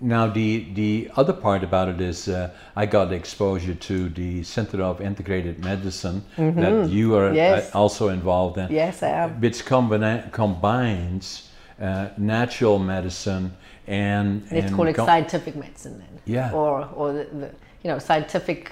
Now 0.00 0.26
the 0.28 0.66
the 0.74 1.10
other 1.16 1.32
part 1.32 1.64
about 1.64 1.88
it 1.88 2.00
is 2.00 2.28
uh, 2.28 2.50
I 2.76 2.86
got 2.86 3.12
exposure 3.12 3.74
to 3.74 4.08
the 4.10 4.42
Center 4.44 4.82
of 4.82 5.00
Integrated 5.00 5.58
Medicine 5.64 6.22
that 6.36 6.88
you 6.90 7.16
are 7.16 7.28
Mm-hmm. 7.30 7.36
Yes. 7.36 7.74
uh, 7.74 7.78
also 7.78 8.08
involved 8.08 8.58
in. 8.58 8.70
Yes, 8.70 9.02
I 9.02 9.08
am. 9.08 9.40
Which 9.40 9.64
combina- 9.64 10.30
combines 10.32 11.48
uh, 11.80 12.08
natural 12.18 12.78
medicine 12.78 13.52
and 13.88 14.42
Let's 14.52 14.66
and 14.66 14.76
call 14.76 14.86
it 14.86 14.96
scientific 14.96 15.56
medicine 15.56 15.98
then. 15.98 16.20
Yeah. 16.26 16.52
Or 16.52 16.88
or 16.94 17.12
the, 17.12 17.24
the 17.24 17.50
you 17.82 17.90
know 17.90 17.98
scientific. 17.98 18.70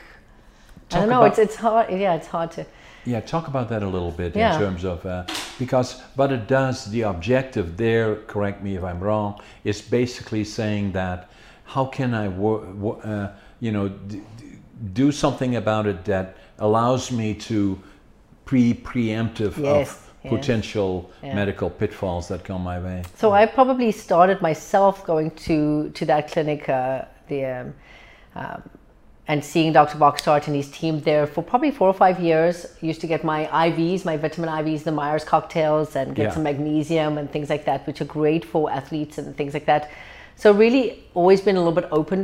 I 0.92 1.00
don't 1.00 1.08
know. 1.08 1.24
it's 1.24 1.38
it's 1.38 1.56
hard. 1.56 1.90
Yeah, 1.90 2.14
it's 2.18 2.26
hard 2.28 2.50
to. 2.52 2.64
Yeah, 3.04 3.20
talk 3.20 3.48
about 3.48 3.68
that 3.70 3.82
a 3.82 3.88
little 3.88 4.10
bit 4.10 4.36
Yeah. 4.36 4.54
in 4.54 4.60
terms 4.60 4.84
of 4.84 5.04
uh, 5.06 5.24
because 5.58 6.00
what 6.16 6.32
it 6.32 6.46
does, 6.46 6.84
the 6.90 7.02
objective 7.02 7.76
there, 7.76 8.16
correct 8.26 8.62
me 8.62 8.76
if 8.76 8.84
I'm 8.84 9.00
wrong, 9.00 9.40
is 9.64 9.80
basically 9.80 10.44
saying 10.44 10.92
that 10.92 11.30
how 11.64 11.86
can 11.86 12.14
I, 12.14 12.26
uh, 12.26 13.28
you 13.60 13.72
know, 13.72 13.88
d- 13.88 14.20
d- 14.36 14.44
do 14.92 15.12
something 15.12 15.56
about 15.56 15.86
it 15.86 16.04
that 16.04 16.36
allows 16.58 17.10
me 17.10 17.34
to 17.34 17.78
pre 18.44 18.74
preemptive 18.74 19.56
Yes, 19.56 19.90
of 19.90 20.12
yes. 20.24 20.30
potential 20.30 21.10
Yeah. 21.22 21.34
medical 21.34 21.70
pitfalls 21.70 22.28
that 22.28 22.44
come 22.44 22.62
my 22.62 22.78
way. 22.78 23.02
So 23.16 23.32
I 23.32 23.46
probably 23.46 23.92
started 23.92 24.42
myself 24.42 25.04
going 25.06 25.30
to 25.46 25.90
to 25.90 26.04
that 26.06 26.30
clinic, 26.32 26.68
uh, 26.68 27.02
the. 27.28 27.44
Um, 27.46 27.74
um, 28.36 28.62
and 29.30 29.44
seeing 29.44 29.72
Dr. 29.72 29.96
Boxstart 29.96 30.48
and 30.48 30.56
his 30.56 30.68
team 30.72 31.00
there 31.02 31.24
for 31.24 31.40
probably 31.40 31.70
four 31.70 31.86
or 31.86 31.94
five 31.94 32.18
years. 32.18 32.66
Used 32.80 33.00
to 33.02 33.06
get 33.06 33.22
my 33.22 33.40
IVs, 33.68 34.04
my 34.04 34.16
vitamin 34.16 34.50
IVs, 34.50 34.82
the 34.82 34.90
Myers 34.90 35.22
cocktails, 35.22 35.94
and 35.94 36.16
get 36.16 36.24
Yeah. 36.24 36.34
some 36.34 36.42
magnesium 36.42 37.16
and 37.16 37.30
things 37.30 37.48
like 37.48 37.64
that, 37.66 37.86
which 37.86 38.00
are 38.00 38.10
great 38.20 38.44
for 38.44 38.62
athletes 38.78 39.18
and 39.18 39.36
things 39.36 39.54
like 39.54 39.66
that. 39.66 39.88
So 40.34 40.50
really, 40.64 40.84
always 41.14 41.40
been 41.48 41.54
a 41.54 41.60
little 41.60 41.78
bit 41.80 41.88
open 41.92 42.20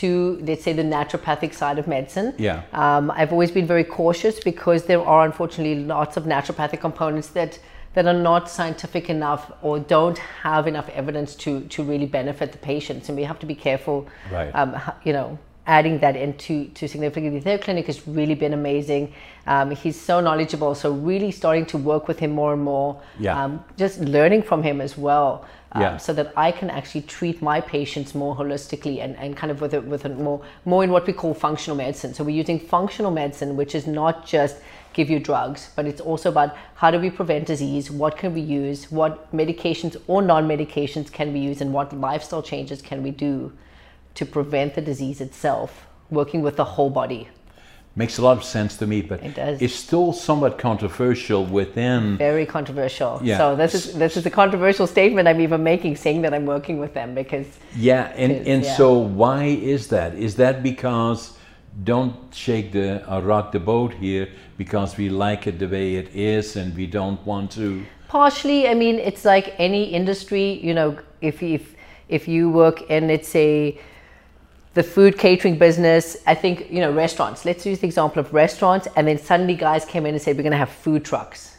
to, 0.00 0.10
let's 0.48 0.62
say, 0.66 0.74
the 0.74 0.88
naturopathic 0.98 1.54
side 1.54 1.78
of 1.78 1.86
medicine. 1.96 2.34
Yeah. 2.36 2.60
Um, 2.74 3.10
I've 3.18 3.32
always 3.32 3.52
been 3.58 3.66
very 3.74 3.84
cautious 3.84 4.36
because 4.50 4.80
there 4.84 5.02
are 5.14 5.24
unfortunately 5.24 5.76
lots 5.96 6.18
of 6.18 6.24
naturopathic 6.24 6.80
components 6.88 7.28
that 7.38 7.58
that 7.94 8.06
are 8.06 8.20
not 8.32 8.48
scientific 8.48 9.10
enough 9.10 9.50
or 9.62 9.74
don't 9.96 10.18
have 10.48 10.68
enough 10.72 10.88
evidence 11.02 11.34
to 11.44 11.50
to 11.74 11.82
really 11.90 12.06
benefit 12.20 12.48
the 12.56 12.58
patients, 12.72 13.08
and 13.08 13.14
we 13.20 13.24
have 13.30 13.38
to 13.44 13.46
be 13.46 13.56
careful. 13.68 13.96
Right. 14.30 14.50
Um, 14.60 14.70
you 15.06 15.12
know, 15.16 15.28
adding 15.66 15.98
that 15.98 16.16
into 16.16 16.66
to 16.68 16.88
significantly. 16.88 17.40
Their 17.40 17.58
clinic 17.58 17.86
has 17.86 18.06
really 18.06 18.34
been 18.34 18.52
amazing. 18.52 19.12
Um, 19.46 19.70
he's 19.70 20.00
so 20.00 20.20
knowledgeable. 20.20 20.74
So 20.74 20.92
really 20.92 21.30
starting 21.30 21.66
to 21.66 21.78
work 21.78 22.08
with 22.08 22.18
him 22.18 22.32
more 22.32 22.52
and 22.52 22.62
more. 22.62 23.00
Yeah. 23.18 23.42
Um, 23.42 23.64
just 23.76 24.00
learning 24.00 24.42
from 24.42 24.62
him 24.62 24.80
as 24.80 24.96
well. 24.96 25.44
um, 25.72 25.82
Yeah. 25.82 25.96
So 25.98 26.12
that 26.14 26.32
I 26.36 26.50
can 26.52 26.70
actually 26.70 27.02
treat 27.02 27.42
my 27.42 27.60
patients 27.60 28.14
more 28.14 28.34
holistically 28.34 29.02
and, 29.04 29.16
and 29.16 29.36
kind 29.36 29.50
of 29.50 29.60
with 29.60 29.74
a, 29.74 29.80
with 29.80 30.04
a 30.04 30.08
more 30.08 30.40
more 30.64 30.82
in 30.82 30.90
what 30.90 31.06
we 31.06 31.12
call 31.12 31.34
functional 31.34 31.76
medicine. 31.76 32.14
So 32.14 32.24
we're 32.24 32.40
using 32.40 32.58
functional 32.58 33.10
medicine, 33.10 33.56
which 33.56 33.74
is 33.74 33.86
not 33.86 34.26
just 34.26 34.56
give 34.92 35.08
you 35.08 35.20
drugs, 35.20 35.70
but 35.76 35.86
it's 35.86 36.00
also 36.00 36.28
about 36.30 36.56
how 36.74 36.90
do 36.90 36.98
we 36.98 37.10
prevent 37.10 37.46
disease, 37.46 37.92
what 37.92 38.16
can 38.16 38.34
we 38.34 38.40
use, 38.40 38.90
what 38.90 39.32
medications 39.32 39.96
or 40.08 40.20
non-medications 40.20 41.12
can 41.12 41.32
we 41.32 41.38
use, 41.38 41.60
and 41.60 41.72
what 41.72 41.92
lifestyle 41.96 42.42
changes 42.42 42.82
can 42.82 43.00
we 43.02 43.12
do 43.12 43.52
to 44.14 44.26
prevent 44.26 44.74
the 44.74 44.80
disease 44.80 45.20
itself, 45.20 45.86
working 46.10 46.42
with 46.42 46.56
the 46.56 46.64
whole 46.64 46.90
body. 46.90 47.28
Makes 47.96 48.18
a 48.18 48.22
lot 48.22 48.36
of 48.36 48.44
sense 48.44 48.76
to 48.76 48.86
me, 48.86 49.02
but 49.02 49.22
It 49.22 49.34
does. 49.34 49.60
it's 49.60 49.74
still 49.74 50.12
somewhat 50.12 50.58
controversial 50.58 51.44
within. 51.44 52.16
Very 52.16 52.46
controversial. 52.46 53.20
Yeah. 53.22 53.36
So 53.38 53.56
this 53.56 53.74
is 53.74 53.94
this 53.94 54.16
is 54.16 54.24
a 54.26 54.30
controversial 54.30 54.86
statement 54.86 55.26
I'm 55.26 55.40
even 55.40 55.62
making, 55.62 55.96
saying 55.96 56.22
that 56.22 56.32
I'm 56.32 56.46
working 56.46 56.78
with 56.78 56.94
them 56.94 57.14
because 57.14 57.46
Yeah, 57.76 58.12
and, 58.16 58.32
and 58.46 58.64
yeah. 58.64 58.76
so 58.76 58.96
why 58.98 59.44
is 59.44 59.88
that? 59.88 60.14
Is 60.14 60.36
that 60.36 60.62
because 60.62 61.36
don't 61.84 62.14
shake 62.32 62.70
the 62.72 63.02
or 63.12 63.22
rock 63.22 63.50
the 63.50 63.58
boat 63.60 63.92
here 63.94 64.28
because 64.56 64.96
we 64.96 65.08
like 65.08 65.46
it 65.48 65.58
the 65.58 65.66
way 65.66 65.96
it 65.96 66.14
is 66.14 66.56
and 66.56 66.76
we 66.76 66.86
don't 66.86 67.24
want 67.26 67.50
to? 67.52 67.84
partially, 68.10 68.66
I 68.68 68.74
mean, 68.74 68.96
it's 68.96 69.24
like 69.24 69.54
any 69.58 69.84
industry. 69.84 70.60
You 70.62 70.74
know, 70.74 70.98
if 71.20 71.42
if 71.42 71.74
if 72.08 72.26
you 72.28 72.50
work 72.50 72.82
in 72.90 73.06
let's 73.08 73.28
say 73.28 73.78
the 74.74 74.82
food 74.82 75.18
catering 75.18 75.58
business, 75.58 76.16
I 76.26 76.34
think 76.34 76.70
you 76.70 76.80
know 76.80 76.92
restaurants. 76.92 77.44
Let's 77.44 77.66
use 77.66 77.80
the 77.80 77.86
example 77.86 78.20
of 78.20 78.32
restaurants, 78.32 78.86
and 78.96 79.06
then 79.06 79.18
suddenly 79.18 79.54
guys 79.54 79.84
came 79.84 80.06
in 80.06 80.14
and 80.14 80.22
said 80.22 80.36
we're 80.36 80.42
going 80.42 80.52
to 80.52 80.58
have 80.58 80.70
food 80.70 81.04
trucks. 81.04 81.56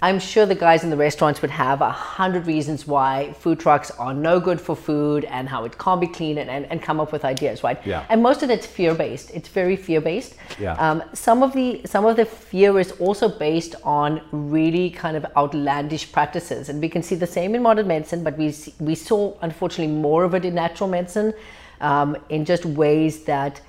I'm 0.00 0.20
sure 0.20 0.46
the 0.46 0.54
guys 0.54 0.84
in 0.84 0.90
the 0.90 0.96
restaurants 0.96 1.42
would 1.42 1.50
have 1.50 1.80
a 1.80 1.90
hundred 1.90 2.46
reasons 2.46 2.86
why 2.86 3.32
food 3.32 3.58
trucks 3.58 3.90
are 3.90 4.14
no 4.14 4.38
good 4.38 4.60
for 4.60 4.76
food 4.76 5.24
and 5.24 5.48
how 5.48 5.64
it 5.64 5.76
can't 5.76 6.00
be 6.00 6.06
clean 6.06 6.38
and, 6.38 6.48
and, 6.48 6.66
and 6.66 6.80
come 6.80 7.00
up 7.00 7.10
with 7.10 7.24
ideas, 7.24 7.64
right? 7.64 7.84
Yeah. 7.84 8.06
And 8.08 8.22
most 8.22 8.44
of 8.44 8.50
it's 8.50 8.64
fear 8.64 8.94
based. 8.94 9.32
It's 9.32 9.48
very 9.48 9.74
fear 9.74 10.00
based. 10.00 10.36
Yeah. 10.60 10.74
Um, 10.74 11.02
some 11.14 11.42
of 11.42 11.52
the 11.52 11.80
some 11.84 12.04
of 12.04 12.14
the 12.14 12.24
fear 12.24 12.78
is 12.78 12.92
also 12.92 13.28
based 13.28 13.74
on 13.82 14.22
really 14.30 14.90
kind 14.90 15.16
of 15.16 15.26
outlandish 15.36 16.12
practices, 16.12 16.68
and 16.68 16.80
we 16.80 16.88
can 16.88 17.02
see 17.02 17.16
the 17.16 17.26
same 17.26 17.56
in 17.56 17.62
modern 17.62 17.88
medicine, 17.88 18.22
but 18.22 18.38
we 18.38 18.52
see, 18.52 18.74
we 18.78 18.94
saw 18.94 19.36
unfortunately 19.42 19.92
more 19.92 20.22
of 20.22 20.32
it 20.32 20.44
in 20.44 20.54
natural 20.54 20.88
medicine, 20.88 21.34
um, 21.80 22.16
in 22.28 22.44
just 22.44 22.64
ways 22.64 23.24
that 23.24 23.60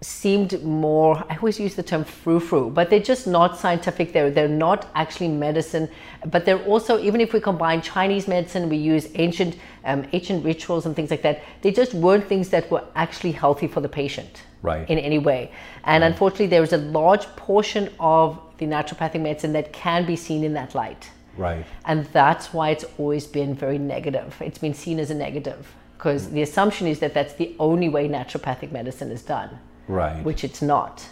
seemed 0.00 0.62
more 0.62 1.16
i 1.30 1.36
always 1.36 1.58
use 1.58 1.74
the 1.74 1.82
term 1.82 2.04
frou-frou 2.04 2.68
but 2.68 2.90
they're 2.90 3.00
just 3.00 3.26
not 3.26 3.56
scientific. 3.56 4.12
They're 4.12 4.30
they're 4.30 4.48
not 4.48 4.90
actually 4.94 5.28
medicine 5.28 5.88
but 6.26 6.44
they're 6.44 6.62
also 6.64 6.98
even 6.98 7.22
if 7.22 7.32
we 7.32 7.40
combine 7.40 7.80
chinese 7.80 8.28
medicine 8.28 8.68
we 8.68 8.76
use 8.76 9.08
ancient 9.14 9.56
um, 9.86 10.04
ancient 10.12 10.44
rituals 10.44 10.84
and 10.84 10.94
things 10.94 11.10
like 11.10 11.22
that 11.22 11.42
they 11.62 11.72
just 11.72 11.94
weren't 11.94 12.26
things 12.28 12.50
that 12.50 12.70
were 12.70 12.84
actually 12.94 13.32
healthy 13.32 13.66
for 13.66 13.80
the 13.80 13.88
patient 13.88 14.42
Right. 14.64 14.88
in 14.88 14.98
any 14.98 15.18
way. 15.18 15.52
And 15.84 16.02
unfortunately 16.02 16.46
there 16.46 16.62
is 16.62 16.72
a 16.72 16.78
large 16.78 17.26
portion 17.36 17.90
of 18.00 18.40
the 18.56 18.64
naturopathic 18.64 19.20
medicine 19.20 19.52
that 19.52 19.74
can 19.74 20.06
be 20.06 20.16
seen 20.16 20.42
in 20.42 20.54
that 20.54 20.74
light. 20.74 21.10
Right. 21.36 21.66
and 21.84 22.06
that's 22.06 22.54
why 22.54 22.70
it's 22.70 22.84
always 22.96 23.26
been 23.26 23.54
very 23.54 23.76
negative. 23.76 24.36
It's 24.40 24.58
been 24.58 24.72
seen 24.72 24.98
as 25.00 25.10
a 25.10 25.14
negative 25.14 25.66
because 25.96 26.30
the 26.30 26.42
assumption 26.42 26.86
is 26.86 26.98
that 27.00 27.14
that's 27.14 27.34
the 27.34 27.54
only 27.58 27.88
way 27.88 28.08
naturopathic 28.08 28.72
medicine 28.72 29.10
is 29.10 29.22
done 29.22 29.50
Right. 29.88 30.22
which 30.24 30.44
it's 30.44 30.62
not. 30.62 31.06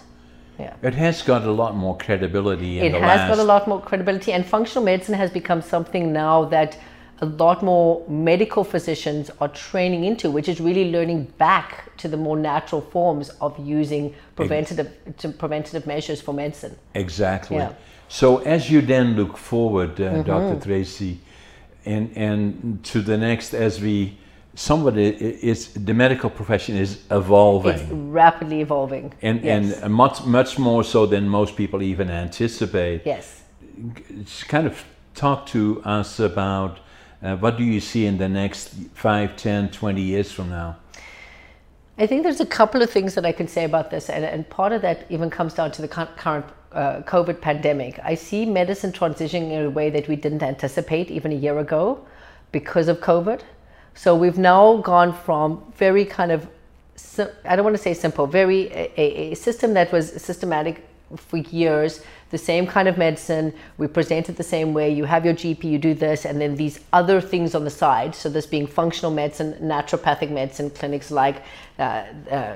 Yeah. 0.58 0.74
it 0.82 0.94
has 0.94 1.22
got 1.22 1.42
a 1.44 1.50
lot 1.50 1.74
more 1.76 1.96
credibility 1.96 2.78
in 2.78 2.84
It 2.86 2.92
has 2.92 3.02
last. 3.02 3.28
got 3.30 3.38
a 3.38 3.42
lot 3.44 3.66
more 3.66 3.80
credibility, 3.80 4.32
and 4.32 4.44
functional 4.44 4.84
medicine 4.84 5.14
has 5.14 5.30
become 5.30 5.62
something 5.62 6.12
now 6.12 6.44
that 6.46 6.78
a 7.20 7.26
lot 7.26 7.62
more 7.62 8.04
medical 8.08 8.62
physicians 8.64 9.30
are 9.40 9.48
training 9.48 10.04
into, 10.04 10.30
which 10.30 10.48
is 10.48 10.60
really 10.60 10.90
learning 10.90 11.24
back 11.38 11.96
to 11.96 12.06
the 12.08 12.16
more 12.16 12.36
natural 12.36 12.80
forms 12.80 13.30
of 13.40 13.58
using 13.58 14.14
preventative 14.36 14.88
to 15.18 15.28
preventative 15.30 15.86
measures 15.86 16.20
for 16.20 16.34
medicine. 16.34 16.76
Exactly. 16.94 17.56
Yeah. 17.56 17.72
So 18.08 18.38
as 18.38 18.70
you 18.70 18.82
then 18.82 19.16
look 19.16 19.36
forward, 19.38 19.92
uh, 20.00 20.04
Mm-hmm. 20.04 20.22
Dr. 20.22 20.60
Tracy, 20.64 21.18
and 21.86 22.10
and 22.16 22.84
to 22.92 23.00
the 23.00 23.16
next, 23.16 23.54
as 23.54 23.80
we 23.80 24.18
somebody 24.54 25.06
is 25.06 25.68
the 25.74 25.94
medical 25.94 26.30
profession 26.30 26.76
is 26.76 26.98
evolving. 27.10 27.78
It's 27.78 27.90
rapidly 27.92 28.60
evolving. 28.60 29.12
and 29.22 29.42
yes. 29.42 29.80
and 29.80 29.94
much 29.94 30.24
much 30.24 30.58
more 30.58 30.84
so 30.84 31.06
than 31.06 31.28
most 31.28 31.56
people 31.56 31.82
even 31.82 32.10
anticipate. 32.10 33.02
yes. 33.04 33.42
Kind 34.48 34.66
of 34.66 34.84
talk 35.14 35.46
to 35.46 35.82
us 35.84 36.20
about 36.20 36.80
uh, 37.22 37.36
what 37.36 37.56
do 37.56 37.64
you 37.64 37.80
see 37.80 38.06
in 38.06 38.18
the 38.18 38.28
next 38.28 38.74
5, 38.94 39.36
10, 39.36 39.70
20 39.70 40.02
years 40.02 40.32
from 40.32 40.50
now? 40.50 40.76
I 41.98 42.06
think 42.06 42.22
there's 42.22 42.40
a 42.40 42.46
couple 42.46 42.82
of 42.82 42.90
things 42.90 43.14
that 43.14 43.24
I 43.24 43.32
can 43.32 43.46
say 43.46 43.64
about 43.64 43.90
this, 43.90 44.08
and, 44.08 44.24
and 44.24 44.48
part 44.48 44.72
of 44.72 44.82
that 44.82 45.06
even 45.08 45.30
comes 45.30 45.54
down 45.54 45.70
to 45.72 45.82
the 45.82 45.88
current 45.88 46.46
uh, 46.72 47.02
COVID 47.02 47.40
pandemic. 47.40 48.00
I 48.02 48.14
see 48.14 48.46
medicine 48.46 48.92
transitioning 48.92 49.52
in 49.52 49.66
a 49.66 49.70
way 49.70 49.90
that 49.90 50.08
we 50.08 50.16
didn't 50.16 50.42
anticipate 50.42 51.10
even 51.10 51.32
a 51.32 51.36
year 51.36 51.58
ago 51.58 52.04
because 52.50 52.88
of 52.88 52.98
COVID. 53.00 53.42
So 53.94 54.16
we've 54.16 54.38
now 54.38 54.78
gone 54.78 55.12
from 55.12 55.62
very 55.76 56.04
kind 56.04 56.32
of, 56.32 56.48
I 57.44 57.56
don't 57.56 57.64
want 57.64 57.76
to 57.76 57.82
say 57.82 57.94
simple, 57.94 58.26
very 58.26 58.68
a, 58.72 59.32
a, 59.32 59.34
system 59.34 59.74
that 59.74 59.92
was 59.92 60.10
systematic 60.22 60.84
for 61.16 61.36
years, 61.36 62.02
the 62.30 62.38
same 62.38 62.66
kind 62.66 62.88
of 62.88 62.96
medicine. 62.96 63.52
We 63.76 63.86
present 63.86 64.28
it 64.28 64.36
the 64.36 64.42
same 64.42 64.72
way. 64.72 64.92
You 64.92 65.04
have 65.04 65.24
your 65.24 65.34
GP, 65.34 65.64
you 65.64 65.78
do 65.78 65.94
this, 65.94 66.24
and 66.24 66.40
then 66.40 66.56
these 66.56 66.80
other 66.92 67.20
things 67.20 67.54
on 67.54 67.64
the 67.64 67.70
side. 67.70 68.14
So, 68.14 68.30
this 68.30 68.46
being 68.46 68.66
functional 68.66 69.10
medicine, 69.10 69.54
naturopathic 69.60 70.30
medicine, 70.30 70.70
clinics 70.70 71.10
like 71.10 71.42
uh, 71.78 72.04
uh, 72.30 72.54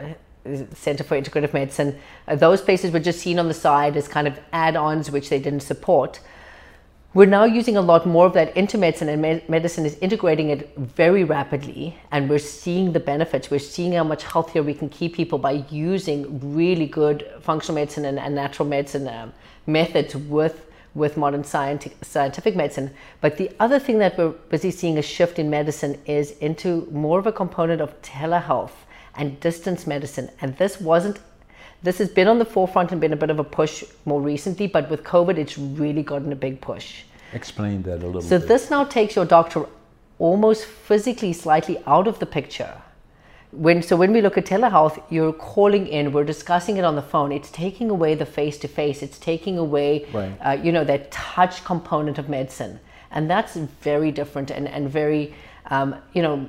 Center 0.75 1.05
for 1.05 1.21
Integrative 1.21 1.53
Medicine, 1.53 1.99
uh, 2.29 2.37
those 2.37 2.63
places 2.63 2.93
were 2.93 3.01
just 3.01 3.21
seen 3.21 3.39
on 3.39 3.49
the 3.49 3.55
side 3.55 3.97
as 3.97 4.09
kind 4.09 4.27
of 4.27 4.39
add 4.53 4.77
ons 4.77 5.11
which 5.11 5.29
they 5.29 5.39
didn't 5.39 5.61
support. 5.61 6.21
We're 7.17 7.25
now 7.25 7.45
using 7.45 7.79
a 7.79 7.81
lot 7.81 8.05
more 8.05 8.27
of 8.27 8.35
that 8.35 8.55
into 8.59 8.77
medicine, 8.77 9.09
and 9.09 9.23
me- 9.23 9.43
medicine 9.49 9.87
is 9.87 9.97
integrating 10.03 10.51
it 10.51 10.77
very 10.77 11.25
rapidly. 11.25 11.97
And 12.11 12.29
we're 12.29 12.39
seeing 12.39 12.93
the 12.93 13.01
benefits. 13.01 13.51
We're 13.51 13.59
seeing 13.59 13.95
how 13.95 14.05
much 14.05 14.23
healthier 14.25 14.63
we 14.63 14.75
can 14.75 14.91
keep 14.91 15.15
people 15.15 15.39
by 15.39 15.65
using 15.71 16.55
really 16.55 16.85
good 16.85 17.27
functional 17.41 17.77
medicine 17.77 18.05
and, 18.05 18.19
and 18.19 18.35
natural 18.35 18.69
medicine 18.69 19.09
um, 19.09 19.33
methods 19.67 20.15
with 20.15 20.67
with 20.95 21.17
modern 21.17 21.43
scientific, 21.43 22.05
scientific 22.05 22.55
medicine. 22.55 22.91
But 23.23 23.39
the 23.39 23.51
other 23.61 23.79
thing 23.79 23.99
that 24.01 24.19
we're 24.19 24.35
busy 24.51 24.71
seeing 24.71 24.99
a 24.99 25.03
shift 25.03 25.39
in 25.39 25.49
medicine 25.49 25.99
is 26.05 26.33
into 26.49 26.87
more 26.91 27.19
of 27.19 27.27
a 27.27 27.33
component 27.33 27.81
of 27.81 27.99
telehealth 28.03 28.77
and 29.15 29.41
distance 29.41 29.87
medicine. 29.87 30.29
And 30.43 30.55
this 30.59 30.83
wasn't 30.83 31.19
this 31.83 31.99
has 31.99 32.09
been 32.09 32.29
on 32.29 32.39
the 32.39 32.45
forefront 32.45 32.93
and 32.93 33.01
been 33.01 33.13
a 33.13 33.17
bit 33.17 33.31
of 33.31 33.39
a 33.39 33.45
push 33.45 33.85
more 34.05 34.21
recently, 34.21 34.67
but 34.67 34.91
with 34.91 35.03
COVID, 35.05 35.39
it's 35.39 35.57
really 35.59 36.03
gotten 36.03 36.33
a 36.33 36.37
big 36.37 36.61
push. 36.61 37.03
Explain 37.33 37.83
that 37.83 38.03
a 38.03 38.07
little 38.07 38.23
So 38.23 38.39
bit. 38.39 38.49
this 38.49 38.71
now 38.71 38.85
takes 38.85 39.17
your 39.17 39.25
doctor 39.25 39.67
almost 40.19 40.65
physically 40.65 41.33
slightly 41.33 41.79
out 41.87 42.07
of 42.09 42.19
the 42.19 42.27
picture. 42.27 42.73
When 43.53 43.83
so 43.83 43.97
when 43.97 44.13
we 44.13 44.21
look 44.21 44.37
at 44.37 44.45
telehealth, 44.47 45.01
you're 45.11 45.33
calling 45.33 45.87
in, 45.87 46.13
we're 46.13 46.25
discussing 46.25 46.77
it 46.79 46.85
on 46.85 46.95
the 46.97 47.03
phone. 47.03 47.33
It's 47.33 47.51
taking 47.51 47.91
away 47.91 48.15
the 48.15 48.27
face 48.27 48.59
to 48.59 48.69
face. 48.69 49.03
It's 49.03 49.19
taking 49.19 49.57
away, 49.57 50.07
Right. 50.13 50.33
uh, 50.45 50.59
you 50.63 50.73
know, 50.73 50.85
that 50.85 51.11
touch 51.11 51.65
component 51.65 52.19
of 52.19 52.29
medicine, 52.29 52.81
and 53.11 53.31
that's 53.31 53.55
very 53.57 54.11
different 54.11 54.51
and 54.51 54.69
and 54.69 54.91
very, 54.91 55.33
um, 55.71 55.95
you 56.13 56.23
know, 56.23 56.47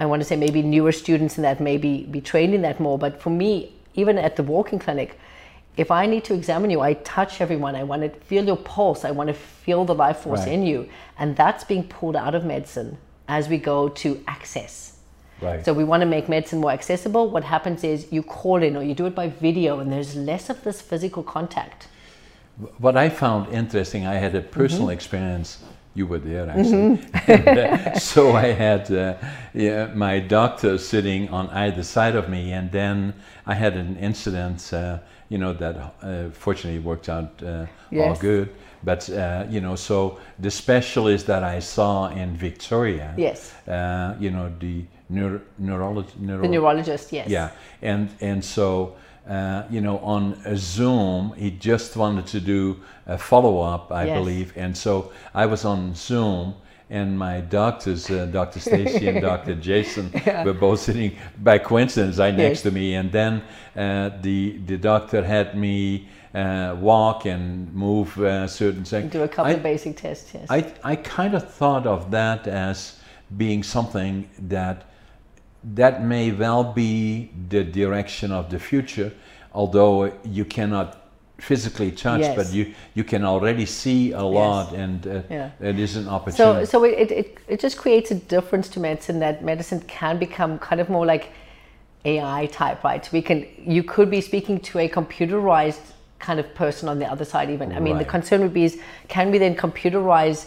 I 0.00 0.06
want 0.06 0.20
to 0.22 0.26
say 0.28 0.36
maybe 0.36 0.62
newer 0.62 0.90
students 0.92 1.36
in 1.36 1.42
that 1.42 1.60
maybe 1.60 2.04
be 2.10 2.20
trained 2.20 2.54
in 2.54 2.62
that 2.62 2.80
more. 2.80 2.98
But 2.98 3.20
for 3.20 3.30
me, 3.30 3.72
even 3.98 4.16
at 4.16 4.36
the 4.36 4.42
walk-in 4.44 4.78
clinic, 4.78 5.18
if 5.76 5.90
I 5.90 6.06
need 6.06 6.24
to 6.24 6.34
examine 6.34 6.70
you, 6.70 6.80
I 6.80 6.94
touch 6.94 7.40
everyone. 7.40 7.74
I 7.74 7.84
want 7.84 8.02
to 8.02 8.10
feel 8.30 8.44
your 8.44 8.56
pulse. 8.56 9.04
I 9.04 9.10
want 9.10 9.28
to 9.28 9.34
feel 9.34 9.84
the 9.84 9.94
life 9.94 10.18
force 10.18 10.40
Right. 10.40 10.52
in 10.54 10.62
you. 10.70 10.88
And 11.18 11.36
that's 11.36 11.64
being 11.64 11.84
pulled 11.84 12.16
out 12.16 12.34
of 12.34 12.44
medicine 12.44 12.98
as 13.28 13.48
we 13.48 13.58
go 13.58 13.88
to 14.02 14.08
access. 14.26 14.74
Right. 15.40 15.64
So 15.64 15.72
we 15.72 15.84
want 15.84 16.00
to 16.00 16.06
make 16.06 16.28
medicine 16.28 16.60
more 16.60 16.72
accessible. 16.72 17.28
What 17.30 17.44
happens 17.44 17.84
is 17.84 18.06
you 18.16 18.22
call 18.22 18.62
in 18.62 18.76
or 18.76 18.82
you 18.82 18.94
do 18.94 19.06
it 19.06 19.14
by 19.14 19.28
video 19.28 19.78
and 19.80 19.92
there's 19.92 20.16
less 20.16 20.50
of 20.50 20.62
this 20.64 20.80
physical 20.80 21.22
contact. 21.22 21.86
What 22.78 22.96
I 22.96 23.08
found 23.08 23.52
interesting, 23.52 24.04
I 24.06 24.14
had 24.24 24.34
a 24.34 24.40
personal 24.40 24.86
Mm-hmm. 24.88 24.98
experience 24.98 25.58
you 25.98 26.06
were 26.06 26.18
there 26.20 26.48
actually. 26.48 27.00
and, 27.26 27.48
uh, 27.48 27.98
so 27.98 28.32
I 28.32 28.52
had 28.52 28.90
uh, 28.90 29.14
yeah, 29.52 29.86
my 29.94 30.20
doctor 30.20 30.78
sitting 30.78 31.28
on 31.30 31.50
either 31.50 31.82
side 31.82 32.14
of 32.14 32.28
me, 32.28 32.52
and 32.52 32.70
then 32.70 33.12
I 33.46 33.54
had 33.54 33.76
an 33.76 33.96
incident, 33.96 34.72
uh, 34.72 34.98
you 35.28 35.38
know, 35.38 35.52
that 35.54 35.76
uh, 36.02 36.30
fortunately 36.30 36.80
worked 36.80 37.08
out 37.08 37.42
uh, 37.42 37.66
all 38.00 38.14
good. 38.16 38.48
But 38.84 39.10
uh, 39.10 39.44
you 39.50 39.60
know, 39.60 39.74
so 39.76 40.18
the 40.38 40.50
specialist 40.50 41.26
that 41.26 41.42
I 41.42 41.58
saw 41.60 42.08
in 42.10 42.36
Victoria, 42.36 43.12
Yes. 43.16 43.52
uh, 43.66 44.14
you 44.20 44.30
know, 44.30 44.52
the 44.60 44.84
neuro- 45.08 45.40
neurologist, 45.58 46.16
neuro- 46.20 46.42
The 46.42 46.48
neurologist, 46.48 47.12
yes. 47.12 47.28
yeah, 47.28 47.50
and 47.82 48.08
and 48.20 48.44
so 48.44 48.94
uh, 49.28 49.64
you 49.70 49.80
know 49.80 49.98
on 49.98 50.36
Zoom, 50.56 51.32
he 51.36 51.50
just 51.50 51.96
wanted 51.96 52.26
to 52.26 52.40
do 52.40 52.76
a 53.06 53.18
follow 53.18 53.60
up, 53.60 53.92
I 53.92 54.06
Yes. 54.06 54.18
believe, 54.18 54.52
and 54.56 54.76
so 54.76 55.12
I 55.34 55.46
was 55.46 55.64
on 55.64 55.94
Zoom. 55.94 56.54
And 56.90 57.18
my 57.18 57.42
doctors, 57.42 58.08
uh, 58.10 58.24
Dr. 58.32 58.60
Stacy 58.60 59.08
and 59.08 59.20
Dr. 59.20 59.54
Jason, 59.68 60.10
were 60.42 60.54
both 60.54 60.80
sitting 60.80 61.12
by 61.42 61.58
coincidence 61.58 62.16
right 62.16 62.34
next 62.34 62.58
Yes. 62.58 62.62
to 62.62 62.70
me. 62.70 62.94
And 62.94 63.12
then 63.12 63.42
uh, 63.76 64.10
the 64.22 64.56
the 64.66 64.78
doctor 64.78 65.22
had 65.22 65.54
me 65.54 66.08
uh, 66.34 66.76
walk 66.80 67.26
and 67.26 67.70
move 67.74 68.18
uh, 68.18 68.46
certain 68.46 68.84
things. 68.84 69.12
Do 69.12 69.22
a 69.22 69.28
couple 69.28 69.52
I, 69.52 69.56
of 69.56 69.62
basic 69.62 69.96
tests, 69.98 70.32
yes. 70.32 70.46
I, 70.48 70.64
I 70.82 70.96
kind 70.96 71.34
of 71.34 71.52
thought 71.52 71.86
of 71.86 72.10
that 72.10 72.46
as 72.46 72.96
being 73.36 73.62
something 73.62 74.26
that 74.48 74.87
that 75.74 76.02
may 76.02 76.32
well 76.32 76.64
be 76.64 77.30
the 77.48 77.64
direction 77.64 78.32
of 78.32 78.50
the 78.50 78.58
future, 78.58 79.12
although 79.52 80.12
you 80.24 80.44
cannot 80.44 80.96
physically 81.38 81.92
touch, 81.92 82.20
Yes. 82.20 82.36
but 82.36 82.52
you, 82.52 82.74
you 82.94 83.04
can 83.04 83.24
already 83.24 83.64
see 83.64 84.12
a 84.12 84.22
lot, 84.22 84.72
and 84.72 85.06
uh, 85.06 85.22
Yeah. 85.30 85.50
it 85.60 85.78
is 85.78 85.96
an 85.96 86.08
opportunity. 86.08 86.66
so 86.66 86.80
so 86.80 86.84
it, 86.84 87.10
it, 87.10 87.38
it 87.46 87.60
just 87.60 87.76
creates 87.76 88.10
a 88.10 88.16
difference 88.16 88.68
to 88.70 88.80
medicine 88.80 89.20
that 89.20 89.44
medicine 89.44 89.80
can 89.86 90.18
become 90.18 90.58
kind 90.58 90.80
of 90.80 90.88
more 90.88 91.06
like 91.06 91.30
AI 92.04 92.46
type, 92.46 92.82
right? 92.82 93.08
We 93.12 93.22
can, 93.22 93.46
you 93.58 93.82
could 93.82 94.10
be 94.10 94.20
speaking 94.20 94.60
to 94.60 94.78
a 94.80 94.88
computerized 94.88 95.92
kind 96.18 96.40
of 96.40 96.52
person 96.54 96.88
on 96.88 96.98
the 96.98 97.06
other 97.06 97.24
side. 97.24 97.50
Even, 97.50 97.72
I 97.72 97.80
mean, 97.80 97.98
the 97.98 98.04
concern 98.04 98.40
would 98.40 98.54
be 98.54 98.64
is 98.64 98.80
can 99.08 99.30
we 99.30 99.38
then 99.38 99.54
computerize, 99.54 100.46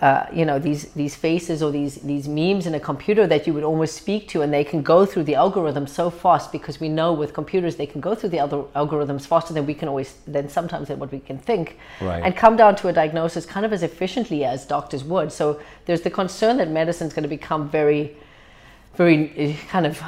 uh, 0.00 0.24
you 0.32 0.46
know, 0.46 0.58
these 0.58 0.84
these 0.94 1.14
faces 1.14 1.62
or 1.62 1.70
these 1.70 1.96
these 1.96 2.26
memes 2.26 2.66
in 2.66 2.74
a 2.74 2.80
computer 2.80 3.26
that 3.26 3.46
you 3.46 3.52
would 3.52 3.64
almost 3.64 3.96
speak 3.96 4.28
to, 4.28 4.40
and 4.40 4.50
they 4.50 4.64
can 4.64 4.80
go 4.82 5.04
through 5.04 5.24
the 5.24 5.34
algorithm 5.34 5.86
so 5.86 6.08
fast 6.08 6.50
because 6.52 6.80
we 6.80 6.88
know 6.88 7.12
with 7.12 7.34
computers 7.34 7.76
they 7.76 7.86
can 7.86 8.00
go 8.00 8.14
through 8.14 8.30
the 8.30 8.40
other 8.40 8.62
algorithms 8.74 9.26
faster 9.26 9.52
than 9.52 9.66
we 9.66 9.74
can 9.74 9.88
always 9.88 10.14
than 10.26 10.48
sometimes 10.48 10.88
than 10.88 10.98
what 10.98 11.12
we 11.12 11.20
can 11.20 11.36
think, 11.36 11.76
Right. 12.00 12.22
and 12.24 12.34
come 12.34 12.56
down 12.56 12.76
to 12.76 12.88
a 12.88 12.92
diagnosis 12.94 13.44
kind 13.44 13.66
of 13.66 13.72
as 13.74 13.82
efficiently 13.82 14.42
as 14.42 14.64
doctors 14.64 15.04
would. 15.04 15.30
So 15.32 15.60
there's 15.84 16.00
the 16.00 16.10
concern 16.10 16.56
that 16.56 16.70
medicine 16.70 17.06
is 17.08 17.12
going 17.12 17.24
to 17.24 17.28
become 17.28 17.68
very, 17.68 18.16
very 18.96 19.32
eh, 19.36 19.56
kind 19.68 19.84
of 19.86 20.02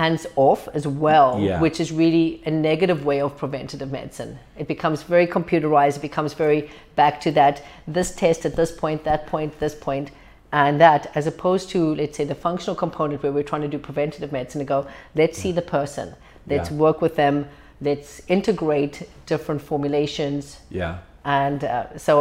hands 0.00 0.26
off 0.36 0.68
as 0.74 0.86
well, 0.86 1.38
Yeah. 1.38 1.60
which 1.60 1.78
is 1.80 1.92
really 1.92 2.42
a 2.46 2.50
negative 2.50 3.04
way 3.04 3.20
of 3.20 3.36
preventative 3.36 3.90
medicine. 3.92 4.38
It 4.62 4.66
becomes 4.68 5.02
very 5.14 5.26
computerized, 5.26 5.96
it 5.96 6.02
becomes 6.02 6.34
very 6.34 6.70
back 6.96 7.20
to 7.24 7.30
that 7.32 7.62
this 7.86 8.14
test 8.14 8.44
at 8.46 8.54
this 8.56 8.72
point, 8.72 9.04
that 9.04 9.26
point, 9.26 9.58
this 9.60 9.74
point, 9.74 10.10
and 10.52 10.80
that, 10.80 11.10
as 11.14 11.26
opposed 11.26 11.70
to, 11.70 11.94
let's 11.94 12.16
say, 12.16 12.24
the 12.24 12.34
functional 12.34 12.76
component 12.76 13.22
where 13.22 13.32
we're 13.32 13.48
trying 13.52 13.62
to 13.62 13.68
do 13.76 13.78
preventative 13.78 14.32
medicine 14.32 14.58
to 14.60 14.64
go, 14.64 14.86
let's 15.14 15.38
see 15.38 15.52
the 15.52 15.62
person, 15.62 16.14
let's 16.46 16.70
Yeah. 16.70 16.76
work 16.84 17.00
with 17.02 17.14
them, 17.16 17.46
let's 17.80 18.20
integrate 18.28 19.08
different 19.26 19.60
formulations. 19.62 20.60
yeah. 20.70 20.94
And 21.24 21.62
uh, 21.62 21.84
so 21.96 22.12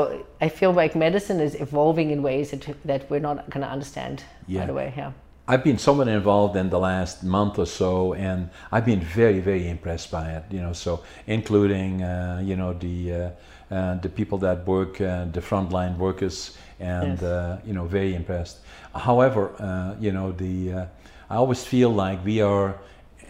I 0.45 0.49
feel 0.49 0.71
like 0.81 0.95
medicine 0.95 1.39
is 1.47 1.55
evolving 1.59 2.11
in 2.11 2.21
ways 2.21 2.51
that, 2.51 2.63
that 2.85 3.09
we're 3.09 3.19
not 3.29 3.49
going 3.49 3.65
to 3.67 3.71
understand 3.77 4.23
Yeah. 4.47 4.59
right 4.61 4.69
away. 4.69 4.93
Yeah. 4.95 5.11
I've 5.51 5.63
been 5.65 5.77
somewhat 5.77 6.07
involved 6.07 6.55
in 6.55 6.69
the 6.69 6.79
last 6.79 7.23
month 7.23 7.59
or 7.59 7.65
so, 7.65 8.13
and 8.13 8.49
I've 8.71 8.85
been 8.85 9.01
very, 9.01 9.39
very 9.41 9.67
impressed 9.67 10.09
by 10.09 10.25
it. 10.37 10.43
You 10.49 10.61
know, 10.61 10.73
so 10.73 11.03
including 11.27 12.01
uh, 12.03 12.41
you 12.49 12.55
know 12.55 12.71
the 12.73 12.97
uh, 13.13 13.75
uh, 13.75 13.95
the 14.01 14.09
people 14.09 14.37
that 14.39 14.65
work, 14.65 15.01
uh, 15.01 15.25
the 15.33 15.41
frontline 15.41 15.97
workers, 15.97 16.57
and 16.79 17.19
Yes. 17.19 17.23
uh, 17.23 17.59
you 17.67 17.73
know, 17.73 17.85
very 17.85 18.15
impressed. 18.15 18.57
However, 18.95 19.51
uh, 19.59 19.95
you 19.99 20.11
know, 20.13 20.31
the 20.31 20.55
uh, 20.73 20.85
I 21.29 21.35
always 21.35 21.63
feel 21.63 21.89
like 22.05 22.23
we 22.25 22.41
are. 22.41 22.75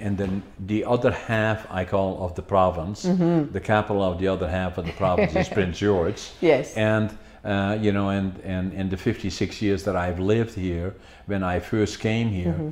And 0.04 0.18
then 0.18 0.42
the 0.68 0.84
other 0.86 1.12
half 1.12 1.68
I 1.82 1.86
call 1.86 2.24
of 2.26 2.34
the 2.34 2.42
province, 2.42 3.06
Mm-hmm. 3.10 3.52
the 3.54 3.60
capital 3.60 4.02
of 4.02 4.18
the 4.18 4.28
other 4.34 4.48
half 4.50 4.78
of 4.80 4.86
the 4.86 4.94
province 4.94 5.36
is 5.36 5.50
Prince 5.58 5.78
George. 5.78 6.22
Yes. 6.42 6.76
And 6.78 7.10
uh, 7.44 7.78
you 7.82 7.92
know, 7.92 8.10
and, 8.10 8.40
and 8.44 8.74
in 8.74 8.90
the 8.90 8.98
56 8.98 9.62
years 9.62 9.84
that 9.84 9.96
I've 9.96 10.20
lived 10.20 10.56
here, 10.56 10.94
when 11.26 11.44
I 11.44 11.60
first 11.60 12.00
came 12.00 12.30
here, 12.30 12.54
Mm-hmm. 12.54 12.70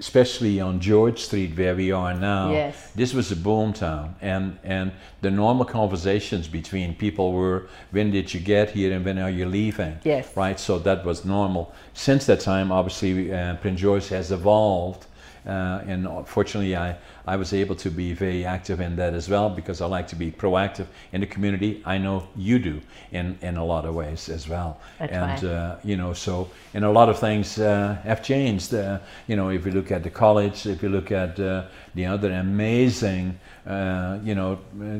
especially 0.00 0.60
on 0.60 0.80
George 0.80 1.20
Street 1.22 1.56
where 1.56 1.74
we 1.74 1.92
are 1.92 2.14
now, 2.14 2.50
Yes. 2.50 2.90
this 2.96 3.14
was 3.14 3.30
a 3.32 3.36
boom 3.36 3.72
town, 3.72 4.14
and 4.20 4.58
and 4.64 4.90
the 5.22 5.30
normal 5.30 5.64
conversations 5.64 6.48
between 6.48 6.94
people 6.94 7.32
were, 7.32 7.68
when 7.92 8.10
did 8.10 8.34
you 8.34 8.40
get 8.40 8.70
here 8.70 8.92
and 8.96 9.04
when 9.04 9.18
are 9.18 9.30
you 9.30 9.46
leaving? 9.46 9.96
Yes. 10.04 10.36
Right. 10.36 10.58
So 10.60 10.78
that 10.80 11.04
was 11.04 11.24
normal. 11.24 11.72
Since 11.94 12.26
that 12.26 12.40
time, 12.40 12.72
obviously, 12.72 13.32
uh, 13.32 13.54
Prince 13.62 13.80
George 13.80 14.08
has 14.08 14.30
evolved. 14.32 15.06
Uh, 15.46 15.82
and 15.86 16.08
fortunately, 16.26 16.74
I, 16.74 16.96
I 17.26 17.36
was 17.36 17.52
able 17.52 17.74
to 17.76 17.90
be 17.90 18.12
very 18.12 18.44
active 18.44 18.80
in 18.80 18.96
that 18.96 19.14
as 19.14 19.28
well 19.28 19.48
because 19.48 19.80
I 19.80 19.86
like 19.86 20.06
to 20.08 20.16
be 20.16 20.30
proactive 20.30 20.86
in 21.12 21.20
the 21.20 21.26
community. 21.26 21.82
I 21.86 21.96
know 21.98 22.26
you 22.36 22.58
do 22.58 22.80
in, 23.12 23.38
in 23.40 23.56
a 23.56 23.64
lot 23.64 23.86
of 23.86 23.94
ways 23.94 24.28
as 24.28 24.48
well. 24.48 24.78
I 25.00 25.06
and, 25.06 25.44
uh, 25.44 25.76
you 25.82 25.96
know, 25.96 26.12
so, 26.12 26.50
and 26.74 26.84
a 26.84 26.90
lot 26.90 27.08
of 27.08 27.18
things 27.18 27.58
uh, 27.58 27.96
have 28.04 28.22
changed. 28.22 28.74
Uh, 28.74 28.98
you 29.26 29.36
know, 29.36 29.48
if 29.50 29.64
you 29.64 29.72
look 29.72 29.90
at 29.90 30.02
the 30.02 30.10
college, 30.10 30.66
if 30.66 30.82
you 30.82 30.90
look 30.90 31.10
at 31.12 31.40
uh, 31.40 31.64
the 31.94 32.04
other 32.06 32.30
amazing, 32.32 33.38
uh, 33.66 34.18
you 34.22 34.34
know, 34.34 34.58
uh, 34.82 34.98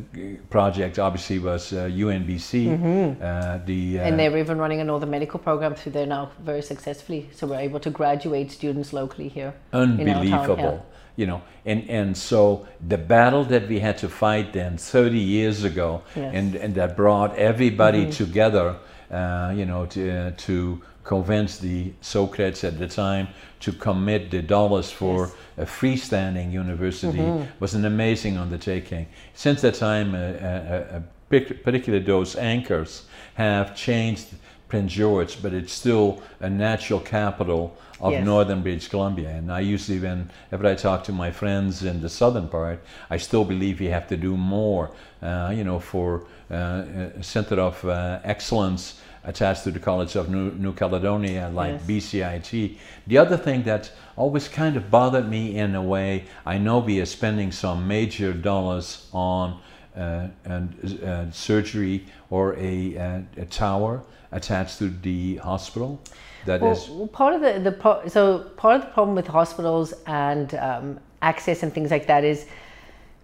project 0.49 0.99
obviously 0.99 1.39
was 1.39 1.72
uh, 1.72 1.85
UNBC. 1.87 2.68
Uh, 3.20 3.59
the, 3.66 3.99
uh, 3.99 4.03
Mm-hmm. 4.05 4.09
and 4.09 4.18
they're 4.18 4.39
even 4.39 4.59
running 4.59 4.81
another 4.81 5.07
medical 5.07 5.39
program 5.39 5.75
through 5.75 5.93
there 5.93 6.07
now 6.07 6.31
very 6.41 6.62
successfully. 6.62 7.29
So 7.35 7.47
we're 7.47 7.61
able 7.61 7.81
to 7.81 7.91
graduate 7.91 8.51
students 8.51 8.93
locally 8.93 9.29
here. 9.29 9.53
in 9.72 9.79
our 9.81 9.87
town, 9.91 10.14
unbelievable. 10.14 10.87
You 11.17 11.27
know 11.27 11.43
and 11.67 11.89
and 11.91 12.17
so 12.17 12.67
the 12.89 12.99
battle 12.99 13.45
that 13.45 13.69
we 13.69 13.79
had 13.81 13.97
to 13.99 14.09
fight 14.09 14.53
then 14.53 14.77
30 14.77 15.19
years 15.19 15.65
ago 15.65 16.03
Yes. 16.17 16.17
Mm-hmm. 16.17 16.37
and 16.37 16.55
and 16.57 16.75
that 16.75 16.97
brought 16.97 17.37
everybody 17.37 18.11
together 18.11 18.75
uh, 19.11 19.53
you 19.57 19.65
know 19.65 19.87
to 19.87 20.01
uh, 20.11 20.31
to 20.47 20.81
convince 21.05 21.59
the 21.59 21.93
Socreds 22.03 22.65
at 22.65 22.79
the 22.79 22.89
time 22.89 23.29
to 23.61 23.73
commit 23.73 24.31
the 24.31 24.43
dollars 24.43 24.91
for 24.91 25.19
Yes. 25.21 25.31
Mm-hmm. 25.31 25.62
a 25.62 25.67
freestanding 25.67 26.53
university 26.53 27.47
was 27.61 27.75
an 27.75 27.85
amazing 27.85 28.37
undertaking 28.39 29.07
since 29.35 29.61
that 29.61 29.75
time 29.75 30.15
uh, 30.15 30.19
uh, 30.19 30.97
uh, 30.97 31.01
partic- 31.31 31.62
particularly 31.62 32.05
those 32.05 32.35
anchors 32.37 33.07
have 33.35 33.75
changed 33.77 34.27
Prince 34.69 34.93
George, 34.95 35.41
but 35.43 35.53
it's 35.53 35.73
still 35.73 36.21
a 36.41 36.49
natural 36.51 36.99
capital 37.01 37.77
of 38.05 38.13
Yes. 38.13 38.25
northern 38.25 38.61
British 38.61 38.89
Columbia. 38.89 39.31
And 39.31 39.51
I 39.51 39.61
usually, 39.61 39.99
whenever 39.99 40.67
I 40.67 40.75
talk 40.75 41.05
to 41.05 41.13
my 41.13 41.31
friends 41.31 41.83
in 41.83 42.03
the 42.03 42.09
southern 42.11 42.49
part, 42.49 42.79
I 43.09 43.17
still 43.17 43.45
believe 43.45 43.81
we 43.81 43.87
have 43.87 44.07
to 44.09 44.17
do 44.17 44.37
more, 44.37 44.91
uh, 45.23 45.51
you 45.57 45.65
know, 45.65 45.79
for 45.81 46.25
uh, 46.51 46.83
a 47.19 47.23
center 47.23 47.59
of 47.59 47.83
uh, 47.85 48.21
excellence 48.23 49.01
attached 49.25 49.65
to 49.65 49.71
the 49.71 49.79
College 49.79 50.17
of 50.17 50.29
New, 50.29 50.51
New 50.51 50.75
Caledonia, 50.75 51.49
like 51.49 51.81
Yes. 51.89 52.13
BCIT. 52.13 52.77
The 53.07 53.17
other 53.17 53.39
thing 53.39 53.63
that 53.63 53.91
always 54.17 54.49
kind 54.49 54.77
of 54.77 54.91
bothered 54.91 55.27
me 55.31 55.57
in 55.57 55.75
a 55.75 55.83
way, 55.83 56.25
I 56.45 56.59
know 56.59 56.81
we 56.81 57.01
are 57.01 57.07
spending 57.07 57.53
some 57.53 57.89
major 57.89 58.35
dollars 58.35 59.09
on 59.15 59.59
uh, 59.97 60.27
and, 60.45 61.01
uh, 61.03 61.31
surgery 61.31 62.05
or 62.29 62.55
a, 62.59 62.99
uh, 62.99 63.21
a 63.45 63.47
tower 63.47 64.03
attached 64.31 64.79
to 64.81 64.91
the 64.91 65.37
hospital. 65.37 66.01
That 66.47 66.62
is 66.62 66.88
Well, 66.88 66.99
well, 66.99 67.09
part 67.09 67.34
of 67.34 67.40
the, 67.40 67.59
the 67.59 67.72
pro- 67.72 68.07
so 68.09 68.51
part 68.57 68.76
of 68.76 68.82
the 68.82 68.92
problem 68.92 69.14
with 69.16 69.26
hospitals 69.26 69.95
and 70.07 70.55
um, 70.55 71.01
access 71.22 71.62
and 71.62 71.72
things 71.72 71.90
like 71.90 72.07
that 72.07 72.24
is 72.24 72.47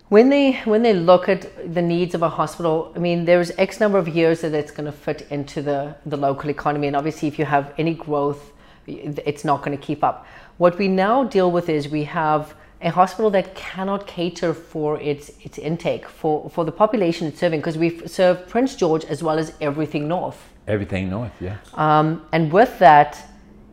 when 0.09 0.29
they 0.29 0.53
when 0.65 0.83
they 0.83 0.93
look 0.93 1.29
at 1.29 1.75
the 1.75 1.83
needs 1.83 2.15
of 2.15 2.23
a 2.23 2.29
hospital. 2.29 2.93
I 2.97 2.99
mean, 2.99 3.25
there's 3.25 3.51
X 3.59 3.81
number 3.81 3.99
of 3.99 4.09
years 4.09 4.41
that 4.41 4.55
it's 4.55 4.73
going 4.73 4.87
to 4.87 4.93
fit 4.93 5.27
into 5.31 5.63
the 5.63 5.95
the 6.07 6.17
local 6.17 6.51
economy, 6.51 6.87
and 6.89 6.97
obviously, 6.97 7.29
if 7.29 7.39
you 7.39 7.45
have 7.45 7.73
any 7.79 7.95
growth, 7.95 8.53
it's 8.87 9.45
not 9.45 9.63
going 9.63 9.77
to 9.77 9.83
keep 9.83 10.03
up. 10.03 10.27
What 10.59 10.79
we 10.79 10.89
now 10.89 11.25
deal 11.25 11.51
with 11.51 11.69
is 11.69 11.89
we 11.89 12.05
have 12.05 12.55
a 12.83 12.91
hospital 12.91 13.31
that 13.31 13.55
cannot 13.55 14.07
cater 14.07 14.55
for 14.55 14.99
its 15.01 15.31
its 15.45 15.59
intake 15.59 16.09
for 16.09 16.51
for 16.51 16.65
the 16.65 16.73
population 16.73 17.29
it's 17.29 17.39
serving 17.39 17.61
because 17.61 17.79
we 17.79 18.07
serve 18.07 18.49
Prince 18.49 18.75
George 18.75 19.05
as 19.05 19.23
well 19.23 19.39
as 19.39 19.53
everything 19.61 20.09
north. 20.09 20.41
Everything 20.71 21.11
north, 21.11 21.33
yeah. 21.41 21.57
Um, 21.75 22.07
and 22.33 22.53
with 22.53 22.79
that, 22.79 23.11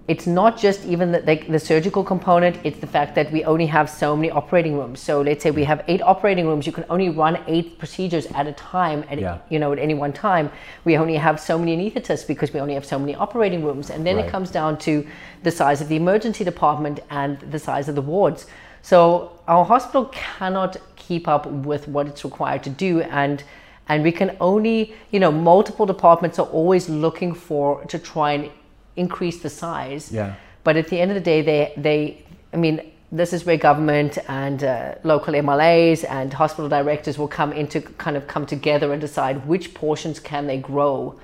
it's 0.07 0.25
not 0.25 0.57
just 0.57 0.85
even 0.85 1.11
the, 1.11 1.19
like 1.21 1.47
the 1.49 1.59
surgical 1.59 2.03
component 2.03 2.57
it's 2.63 2.79
the 2.79 2.87
fact 2.87 3.13
that 3.15 3.29
we 3.31 3.43
only 3.43 3.65
have 3.65 3.89
so 3.89 4.15
many 4.15 4.31
operating 4.31 4.77
rooms 4.77 5.01
so 5.01 5.21
let's 5.21 5.43
say 5.43 5.51
we 5.51 5.65
have 5.65 5.83
eight 5.87 6.01
operating 6.01 6.47
rooms 6.47 6.65
you 6.65 6.71
can 6.71 6.85
only 6.89 7.09
run 7.09 7.37
eight 7.47 7.77
procedures 7.77 8.25
at 8.27 8.47
a 8.47 8.53
time 8.53 9.03
at 9.09 9.19
Yeah. 9.19 9.39
you 9.49 9.59
know 9.59 9.73
at 9.73 9.79
any 9.79 9.93
one 9.93 10.13
time 10.13 10.49
we 10.85 10.97
only 10.97 11.17
have 11.17 11.39
so 11.39 11.59
many 11.59 11.75
anesthetists 11.77 12.25
because 12.25 12.53
we 12.53 12.59
only 12.61 12.73
have 12.73 12.85
so 12.85 12.97
many 12.97 13.15
operating 13.15 13.65
rooms 13.65 13.89
and 13.89 14.05
then 14.07 14.15
Right. 14.15 14.25
it 14.25 14.31
comes 14.31 14.49
down 14.49 14.77
to 14.87 15.05
the 15.43 15.51
size 15.51 15.81
of 15.81 15.89
the 15.89 15.97
emergency 15.97 16.43
department 16.45 17.01
and 17.09 17.39
the 17.51 17.59
size 17.59 17.89
of 17.89 17.95
the 17.95 18.01
wards 18.01 18.47
so 18.81 19.31
our 19.47 19.65
hospital 19.65 20.05
cannot 20.13 20.77
keep 20.95 21.27
up 21.27 21.45
with 21.71 21.87
what 21.89 22.07
it's 22.07 22.23
required 22.23 22.63
to 22.63 22.69
do 22.69 23.01
and 23.01 23.43
and 23.89 24.03
we 24.03 24.11
can 24.11 24.35
only 24.39 24.93
you 25.11 25.19
know 25.19 25.31
multiple 25.31 25.85
departments 25.85 26.39
are 26.39 26.47
always 26.47 26.89
looking 26.89 27.33
for 27.33 27.83
to 27.85 27.97
try 27.99 28.33
and 28.33 28.49
increase 28.95 29.39
the 29.41 29.49
size 29.49 30.11
Yeah. 30.11 30.35
but 30.63 30.75
at 30.75 30.87
the 30.87 30.99
end 30.99 31.11
of 31.11 31.15
the 31.15 31.21
day 31.21 31.41
they 31.41 31.73
they 31.77 32.23
i 32.53 32.57
mean 32.57 32.81
this 33.11 33.31
is 33.31 33.45
where 33.45 33.57
government 33.57 34.17
and 34.27 34.63
uh, 34.63 34.95
local 35.03 35.33
mlas 35.33 36.03
and 36.03 36.33
hospital 36.33 36.67
directors 36.69 37.17
will 37.17 37.27
come 37.29 37.53
into 37.53 37.79
kind 37.81 38.17
of 38.17 38.27
come 38.27 38.45
together 38.45 38.91
and 38.91 38.99
decide 39.01 39.45
which 39.47 39.73
portions 39.73 40.19
can 40.19 40.47
they 40.47 40.57
grow 40.57 41.15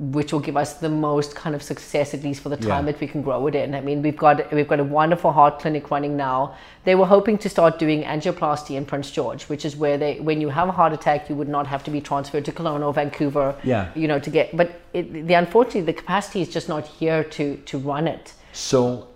which 0.00 0.32
will 0.32 0.40
give 0.40 0.56
us 0.56 0.74
the 0.74 0.88
most 0.88 1.34
kind 1.34 1.54
of 1.54 1.62
success 1.62 2.14
at 2.14 2.22
least 2.24 2.40
for 2.42 2.48
the 2.48 2.56
time 2.56 2.86
Yeah. 2.86 2.92
that 2.92 3.00
we 3.00 3.06
can 3.06 3.20
grow 3.20 3.46
it 3.48 3.54
in. 3.54 3.74
I 3.74 3.82
mean, 3.82 4.00
we've 4.00 4.16
got 4.16 4.50
we've 4.50 4.66
got 4.66 4.80
a 4.80 4.84
wonderful 4.84 5.30
heart 5.30 5.58
clinic 5.60 5.90
running 5.90 6.16
now. 6.16 6.54
They 6.84 6.94
were 6.94 7.04
hoping 7.04 7.36
to 7.38 7.50
start 7.50 7.78
doing 7.78 8.02
angioplasty 8.04 8.76
in 8.76 8.86
Prince 8.86 9.10
George, 9.10 9.42
which 9.50 9.66
is 9.66 9.76
where 9.76 9.98
they 9.98 10.18
when 10.18 10.40
you 10.40 10.48
have 10.48 10.68
a 10.68 10.72
heart 10.72 10.94
attack, 10.94 11.28
you 11.28 11.34
would 11.34 11.50
not 11.50 11.66
have 11.66 11.84
to 11.84 11.90
be 11.90 12.00
transferred 12.00 12.46
to 12.46 12.52
Kelowna 12.52 12.86
or 12.86 12.94
Vancouver. 12.94 13.54
Yeah. 13.62 13.90
You 13.94 14.08
know, 14.08 14.18
to 14.18 14.30
get 14.30 14.56
but 14.56 14.80
it, 14.94 15.26
the 15.26 15.34
unfortunately 15.34 15.82
the 15.82 15.98
capacity 16.02 16.40
is 16.40 16.48
just 16.48 16.68
not 16.68 16.86
here 16.86 17.22
to 17.24 17.56
to 17.56 17.78
run 17.78 18.08
it. 18.08 18.32
So, 18.52 19.08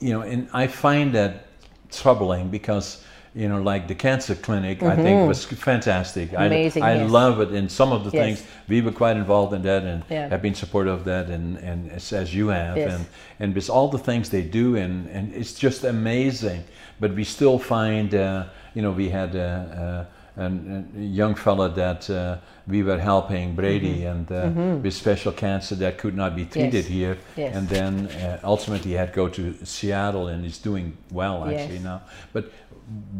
you 0.00 0.12
know, 0.12 0.20
and 0.20 0.48
I 0.52 0.66
find 0.66 1.14
that 1.14 1.46
troubling 1.90 2.48
because, 2.50 3.02
you 3.34 3.48
know, 3.48 3.62
like 3.62 3.88
the 3.88 3.94
cancer 3.94 4.34
clinic, 4.34 4.82
I 4.82 4.94
think 4.94 5.26
was 5.26 5.44
fantastic. 5.44 6.30
Mm-hmm. 6.32 6.42
Amazing, 6.42 6.82
I, 6.82 6.90
I 6.90 6.94
yes. 6.96 7.10
love 7.10 7.40
it. 7.40 7.48
And 7.50 7.70
some 7.70 7.90
of 7.92 8.04
the 8.04 8.10
Yes. 8.10 8.24
things, 8.40 8.50
we 8.68 8.80
were 8.82 8.92
quite 8.92 9.16
involved 9.16 9.54
in 9.54 9.62
that 9.62 9.84
and 9.84 10.04
Yeah. 10.10 10.28
have 10.28 10.42
been 10.42 10.54
supportive 10.54 10.92
of 10.92 11.04
that 11.04 11.30
and, 11.30 11.56
and 11.58 11.90
as, 11.90 12.12
as 12.12 12.34
you 12.34 12.48
have. 12.48 12.76
Yes. 12.76 12.92
And, 12.92 13.06
and 13.40 13.54
with 13.54 13.70
all 13.70 13.88
the 13.88 13.98
things 13.98 14.28
they 14.28 14.42
do, 14.42 14.76
and, 14.76 15.08
and 15.08 15.32
it's 15.34 15.54
just 15.54 15.82
amazing. 15.84 16.64
But 17.00 17.14
we 17.14 17.24
still 17.24 17.58
find, 17.58 18.14
uh, 18.14 18.44
you 18.74 18.82
know, 18.82 18.90
we 18.92 19.08
had 19.08 19.34
a, 19.34 20.06
a, 20.36 20.40
an- 20.42 20.88
a 20.96 21.00
young 21.00 21.34
fella 21.34 21.70
that 21.70 22.10
uh, 22.10 22.36
we 22.68 22.82
were 22.82 22.98
helping, 22.98 23.54
Brady, 23.54 24.04
and 24.04 24.30
uh, 24.30 24.50
with 24.82 24.92
special 24.94 25.32
cancer 25.32 25.74
that 25.76 25.96
could 25.96 26.14
not 26.14 26.36
be 26.36 26.44
treated 26.44 26.84
Mm-hmm. 26.84 26.92
Here. 26.92 27.16
And 27.36 27.66
then 27.68 28.06
uh, 28.08 28.40
ultimately 28.44 28.90
he 28.90 28.96
had 28.96 29.08
to 29.08 29.14
go 29.16 29.28
to 29.28 29.54
Seattle 29.64 30.28
and 30.28 30.44
he's 30.44 30.58
doing 30.58 30.96
well 31.10 31.44
actually 31.44 31.78
now. 31.78 32.02
But 32.34 32.52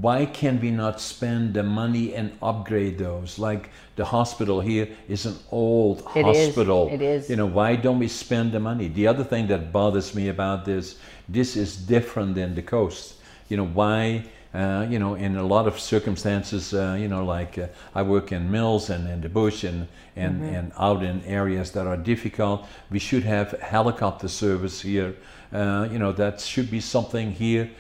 why 0.00 0.26
can 0.26 0.60
we 0.60 0.70
not 0.70 1.00
spend 1.00 1.54
the 1.54 1.62
money 1.62 2.14
and 2.14 2.32
upgrade 2.42 2.98
those? 2.98 3.38
Like 3.38 3.70
the 3.96 4.04
hospital 4.04 4.60
here 4.60 4.88
is 5.08 5.26
an 5.26 5.36
old 5.50 6.02
It 6.14 6.26
is. 6.26 6.46
hospital. 6.48 6.88
It 6.92 7.00
is. 7.02 7.30
You 7.30 7.36
know, 7.36 7.46
why 7.46 7.76
don't 7.76 7.98
we 7.98 8.08
spend 8.08 8.52
the 8.52 8.60
money? 8.60 8.88
The 8.88 9.06
other 9.06 9.24
thing 9.24 9.46
that 9.48 9.72
bothers 9.72 10.14
me 10.14 10.28
about 10.28 10.64
this, 10.64 10.96
this 11.28 11.56
is 11.56 11.76
different 11.76 12.34
than 12.34 12.54
the 12.54 12.62
coast. 12.62 13.14
You 13.48 13.56
know, 13.58 13.66
why? 13.66 14.24
Uh, 14.54 14.86
you 14.90 14.98
know, 14.98 15.14
in 15.14 15.36
a 15.36 15.42
lot 15.42 15.66
of 15.66 15.80
circumstances, 15.80 16.74
uh, 16.74 16.94
you 17.00 17.08
know, 17.08 17.24
like 17.24 17.56
uh, 17.56 17.68
I 17.94 18.02
work 18.02 18.32
in 18.32 18.50
mills 18.50 18.90
and 18.90 19.08
in 19.08 19.20
the 19.22 19.28
bush 19.30 19.64
and 19.64 19.88
and, 20.14 20.42
Mm-hmm. 20.42 20.54
and 20.54 20.72
out 20.78 21.02
in 21.02 21.22
areas 21.24 21.70
that 21.72 21.86
are 21.86 21.96
difficult. 21.96 22.66
We 22.90 22.98
should 22.98 23.22
have 23.24 23.52
helicopter 23.62 24.28
service 24.28 24.82
here. 24.82 25.14
Uh, 25.54 25.88
you 25.90 25.98
know, 25.98 26.12
that 26.12 26.38
should 26.40 26.70
be 26.70 26.80
something 26.80 27.32
here, 27.32 27.70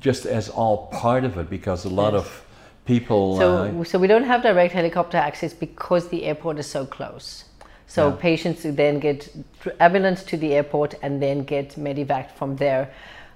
just 0.00 0.26
as 0.26 0.48
all 0.48 0.88
part 0.92 1.24
of 1.24 1.36
it, 1.38 1.48
because 1.50 1.84
a 1.84 1.88
lot 1.88 2.12
Yes. 2.12 2.24
of 2.24 2.44
people. 2.84 3.38
So, 3.38 3.56
uh, 3.56 3.84
so 3.84 3.98
we 3.98 4.06
don't 4.06 4.24
have 4.24 4.42
direct 4.42 4.74
helicopter 4.74 5.16
access 5.16 5.52
because 5.54 6.08
the 6.08 6.24
airport 6.24 6.58
is 6.58 6.66
so 6.66 6.84
close. 6.84 7.44
So 7.86 8.08
Yeah. 8.08 8.16
patients 8.20 8.62
then 8.62 8.98
get 8.98 9.28
ambulance 9.80 10.22
to 10.24 10.36
the 10.36 10.54
airport 10.54 10.94
and 11.02 11.22
then 11.22 11.44
get 11.44 11.76
medevac 11.76 12.30
from 12.30 12.56
there. 12.56 12.90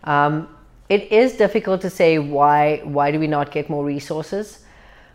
Um, 0.05 0.49
it 0.89 1.13
is 1.13 1.37
difficult 1.37 1.81
to 1.83 1.91
say 1.91 2.19
why 2.19 2.81
why 2.85 3.11
do 3.11 3.19
we 3.21 3.27
not 3.27 3.51
get 3.51 3.69
more 3.69 3.85
resources. 3.85 4.65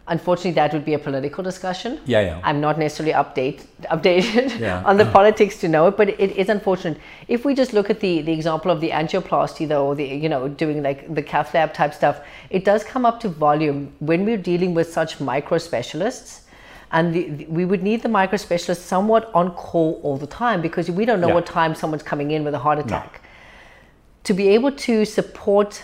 Unfortunately, 0.06 0.51
that 0.51 0.74
would 0.74 0.84
be 0.84 0.95
a 0.95 0.99
political 0.99 1.41
discussion. 1.45 1.97
Yeah, 2.06 2.20
yeah. 2.20 2.41
I'm 2.43 2.60
not 2.60 2.78
necessarily 2.78 3.14
update, 3.14 3.64
updated 3.84 4.60
Yeah. 4.60 4.84
on 4.86 4.97
the 4.97 5.06
politics 5.06 5.62
to 5.62 5.70
know 5.70 5.88
it, 5.88 5.95
but 5.95 6.10
it 6.10 6.32
is 6.36 6.49
unfortunate. 6.49 6.97
If 7.30 7.45
we 7.45 7.56
just 7.56 7.72
look 7.72 7.89
at 7.89 8.01
the, 8.01 8.22
the 8.22 8.34
example 8.34 8.70
of 8.70 8.82
the 8.82 8.89
angioplasty, 8.89 9.66
though, 9.66 9.88
or 9.88 9.95
the 9.95 10.04
you 10.04 10.28
know 10.28 10.49
doing 10.49 10.84
like 10.84 11.14
the 11.16 11.24
cath 11.24 11.54
lab 11.54 11.74
type 11.74 11.93
stuff, 11.93 12.20
it 12.49 12.66
does 12.66 12.84
come 12.84 13.06
up 13.06 13.22
to 13.22 13.30
volume 13.30 13.93
when 13.99 14.26
we're 14.26 14.36
dealing 14.51 14.74
with 14.74 14.91
such 14.91 15.22
micro 15.22 15.58
specialists. 15.58 16.41
And 16.91 17.14
the, 17.14 17.30
the- 17.30 17.45
we 17.45 17.64
would 17.64 17.82
need 17.82 18.04
the 18.04 18.10
micro 18.10 18.38
specialist 18.38 18.86
somewhat 18.88 19.32
on 19.34 19.51
call 19.51 20.01
all 20.04 20.18
the 20.18 20.28
time 20.28 20.62
because 20.62 20.91
we 20.91 21.06
don't 21.06 21.22
know 21.22 21.30
Yeah. 21.30 21.34
what 21.36 21.45
time 21.45 21.76
someone's 21.76 22.04
coming 22.04 22.32
in 22.32 22.43
with 22.43 22.54
a 22.54 22.60
heart 22.60 22.78
attack. 22.78 23.22
To 24.26 24.34
be 24.34 24.49
able 24.49 24.72
to 24.74 25.06
support 25.06 25.82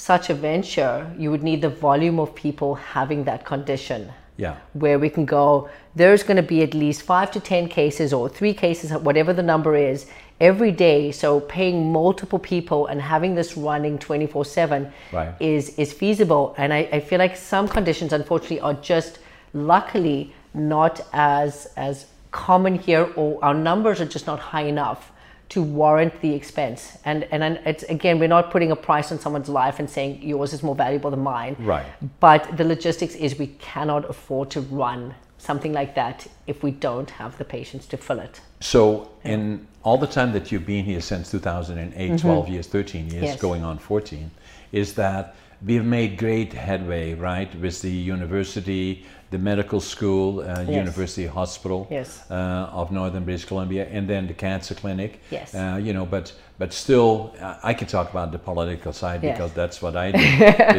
such 0.00 0.30
a 0.30 0.34
venture, 0.34 1.10
you 1.18 1.30
would 1.30 1.42
need 1.42 1.60
the 1.60 1.68
volume 1.68 2.18
of 2.18 2.34
people 2.34 2.74
having 2.74 3.24
that 3.24 3.44
condition. 3.44 4.12
Yeah. 4.36 4.56
where 4.72 4.98
we 4.98 5.10
can 5.10 5.26
go 5.26 5.68
there's 5.94 6.22
going 6.22 6.38
to 6.38 6.42
be 6.42 6.62
at 6.62 6.72
least 6.72 7.02
five 7.02 7.30
to 7.32 7.40
ten 7.40 7.68
cases 7.68 8.10
or 8.18 8.26
three 8.26 8.54
cases 8.54 8.90
whatever 9.08 9.34
the 9.34 9.42
number 9.42 9.76
is 9.76 10.06
every 10.40 10.72
day. 10.72 11.12
So 11.12 11.40
paying 11.40 11.92
multiple 11.92 12.38
people 12.38 12.86
and 12.86 13.00
having 13.00 13.34
this 13.34 13.56
running 13.56 13.98
24 13.98 14.44
7 14.44 14.92
is 15.40 15.78
is 15.78 15.92
feasible. 15.92 16.54
And 16.56 16.72
I, 16.72 16.88
I 16.92 17.00
feel 17.00 17.18
like 17.18 17.36
some 17.36 17.68
conditions 17.68 18.12
unfortunately 18.12 18.60
are 18.60 18.74
just 18.74 19.18
luckily 19.52 20.32
not 20.54 21.00
as 21.12 21.68
as 21.76 22.06
common 22.30 22.76
here 22.76 23.12
or 23.16 23.44
our 23.44 23.54
numbers 23.54 24.00
are 24.00 24.06
just 24.06 24.26
not 24.26 24.38
high 24.38 24.62
enough 24.62 25.12
to 25.50 25.62
warrant 25.62 26.12
the 26.20 26.32
expense 26.32 26.96
and 27.04 27.24
and 27.32 27.42
it's 27.66 27.82
again 27.84 28.18
we're 28.20 28.28
not 28.38 28.50
putting 28.50 28.70
a 28.70 28.76
price 28.76 29.10
on 29.12 29.18
someone's 29.18 29.48
life 29.48 29.78
and 29.80 29.88
saying 29.90 30.22
yours 30.22 30.52
is 30.52 30.62
more 30.62 30.76
valuable 30.76 31.10
than 31.10 31.20
mine 31.20 31.56
Right. 31.58 31.86
but 32.20 32.56
the 32.56 32.64
logistics 32.64 33.14
is 33.16 33.38
we 33.38 33.48
cannot 33.58 34.08
afford 34.08 34.50
to 34.50 34.60
run 34.60 35.14
something 35.38 35.72
like 35.72 35.94
that 35.94 36.26
if 36.46 36.62
we 36.62 36.70
don't 36.70 37.10
have 37.10 37.36
the 37.38 37.44
patients 37.44 37.86
to 37.86 37.96
fill 37.96 38.20
it. 38.20 38.40
So, 38.60 39.08
in 39.24 39.66
all 39.82 39.96
the 39.96 40.06
time 40.06 40.32
that 40.32 40.52
you've 40.52 40.66
been 40.66 40.84
here 40.84 41.00
since 41.00 41.30
2008, 41.30 42.18
12 42.20 42.48
years, 42.50 42.66
13 42.66 43.04
years, 43.06 43.14
Mm-hmm. 43.14 43.24
Yes. 43.24 43.40
going 43.40 43.64
on 43.64 43.78
14, 43.78 44.30
is 44.72 44.92
that 44.96 45.34
we've 45.64 45.82
made 45.98 46.18
great 46.18 46.52
headway, 46.52 47.14
right, 47.14 47.50
with 47.58 47.80
the 47.80 47.90
university, 47.90 49.06
the 49.30 49.38
medical 49.38 49.80
school, 49.80 50.40
uh, 50.40 50.62
University 50.62 51.26
Hospital 51.26 51.86
Yes. 51.90 52.24
uh, 52.30 52.68
of 52.72 52.90
Northern 52.90 53.24
British 53.24 53.44
Columbia, 53.44 53.86
and 53.90 54.08
then 54.08 54.26
the 54.26 54.34
cancer 54.34 54.74
clinic. 54.74 55.20
Yes. 55.30 55.54
Uh, 55.54 55.78
you 55.80 55.92
know, 55.92 56.04
but 56.06 56.32
but 56.58 56.72
still, 56.72 57.32
uh, 57.40 57.54
I 57.62 57.72
can 57.74 57.86
talk 57.86 58.10
about 58.10 58.32
the 58.32 58.38
political 58.38 58.92
side 58.92 59.22
Yes. 59.22 59.36
because 59.38 59.52
that's 59.52 59.80
what 59.80 59.96
I 59.96 60.10
do. 60.18 60.18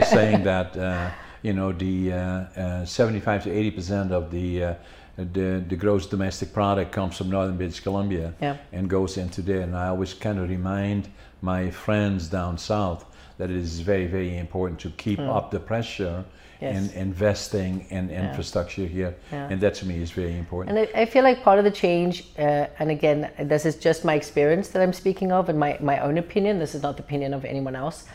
is 0.01 0.07
saying 0.09 0.43
that 0.43 0.75
uh, 0.77 1.09
you 1.41 1.53
know 1.53 1.71
the 1.71 2.11
uh, 2.13 2.17
uh, 2.61 2.85
75 2.85 3.43
to 3.43 3.51
80 3.51 3.71
percent 3.71 4.11
of 4.11 4.29
the 4.31 4.63
uh, 4.63 4.73
the, 5.17 5.63
the 5.67 5.75
gross 5.75 6.05
domestic 6.07 6.51
product 6.53 6.91
comes 6.91 7.17
from 7.17 7.29
Northern 7.29 7.57
British 7.57 7.79
Columbia 7.81 8.33
Yeah. 8.41 8.57
and 8.73 8.89
goes 8.89 9.17
into 9.17 9.41
there. 9.41 9.61
And 9.61 9.75
I 9.75 9.87
always 9.89 10.13
kind 10.13 10.39
of 10.39 10.49
remind 10.49 11.07
my 11.41 11.69
friends 11.71 12.27
down 12.27 12.57
south 12.57 13.05
that 13.37 13.49
it 13.49 13.55
is 13.57 13.81
very, 13.81 14.07
very 14.07 14.37
important 14.37 14.79
to 14.81 14.89
keep 14.91 15.19
up 15.19 15.51
the 15.51 15.59
pressure. 15.59 16.23
Yes. 16.61 16.93
in 16.93 17.01
investing 17.01 17.87
in 17.89 18.11
infrastructure 18.11 18.85
here. 18.85 19.15
Yeah. 19.31 19.49
And 19.49 19.59
that 19.61 19.73
to 19.75 19.87
me 19.87 19.95
is 19.99 20.11
very 20.11 20.37
important. 20.37 20.77
And 20.77 20.87
I, 20.95 21.01
I 21.01 21.05
feel 21.05 21.23
like 21.23 21.41
part 21.41 21.57
of 21.57 21.65
the 21.65 21.71
change, 21.71 22.25
uh, 22.37 22.67
and 22.77 22.91
again, 22.91 23.31
this 23.39 23.65
is 23.65 23.75
just 23.77 24.05
my 24.05 24.13
experience 24.13 24.67
that 24.69 24.81
I'm 24.83 24.93
speaking 24.93 25.31
of 25.31 25.49
and 25.49 25.57
my, 25.57 25.77
my 25.81 25.97
own 25.99 26.19
opinion, 26.19 26.59
this 26.59 26.75
is 26.75 26.83
not 26.83 26.97
the 26.97 27.03
opinion 27.03 27.33
of 27.33 27.45
anyone 27.45 27.75
else, 27.75 28.05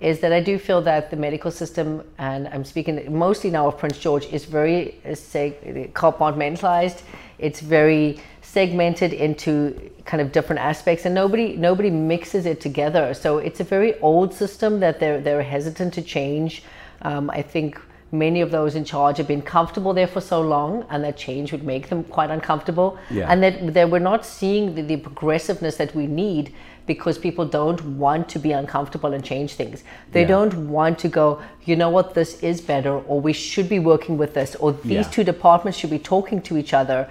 is 0.00 0.20
that 0.20 0.32
I 0.32 0.40
do 0.40 0.56
feel 0.56 0.80
that 0.82 1.10
the 1.10 1.16
medical 1.16 1.50
system, 1.50 2.04
and 2.18 2.46
I'm 2.48 2.64
speaking 2.64 3.12
mostly 3.12 3.50
now 3.50 3.66
of 3.66 3.76
Prince 3.76 3.98
George, 3.98 4.26
is 4.26 4.44
very 4.44 5.00
uh, 5.04 5.08
seg- 5.08 5.92
compartmentalized. 5.92 7.02
It's 7.38 7.60
very 7.60 8.20
segmented 8.40 9.14
into 9.14 9.90
kind 10.04 10.20
of 10.20 10.30
different 10.30 10.60
aspects, 10.60 11.06
and 11.06 11.14
nobody 11.14 11.56
nobody 11.56 11.90
mixes 11.90 12.46
it 12.46 12.60
together. 12.60 13.14
So 13.14 13.38
it's 13.38 13.60
a 13.60 13.64
very 13.64 13.98
old 14.00 14.32
system 14.32 14.80
that 14.80 15.00
they're 15.00 15.20
they're 15.20 15.42
hesitant 15.42 15.92
to 15.94 16.02
change. 16.02 16.62
Um, 17.02 17.30
I 17.30 17.42
think 17.42 17.80
many 18.18 18.40
of 18.40 18.50
those 18.50 18.74
in 18.74 18.84
charge 18.84 19.16
have 19.18 19.28
been 19.28 19.42
comfortable 19.42 19.92
there 19.94 20.06
for 20.06 20.20
so 20.20 20.40
long, 20.40 20.84
and 20.90 21.04
that 21.04 21.16
change 21.16 21.52
would 21.52 21.64
make 21.64 21.88
them 21.88 22.04
quite 22.04 22.30
uncomfortable. 22.30 22.98
Yeah. 23.10 23.26
And 23.30 23.42
that, 23.42 23.74
that 23.74 23.90
we're 23.90 23.98
not 23.98 24.24
seeing 24.24 24.74
the, 24.74 24.82
the 24.82 24.96
progressiveness 24.96 25.76
that 25.76 25.94
we 25.94 26.06
need 26.06 26.52
because 26.86 27.18
people 27.18 27.44
don't 27.44 27.82
want 27.98 28.28
to 28.28 28.38
be 28.38 28.52
uncomfortable 28.52 29.12
and 29.12 29.24
change 29.24 29.54
things. 29.54 29.82
They 30.12 30.20
Yeah. 30.22 30.28
don't 30.28 30.68
want 30.68 30.98
to 31.00 31.08
go, 31.08 31.40
you 31.64 31.74
know 31.76 31.90
what, 31.90 32.14
this 32.14 32.40
is 32.42 32.60
better, 32.60 32.98
or 33.08 33.20
we 33.20 33.32
should 33.32 33.68
be 33.68 33.80
working 33.80 34.16
with 34.16 34.34
this, 34.34 34.54
or 34.56 34.72
these 34.72 35.06
Yeah. 35.06 35.10
two 35.10 35.24
departments 35.24 35.78
should 35.78 35.90
be 35.90 35.98
talking 35.98 36.40
to 36.42 36.56
each 36.56 36.72
other. 36.72 37.08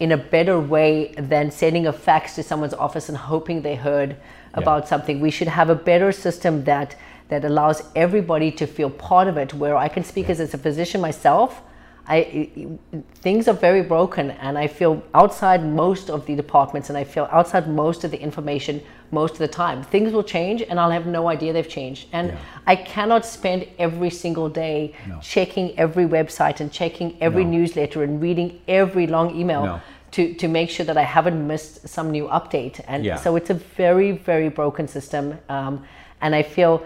in 0.00 0.12
a 0.12 0.16
better 0.16 0.60
way 0.60 1.12
than 1.18 1.50
sending 1.50 1.84
a 1.84 1.92
fax 1.92 2.36
to 2.36 2.40
someone's 2.40 2.72
office 2.74 3.08
and 3.08 3.18
hoping 3.18 3.62
they 3.62 3.74
heard 3.74 4.14
about 4.54 4.86
something. 4.86 5.18
We 5.18 5.32
should 5.32 5.48
have 5.48 5.68
a 5.70 5.74
better 5.74 6.12
system 6.12 6.62
that 6.64 6.94
that 7.28 7.44
allows 7.44 7.82
everybody 7.94 8.50
to 8.52 8.66
feel 8.66 8.90
part 8.90 9.28
of 9.28 9.36
it. 9.36 9.54
Where 9.54 9.76
I 9.76 9.88
can 9.88 10.04
speak 10.04 10.30
as, 10.30 10.40
as 10.40 10.54
a 10.54 10.58
physician 10.58 11.00
myself. 11.00 11.62
I, 12.10 12.78
things 13.16 13.48
are 13.48 13.52
very 13.52 13.82
broken, 13.82 14.30
and 14.30 14.56
I 14.56 14.66
feel 14.66 15.02
outside 15.12 15.62
most 15.62 16.08
of 16.08 16.24
the 16.24 16.34
departments, 16.34 16.88
and 16.88 16.96
I 16.96 17.04
feel 17.04 17.28
outside 17.30 17.68
most 17.68 18.02
of 18.02 18.10
the 18.10 18.18
information 18.18 18.80
most 19.10 19.32
of 19.34 19.40
the 19.40 19.48
time. 19.48 19.82
Things 19.82 20.14
will 20.14 20.22
change, 20.22 20.62
and 20.62 20.80
I'll 20.80 20.90
have 20.90 21.06
no 21.06 21.28
idea 21.28 21.52
they've 21.52 21.68
changed. 21.68 22.08
And 22.14 22.28
Yeah. 22.28 22.36
I 22.66 22.76
cannot 22.76 23.26
spend 23.26 23.66
every 23.78 24.08
single 24.08 24.48
day 24.48 24.94
No. 25.06 25.18
checking 25.20 25.78
every 25.78 26.06
website 26.06 26.60
and 26.60 26.72
checking 26.72 27.14
every 27.20 27.44
No. 27.44 27.50
newsletter 27.50 28.02
and 28.02 28.22
reading 28.22 28.58
every 28.66 29.06
long 29.06 29.36
email 29.36 29.64
No. 29.64 29.80
to, 30.12 30.32
to 30.32 30.48
make 30.48 30.70
sure 30.70 30.86
that 30.86 30.96
I 30.96 31.02
haven't 31.02 31.46
missed 31.46 31.86
some 31.86 32.10
new 32.10 32.26
update. 32.28 32.80
And 32.88 33.04
Yeah. 33.04 33.16
so 33.16 33.36
it's 33.36 33.50
a 33.50 33.54
very, 33.76 34.12
very 34.12 34.48
broken 34.48 34.88
system. 34.88 35.38
Um, 35.50 35.84
and 36.22 36.34
I 36.34 36.42
feel 36.42 36.82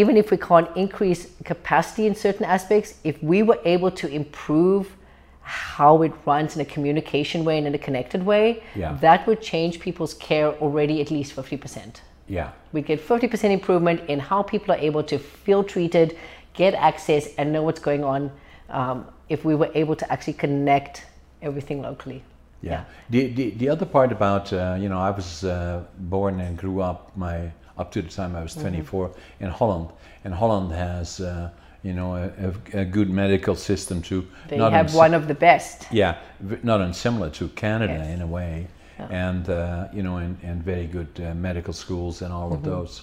even 0.00 0.16
if 0.16 0.30
we 0.32 0.36
can't 0.36 0.68
increase 0.76 1.28
capacity 1.44 2.06
in 2.06 2.14
certain 2.16 2.44
aspects, 2.44 2.94
if 3.04 3.22
we 3.22 3.42
were 3.48 3.60
able 3.64 3.92
to 4.02 4.06
improve 4.08 4.96
how 5.42 6.02
it 6.02 6.12
runs 6.26 6.56
in 6.56 6.60
a 6.62 6.64
communication 6.64 7.44
way 7.44 7.58
and 7.58 7.66
in 7.66 7.74
a 7.74 7.82
connected 7.86 8.22
way, 8.32 8.62
Yeah. 8.74 8.96
that 9.06 9.26
would 9.26 9.40
change 9.52 9.78
people's 9.78 10.14
care 10.14 10.48
already 10.64 11.00
at 11.00 11.10
least 11.10 11.36
50%. 11.36 12.00
Yeah. 12.26 12.48
We 12.72 12.80
get 12.82 12.98
50% 13.00 13.52
improvement 13.52 14.00
in 14.08 14.18
how 14.18 14.42
people 14.42 14.74
are 14.74 14.82
able 14.90 15.04
to 15.04 15.18
feel 15.18 15.62
treated, 15.62 16.16
get 16.54 16.74
access, 16.74 17.28
and 17.38 17.52
know 17.52 17.62
what's 17.62 17.80
going 17.90 18.02
on 18.02 18.30
um, 18.70 19.06
if 19.28 19.44
we 19.44 19.54
were 19.54 19.70
able 19.74 19.94
to 20.02 20.06
actually 20.12 20.38
connect 20.44 21.06
everything 21.42 21.82
locally. 21.82 22.22
Yeah. 22.62 22.84
The, 23.10 23.20
the 23.38 23.50
the 23.60 23.68
other 23.68 23.86
part 23.96 24.10
about 24.10 24.50
uh, 24.52 24.76
you 24.82 24.88
know 24.88 24.98
I 24.98 25.10
was 25.10 25.44
uh, 25.44 25.82
born 26.14 26.40
and 26.40 26.56
grew 26.56 26.80
up 26.80 26.98
my 27.14 27.36
up 27.78 27.90
to 27.92 28.02
the 28.02 28.08
time 28.08 28.36
I 28.36 28.42
was 28.42 28.52
Mm-hmm. 28.52 28.60
24 28.62 29.10
in 29.40 29.50
Holland, 29.50 29.88
and 30.24 30.34
Holland 30.34 30.72
has 30.72 31.20
uh, 31.20 31.50
you 31.82 31.92
know 31.92 32.14
a, 32.16 32.30
a, 32.76 32.80
a 32.80 32.84
good 32.84 33.10
medical 33.10 33.56
system 33.56 34.00
too. 34.02 34.26
They 34.48 34.58
have 34.58 34.72
uns- 34.86 34.94
one 34.94 35.14
of 35.16 35.26
the 35.26 35.34
best. 35.34 35.86
Yeah, 35.92 36.16
v- 36.40 36.58
not 36.62 36.80
unsimilar 36.80 37.30
to 37.30 37.48
Canada 37.48 37.94
Yes. 37.98 38.14
in 38.14 38.22
a 38.22 38.26
way, 38.26 38.66
and 39.10 39.48
uh, 39.48 39.88
you 39.92 40.02
know, 40.02 40.16
and, 40.18 40.36
and 40.42 40.62
very 40.64 40.86
good 40.86 41.08
uh, 41.20 41.34
medical 41.34 41.72
schools 41.72 42.22
and 42.22 42.32
all 42.32 42.52
of 42.52 42.60
Mm-hmm. 42.60 42.70
those. 42.70 43.02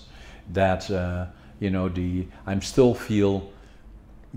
That 0.53 0.89
uh, 0.89 1.25
you 1.59 1.69
know, 1.69 1.89
the 1.89 2.25
I'm 2.47 2.61
still 2.61 2.93
feel 2.93 3.41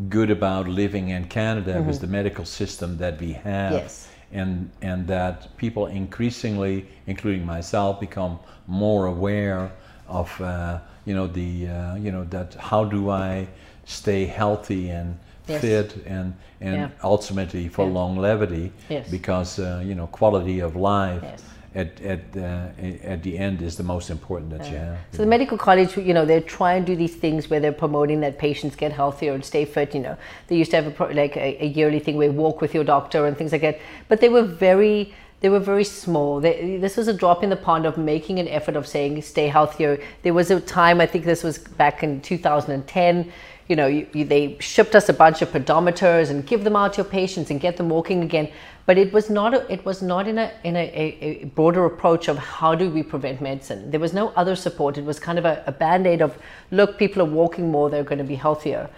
good 0.08 0.30
about 0.30 0.68
living 0.68 1.10
in 1.10 1.24
Canada 1.28 1.80
with 1.80 2.00
the 2.00 2.06
medical 2.08 2.44
system 2.44 2.98
that 2.98 3.20
we 3.20 3.32
have, 3.32 3.72
Mm-hmm. 3.72 3.82
Yes. 3.82 4.08
and 4.32 4.70
and 4.82 5.06
that 5.06 5.56
people 5.56 5.86
increasingly, 5.86 6.84
including 7.06 7.46
myself, 7.46 8.00
become 8.00 8.38
more 8.66 9.06
aware 9.06 9.70
of 10.14 10.40
uh, 10.40 10.78
you 11.06 11.14
know 11.14 11.26
the 11.26 11.50
uh, 11.68 11.96
you 11.96 12.10
know 12.12 12.24
that 12.30 12.54
how 12.70 12.84
do 12.84 13.10
I 13.10 13.46
stay 13.84 14.24
healthy 14.26 14.90
and 14.90 15.18
Yes. 15.46 15.60
fit 15.60 15.96
and 16.06 16.32
and 16.60 16.74
Yeah. 16.76 16.88
ultimately 17.02 17.68
for 17.68 17.84
Yeah. 17.86 17.92
longevity 18.00 18.72
Yes. 18.88 19.10
because 19.10 19.58
uh, 19.58 19.82
you 19.88 19.94
know 19.94 20.06
quality 20.06 20.60
of 20.62 20.74
life 20.74 21.22
Yes. 21.22 21.42
at 21.74 21.90
at 22.12 22.20
uh, 22.36 23.12
at 23.12 23.22
the 23.22 23.36
end 23.38 23.60
is 23.60 23.76
the 23.76 23.82
most 23.82 24.08
important 24.10 24.50
that 24.56 24.70
you 24.70 24.78
have. 24.78 24.96
So 25.12 25.18
the 25.22 25.28
medical 25.28 25.58
college, 25.58 25.90
you 25.98 26.14
know, 26.14 26.24
they're 26.24 26.48
trying 26.58 26.84
to 26.86 26.92
do 26.92 26.96
these 26.96 27.16
things 27.24 27.50
where 27.50 27.60
they're 27.60 27.80
promoting 27.86 28.20
that 28.22 28.38
patients 28.38 28.74
get 28.76 28.92
healthier 28.92 29.34
and 29.34 29.44
stay 29.44 29.64
fit. 29.66 29.94
You 29.94 30.00
know, 30.06 30.16
they 30.46 30.56
used 30.56 30.70
to 30.70 30.76
have 30.80 30.86
a 30.92 30.94
pro- 30.98 31.12
like 31.22 31.36
a, 31.36 31.48
a 31.66 31.66
yearly 31.78 32.00
thing 32.00 32.16
where 32.16 32.30
you 32.30 32.36
walk 32.46 32.62
with 32.62 32.72
your 32.74 32.84
doctor 32.84 33.26
and 33.26 33.36
things 33.36 33.52
like 33.52 33.62
that. 33.68 33.76
But 34.08 34.20
they 34.20 34.30
were 34.30 34.46
very, 34.68 35.12
they 35.44 35.50
were 35.50 35.60
very 35.60 35.84
small. 35.84 36.40
They, 36.40 36.78
this 36.78 36.96
was 36.96 37.06
a 37.06 37.12
drop 37.12 37.42
in 37.42 37.50
the 37.50 37.56
pond 37.56 37.84
of 37.84 37.98
making 37.98 38.38
an 38.38 38.48
effort 38.48 38.76
of 38.76 38.86
saying 38.86 39.20
stay 39.20 39.46
healthier. 39.46 40.00
There 40.22 40.32
was 40.32 40.50
a 40.50 40.58
time, 40.58 41.02
I 41.02 41.06
think 41.06 41.26
this 41.26 41.44
was 41.44 41.58
back 41.58 42.02
in 42.02 42.22
2010. 42.22 43.30
You 43.68 43.76
know, 43.76 43.86
you, 43.86 44.06
you, 44.14 44.24
they 44.24 44.56
shipped 44.58 44.94
us 44.94 45.10
a 45.10 45.12
bunch 45.12 45.42
of 45.42 45.50
pedometers 45.50 46.30
and 46.30 46.46
give 46.46 46.64
them 46.64 46.76
out 46.76 46.94
to 46.94 47.02
your 47.02 47.10
patients 47.10 47.50
and 47.50 47.60
get 47.60 47.76
them 47.76 47.90
walking 47.90 48.22
again. 48.22 48.50
But 48.86 48.96
it 48.96 49.12
was 49.12 49.28
not. 49.28 49.52
A, 49.52 49.70
it 49.70 49.84
was 49.84 50.00
not 50.00 50.26
in 50.26 50.38
a 50.38 50.50
in 50.64 50.76
a, 50.76 50.86
a, 51.20 51.44
broader 51.44 51.84
approach 51.84 52.28
of 52.28 52.38
how 52.38 52.74
do 52.74 52.88
we 52.88 53.02
prevent 53.02 53.42
medicine. 53.42 53.90
There 53.90 54.00
was 54.00 54.14
no 54.14 54.28
other 54.36 54.56
support. 54.56 54.96
It 54.96 55.04
was 55.04 55.20
kind 55.20 55.38
of 55.38 55.44
a, 55.44 55.62
a 55.66 55.72
band 55.72 56.06
aid 56.06 56.22
of 56.22 56.38
look, 56.70 56.96
people 56.96 57.20
are 57.20 57.32
walking 57.42 57.70
more. 57.70 57.90
They're 57.90 58.02
going 58.02 58.16
to 58.16 58.24
be 58.24 58.36
healthier. 58.36 58.88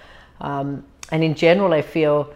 Um, 0.41 0.85
and 1.11 1.25
in 1.25 1.35
general, 1.35 1.73
I 1.73 1.83
feel 1.83 2.33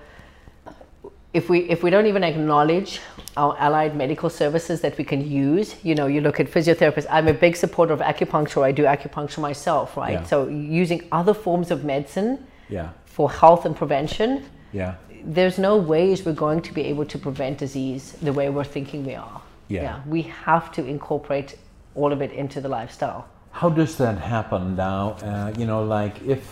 if 1.32 1.48
we 1.48 1.60
if 1.70 1.82
we 1.82 1.90
don't 1.90 2.06
even 2.06 2.24
acknowledge 2.24 3.00
our 3.36 3.56
allied 3.58 3.96
medical 3.96 4.28
services 4.28 4.80
that 4.80 4.98
we 4.98 5.04
can 5.04 5.30
use, 5.30 5.76
you 5.84 5.94
know, 5.94 6.06
you 6.06 6.20
look 6.20 6.40
at 6.40 6.46
physiotherapists. 6.46 7.06
I'm 7.08 7.28
a 7.28 7.32
big 7.32 7.56
supporter 7.56 7.92
of 7.92 8.00
acupuncture. 8.00 8.62
I 8.62 8.72
do 8.72 8.84
acupuncture 8.84 9.38
myself, 9.38 9.96
right? 9.96 10.14
Yeah. 10.14 10.24
So 10.24 10.48
using 10.48 11.06
other 11.12 11.34
forms 11.34 11.70
of 11.70 11.84
medicine 11.84 12.46
Yeah, 12.68 12.90
for 13.04 13.30
health 13.30 13.64
and 13.66 13.76
prevention, 13.76 14.44
yeah, 14.72 14.94
there's 15.24 15.58
no 15.58 15.76
ways 15.76 16.24
we're 16.24 16.32
going 16.46 16.62
to 16.62 16.72
be 16.72 16.82
able 16.82 17.04
to 17.06 17.18
prevent 17.18 17.58
disease 17.58 18.12
the 18.22 18.32
way 18.32 18.48
we're 18.50 18.64
thinking 18.64 19.06
we 19.06 19.14
are. 19.14 19.40
Yeah. 19.68 20.00
we 20.06 20.22
have 20.22 20.72
to 20.72 20.84
incorporate 20.84 21.56
all 21.94 22.12
of 22.12 22.20
it 22.22 22.32
into 22.32 22.60
the 22.60 22.68
lifestyle. 22.68 23.28
How 23.52 23.68
does 23.68 23.96
that 23.98 24.18
happen 24.18 24.74
now? 24.74 25.10
Uh, 25.22 25.52
you 25.56 25.64
know, 25.64 25.84
like 25.84 26.20
if 26.26 26.42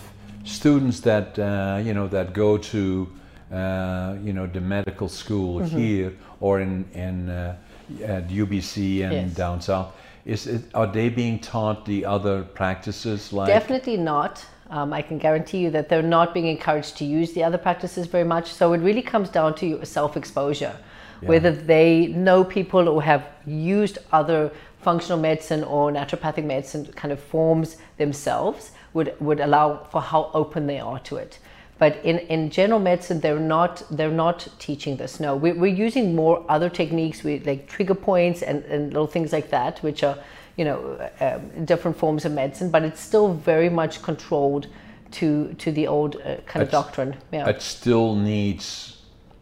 students 0.45 1.01
that 1.01 1.37
uh, 1.39 1.81
you 1.85 1.95
know 1.95 2.07
that 2.09 2.33
go 2.33 2.59
to 2.59 3.09
uh, 3.53 4.17
you 4.23 4.33
know 4.33 4.47
the 4.47 4.61
medical 4.61 5.09
school 5.09 5.61
Mm-hmm. 5.61 5.79
here 5.79 6.13
or 6.41 6.61
in 6.61 6.85
in 6.95 7.29
uh, 7.31 7.57
at 8.05 8.29
UBC 8.29 9.03
and 9.03 9.13
Yes. 9.13 9.35
down 9.35 9.61
south, 9.61 9.93
is 10.27 10.47
it 10.47 10.63
are 10.75 10.87
they 10.87 11.09
being 11.09 11.39
taught 11.41 11.85
the 11.87 12.05
other 12.05 12.43
practices 12.43 13.33
like? 13.33 13.47
Definitely 13.49 13.97
not. 13.97 14.45
Um, 14.71 14.93
I 14.93 15.01
can 15.03 15.17
guarantee 15.19 15.59
you 15.59 15.71
that 15.71 15.89
they're 15.89 16.03
not 16.03 16.35
being 16.35 16.47
encouraged 16.47 16.99
to 16.99 17.05
use 17.05 17.33
the 17.33 17.43
other 17.43 17.57
practices 17.59 18.07
very 18.07 18.25
much. 18.25 18.53
So 18.53 18.75
it 18.75 18.81
really 18.81 19.01
comes 19.03 19.31
down 19.31 19.55
to 19.57 19.83
self 19.87 20.17
exposure, 20.17 20.77
whether 21.23 21.51
they 21.51 22.09
know 22.09 22.45
people 22.45 22.85
who 22.85 23.01
have 23.01 23.23
used 23.47 23.99
other 24.13 24.51
functional 24.83 25.19
medicine 25.19 25.65
or 25.65 25.91
naturopathic 25.91 26.45
medicine 26.45 26.85
kind 26.95 27.13
of 27.13 27.19
forms 27.21 27.79
themselves 27.97 28.73
would, 28.95 29.15
would 29.21 29.41
allow 29.41 29.85
for 29.91 30.01
how 30.03 30.31
open 30.35 30.67
they 30.67 30.79
are 30.79 30.99
to 31.01 31.17
it. 31.17 31.39
But 31.79 32.05
in, 32.05 32.19
in 32.19 32.51
general 32.51 32.81
medicine, 32.81 33.21
they're 33.21 33.39
not 33.39 33.83
they're 33.91 34.11
not 34.11 34.49
teaching 34.59 34.97
this. 34.97 35.21
No, 35.21 35.37
we, 35.37 35.53
we're 35.53 35.75
using 35.87 36.15
more 36.15 36.45
other 36.49 36.69
techniques, 36.69 37.23
we, 37.23 37.39
like 37.41 37.69
trigger 37.69 37.95
points 37.95 38.43
and, 38.43 38.65
and 38.65 38.93
little 38.93 39.07
things 39.07 39.33
like 39.33 39.51
that, 39.51 39.79
which 39.83 40.03
are 40.03 40.19
you 40.57 40.65
know 40.65 41.11
um, 41.21 41.65
different 41.65 41.97
forms 41.97 42.25
of 42.25 42.33
medicine. 42.33 42.71
But 42.71 42.83
it's 42.83 43.01
still 43.01 43.33
very 43.33 43.69
much 43.69 44.03
controlled 44.03 44.67
to 45.13 45.55
to 45.55 45.71
the 45.73 45.87
old 45.87 46.17
uh, 46.17 46.37
kind 46.47 46.63
of 46.63 46.71
doctrine. 46.71 47.17
Yeah. 47.33 47.49
It 47.49 47.63
still 47.63 48.15
needs 48.17 48.97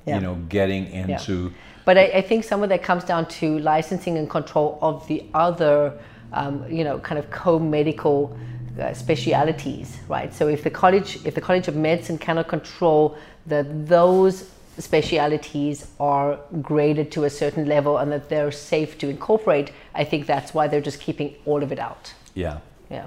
Yeah. 0.05 0.17
you 0.17 0.21
know 0.21 0.35
getting 0.49 0.87
into 0.93 1.53
But 1.87 1.97
I, 1.97 2.05
I 2.19 2.23
think 2.23 2.45
some 2.45 2.63
of 2.63 2.69
that 2.69 2.83
comes 2.83 3.05
down 3.05 3.27
to 3.41 3.59
licensing 3.61 4.19
and 4.19 4.29
control 4.29 4.79
of 4.83 5.07
the 5.07 5.25
other, 5.33 5.93
um, 6.33 6.65
you 6.69 6.85
know, 6.85 6.99
kind 6.99 7.19
of 7.19 7.31
co-medical 7.31 8.37
uh, 8.79 8.93
specialities, 8.95 9.99
right? 10.09 10.33
So 10.35 10.49
if 10.49 10.63
the 10.63 10.71
college, 10.71 11.19
if 11.25 11.35
the 11.35 11.41
College 11.41 11.69
of 11.69 11.77
Medicine 11.77 12.19
cannot 12.19 12.49
control 12.49 13.17
that 13.47 13.89
those 13.89 14.51
specialities 14.79 15.87
are 15.99 16.39
graded 16.61 17.11
to 17.13 17.25
a 17.25 17.31
certain 17.31 17.67
level 17.67 17.97
and 17.99 18.13
that 18.13 18.29
they're 18.29 18.53
safe 18.53 18.99
to 18.99 19.09
incorporate, 19.09 19.73
I 19.95 20.05
think 20.05 20.27
that's 20.27 20.53
why 20.53 20.69
they're 20.69 20.83
just 20.83 21.01
keeping 21.01 21.35
all 21.47 21.63
of 21.63 21.73
it 21.73 21.79
out. 21.79 22.13
yeah 22.35 22.59
Yeah. 22.91 23.07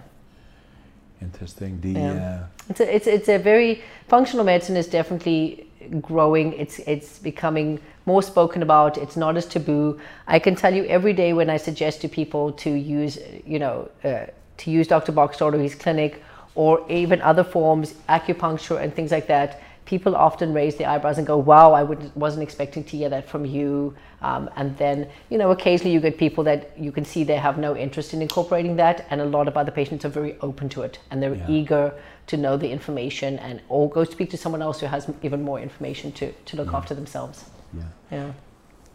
interesting 1.22 1.80
the 1.82 1.92
Yeah. 1.92 2.14
uh, 2.14 2.70
It's 2.70 2.80
a, 2.80 2.96
it's, 2.96 3.08
it's 3.08 3.30
a 3.30 3.38
very 3.38 3.82
functional 4.08 4.46
medicine 4.46 4.78
is 4.78 4.88
definitely 4.88 5.68
growing. 6.02 6.54
It's 6.54 6.80
it's 6.80 7.20
becoming 7.20 7.80
more 8.06 8.22
spoken 8.24 8.62
about. 8.62 8.98
It's 8.98 9.16
not 9.16 9.38
as 9.38 9.46
taboo. 9.46 10.00
I 10.28 10.40
can 10.40 10.56
tell 10.56 10.74
you 10.74 10.84
every 10.86 11.14
day 11.14 11.34
when 11.34 11.50
I 11.50 11.58
suggest 11.58 12.02
to 12.02 12.08
people 12.08 12.52
to 12.64 12.70
use 12.70 13.18
you 13.46 13.60
know 13.60 13.90
uh, 14.04 14.26
to 14.60 14.72
use 14.72 14.88
Dr. 14.88 15.12
Boxstall 15.12 15.54
or 15.54 15.60
his 15.60 15.76
clinic 15.76 16.22
or 16.56 16.86
even 16.90 17.22
other 17.22 17.44
forms, 17.44 17.94
acupuncture 18.10 18.82
and 18.82 18.94
things 18.94 19.12
like 19.12 19.28
that. 19.28 19.62
People 19.86 20.16
often 20.16 20.54
raise 20.54 20.76
their 20.76 20.88
eyebrows 20.88 21.18
and 21.18 21.26
go, 21.26 21.38
"Wow, 21.38 21.74
I 21.74 21.84
wasn't 22.16 22.44
expecting 22.44 22.84
to 22.84 22.98
hear 22.98 23.10
that 23.10 23.28
from 23.28 23.44
you." 23.46 23.96
Um, 24.22 24.50
and 24.56 24.78
then, 24.78 25.08
you 25.30 25.38
know, 25.40 25.50
occasionally 25.52 25.94
you 25.94 26.00
get 26.00 26.18
people 26.18 26.44
that 26.44 26.78
you 26.78 26.92
can 26.92 27.06
see 27.06 27.24
they 27.24 27.38
have 27.38 27.58
no 27.58 27.76
interest 27.76 28.14
in 28.14 28.22
incorporating 28.22 28.76
that, 28.76 29.06
and 29.10 29.20
a 29.22 29.26
lot 29.26 29.48
of 29.48 29.58
other 29.58 29.72
patients 29.72 30.06
are 30.06 30.10
very 30.10 30.36
open 30.42 30.70
to 30.70 30.84
it 30.84 31.00
and 31.10 31.24
they're 31.24 31.34
Yeah. 31.36 31.50
eager 31.50 31.94
to 32.28 32.38
know 32.38 32.56
the 32.58 32.70
information 32.72 33.40
and 33.40 33.62
or 33.70 33.90
go 33.90 34.04
speak 34.04 34.30
to 34.30 34.38
someone 34.38 34.62
else 34.62 34.80
who 34.82 34.86
has 34.88 35.08
even 35.24 35.42
more 35.44 35.60
information 35.60 36.12
to, 36.12 36.32
to 36.46 36.58
look 36.58 36.72
after 36.74 36.94
themselves. 36.94 37.46
yeah 37.74 37.84
Yeah. 38.12 38.32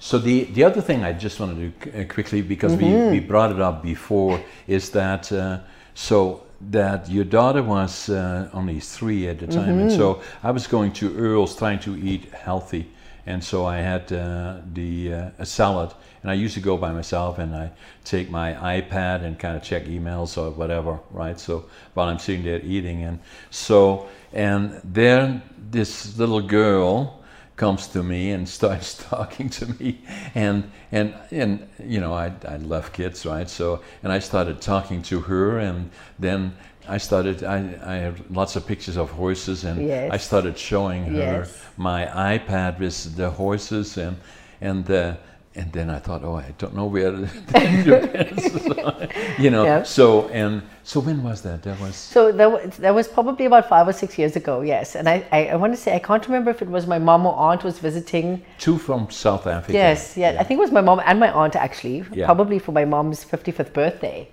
So 0.04 0.18
the, 0.18 0.44
the 0.44 0.64
other 0.64 0.82
thing 0.82 1.02
I 1.02 1.14
just 1.14 1.40
wanted 1.40 1.82
to 1.82 2.02
uh, 2.02 2.04
quickly 2.04 2.42
because 2.42 2.76
we, 2.76 2.92
we 3.08 3.20
brought 3.20 3.50
it 3.50 3.58
up 3.58 3.82
before 3.82 4.38
is 4.66 4.90
that 4.90 5.32
uh, 5.32 5.60
so 5.94 6.42
that 6.70 7.08
your 7.08 7.24
daughter 7.24 7.62
was 7.62 8.10
uh, 8.10 8.50
only 8.52 8.80
three 8.80 9.28
at 9.28 9.38
the 9.38 9.46
time, 9.46 9.78
and 9.78 9.90
so 9.90 10.20
I 10.42 10.50
was 10.50 10.66
going 10.66 10.92
to 11.00 11.16
Earl's 11.16 11.56
trying 11.56 11.78
to 11.80 11.96
eat 11.96 12.30
healthy, 12.34 12.86
and 13.24 13.42
so 13.42 13.64
I 13.64 13.78
had 13.78 14.12
uh, 14.12 14.58
the 14.74 15.14
uh, 15.14 15.30
a 15.38 15.46
salad, 15.46 15.94
and 16.20 16.30
I 16.30 16.34
used 16.34 16.54
to 16.56 16.60
go 16.60 16.76
by 16.76 16.92
myself, 16.92 17.38
and 17.38 17.56
I 17.56 17.70
take 18.04 18.28
my 18.28 18.52
iPad 18.80 19.24
and 19.24 19.38
kind 19.38 19.56
of 19.56 19.62
check 19.62 19.86
emails 19.86 20.36
or 20.36 20.50
whatever, 20.50 21.00
right? 21.12 21.40
So 21.40 21.64
while 21.94 22.10
I'm 22.10 22.18
sitting 22.18 22.44
there 22.44 22.60
eating, 22.62 23.04
and 23.04 23.20
so 23.48 24.06
and 24.34 24.82
then 24.84 25.40
this 25.70 26.18
little 26.18 26.42
girl 26.42 27.23
comes 27.56 27.86
to 27.88 28.02
me 28.02 28.32
and 28.32 28.48
starts 28.48 28.94
talking 29.10 29.48
to 29.48 29.66
me 29.78 30.00
and 30.34 30.64
and 30.92 31.14
and 31.30 31.68
you 31.84 32.00
know 32.00 32.12
I, 32.12 32.32
I 32.48 32.56
love 32.56 32.92
kids 32.92 33.24
right 33.24 33.48
so 33.48 33.80
and 34.02 34.12
I 34.12 34.18
started 34.18 34.60
talking 34.60 35.02
to 35.02 35.20
her 35.20 35.58
and 35.58 35.90
then 36.18 36.52
I 36.88 36.98
started 36.98 37.44
I, 37.44 37.58
I 37.86 37.94
have 37.96 38.28
lots 38.30 38.56
of 38.56 38.66
pictures 38.66 38.96
of 38.96 39.10
horses 39.10 39.64
and 39.64 39.86
Yes. 39.86 40.10
I 40.12 40.16
started 40.18 40.58
showing 40.58 41.04
her 41.04 41.40
Yes. 41.40 41.62
my 41.76 42.06
iPad 42.38 42.78
with 42.80 43.16
the 43.16 43.30
horses 43.30 43.96
and 43.98 44.16
and 44.60 44.90
uh, 44.90 45.14
and 45.54 45.72
then 45.72 45.88
I 45.90 46.00
thought 46.00 46.24
oh 46.24 46.34
I 46.36 46.52
don't 46.58 46.74
know 46.74 46.86
where 46.86 47.12
the 47.12 49.08
you 49.38 49.50
know 49.50 49.64
Yeah. 49.70 49.82
so 49.84 50.28
and 50.28 50.62
so 50.86 51.00
when 51.00 51.22
was 51.22 51.40
that 51.42 51.62
that 51.62 51.80
was 51.80 51.96
So 51.96 52.30
that 52.32 52.50
was, 52.52 52.76
that 52.76 52.94
was 52.94 53.08
probably 53.08 53.46
about 53.46 53.68
five 53.68 53.88
or 53.88 53.92
six 53.92 54.18
years 54.18 54.36
ago, 54.36 54.60
yes. 54.60 54.94
And 54.94 55.08
I, 55.08 55.26
I, 55.32 55.46
I 55.46 55.56
want 55.56 55.72
to 55.72 55.80
say, 55.80 55.94
I 55.96 55.98
can't 55.98 56.24
remember 56.26 56.50
if 56.50 56.60
it 56.60 56.68
was 56.68 56.86
my 56.86 56.98
mom 56.98 57.24
or 57.26 57.34
aunt 57.34 57.64
was 57.64 57.78
visiting. 57.78 58.44
two 58.58 58.76
from 58.78 59.10
South 59.10 59.46
Africa 59.46 59.72
Yes, 59.72 60.16
yeah, 60.16 60.36
I 60.38 60.44
think 60.44 60.58
it 60.58 60.60
was 60.60 60.72
my 60.72 60.82
mom 60.82 61.00
and 61.06 61.18
my 61.18 61.30
aunt 61.32 61.56
actually, 61.56 62.04
Yeah. 62.12 62.26
probably 62.26 62.58
for 62.58 62.72
my 62.72 62.84
mom's 62.84 63.24
55th 63.24 63.72
birthday. 63.72 64.28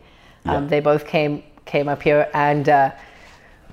Um, 0.45 0.63
Yeah. 0.63 0.69
They 0.69 0.79
both 0.81 1.05
came 1.07 1.43
came 1.65 1.87
up 1.87 2.01
here 2.01 2.27
and 2.33 2.67
uh, 2.67 2.91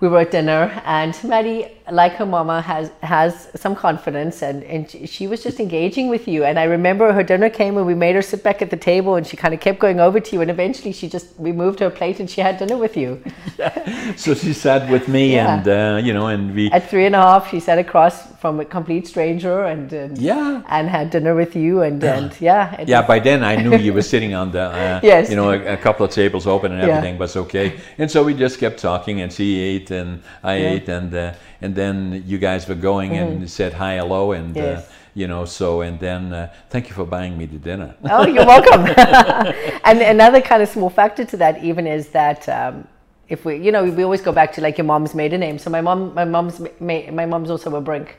we 0.00 0.06
were 0.08 0.20
at 0.20 0.30
dinner 0.30 0.62
and 0.84 1.18
Maddie, 1.24 1.66
like 1.90 2.12
her 2.14 2.26
mama, 2.26 2.60
has 2.62 2.90
has 3.02 3.48
some 3.54 3.74
confidence 3.74 4.42
and, 4.42 4.62
and 4.64 4.90
she- 4.90 5.06
she 5.06 5.26
was 5.26 5.42
just 5.42 5.58
engaging 5.60 6.08
with 6.08 6.28
you. 6.28 6.44
And 6.44 6.58
I 6.58 6.64
remember 6.64 7.12
her 7.12 7.22
dinner 7.22 7.50
came 7.50 7.76
and 7.76 7.86
we 7.86 7.94
made 7.94 8.14
her 8.14 8.22
sit 8.22 8.42
back 8.42 8.62
at 8.62 8.70
the 8.70 8.76
table 8.76 9.14
and 9.16 9.26
she 9.26 9.36
kind 9.36 9.54
of 9.54 9.60
kept 9.60 9.78
going 9.78 10.00
over 10.00 10.20
to 10.20 10.30
you 10.36 10.40
and 10.42 10.50
eventually 10.50 10.92
she 10.92 11.08
just 11.08 11.26
removed 11.38 11.80
her 11.80 11.90
plate 11.90 12.20
and 12.20 12.28
she 12.30 12.40
had 12.40 12.58
dinner 12.58 12.76
with 12.76 12.96
you. 12.96 13.22
so 14.16 14.34
she 14.34 14.52
sat 14.52 14.90
with 14.90 15.08
me 15.08 15.34
Yeah. 15.34 15.54
and 15.58 15.68
uh, 15.68 16.00
you 16.06 16.12
know 16.12 16.26
and 16.28 16.54
we 16.54 16.70
At 16.70 16.88
three 16.90 17.06
and 17.06 17.14
a 17.14 17.18
half, 17.22 17.50
she 17.50 17.60
sat 17.60 17.78
across 17.78 18.26
from 18.38 18.60
a 18.60 18.64
complete 18.64 19.06
stranger 19.06 19.64
and 19.64 19.92
and, 19.92 20.18
Yeah. 20.18 20.62
and 20.68 20.88
had 20.88 21.10
dinner 21.10 21.34
with 21.34 21.56
you 21.56 21.82
and 21.82 22.02
and 22.04 22.32
yeah, 22.40 22.84
Yeah, 22.86 23.02
by 23.02 23.18
then 23.20 23.42
I 23.42 23.56
knew 23.56 23.76
you 23.76 23.92
were 23.92 24.02
sitting 24.14 24.34
on 24.34 24.52
the, 24.52 24.62
uh, 24.62 25.00
Yes. 25.02 25.30
you 25.30 25.36
know, 25.36 25.50
a, 25.50 25.74
a 25.74 25.76
couple 25.76 26.04
of 26.06 26.12
tables 26.12 26.46
open 26.46 26.72
and 26.72 26.80
Yeah. 26.82 26.88
everything 26.96 27.18
was 27.18 27.36
okay. 27.36 27.72
And 27.98 28.10
so 28.10 28.22
we 28.24 28.34
just 28.34 28.58
kept 28.60 28.78
talking, 28.80 29.20
and 29.22 29.32
she 29.32 29.58
ate, 29.58 29.90
and 29.90 30.22
I 30.42 30.54
ate, 30.54 30.88
and 30.88 31.12
uh, 31.14 31.32
and 31.60 31.74
then 31.74 32.22
you 32.26 32.38
guys 32.38 32.68
were 32.68 32.74
going 32.74 33.16
and 33.16 33.50
said 33.50 33.72
hi, 33.74 33.96
hello, 33.96 34.32
and 34.32 34.56
uh, 34.56 34.60
Mm-hmm. 34.62 34.92
You 35.14 35.26
know, 35.26 35.44
so 35.46 35.80
and 35.80 35.98
then 35.98 36.32
uh, 36.32 36.52
thank 36.70 36.88
you 36.88 36.94
for 36.94 37.04
buying 37.04 37.36
me 37.36 37.46
the 37.46 37.58
dinner. 37.58 37.96
Oh, 38.04 38.24
you're 38.24 38.46
welcome. 38.54 38.86
and 39.84 40.00
another 40.00 40.40
kind 40.40 40.62
of 40.62 40.68
small 40.68 40.90
factor 40.90 41.24
to 41.24 41.36
that 41.38 41.64
even 41.64 41.88
is 41.88 42.10
that 42.10 42.48
um, 42.48 42.86
if 43.28 43.44
we, 43.44 43.56
you 43.56 43.72
know, 43.72 43.82
we 43.82 44.04
always 44.04 44.20
go 44.22 44.30
back 44.30 44.52
to 44.52 44.60
like 44.60 44.78
your 44.78 44.84
mom's 44.84 45.14
maiden 45.16 45.40
name. 45.40 45.58
So 45.58 45.70
my 45.70 45.80
mom, 45.80 46.14
my 46.14 46.24
mom's, 46.24 46.60
ma- 46.78 47.10
my 47.10 47.26
mom's 47.26 47.50
also 47.50 47.74
a 47.74 47.80
Brink. 47.80 48.16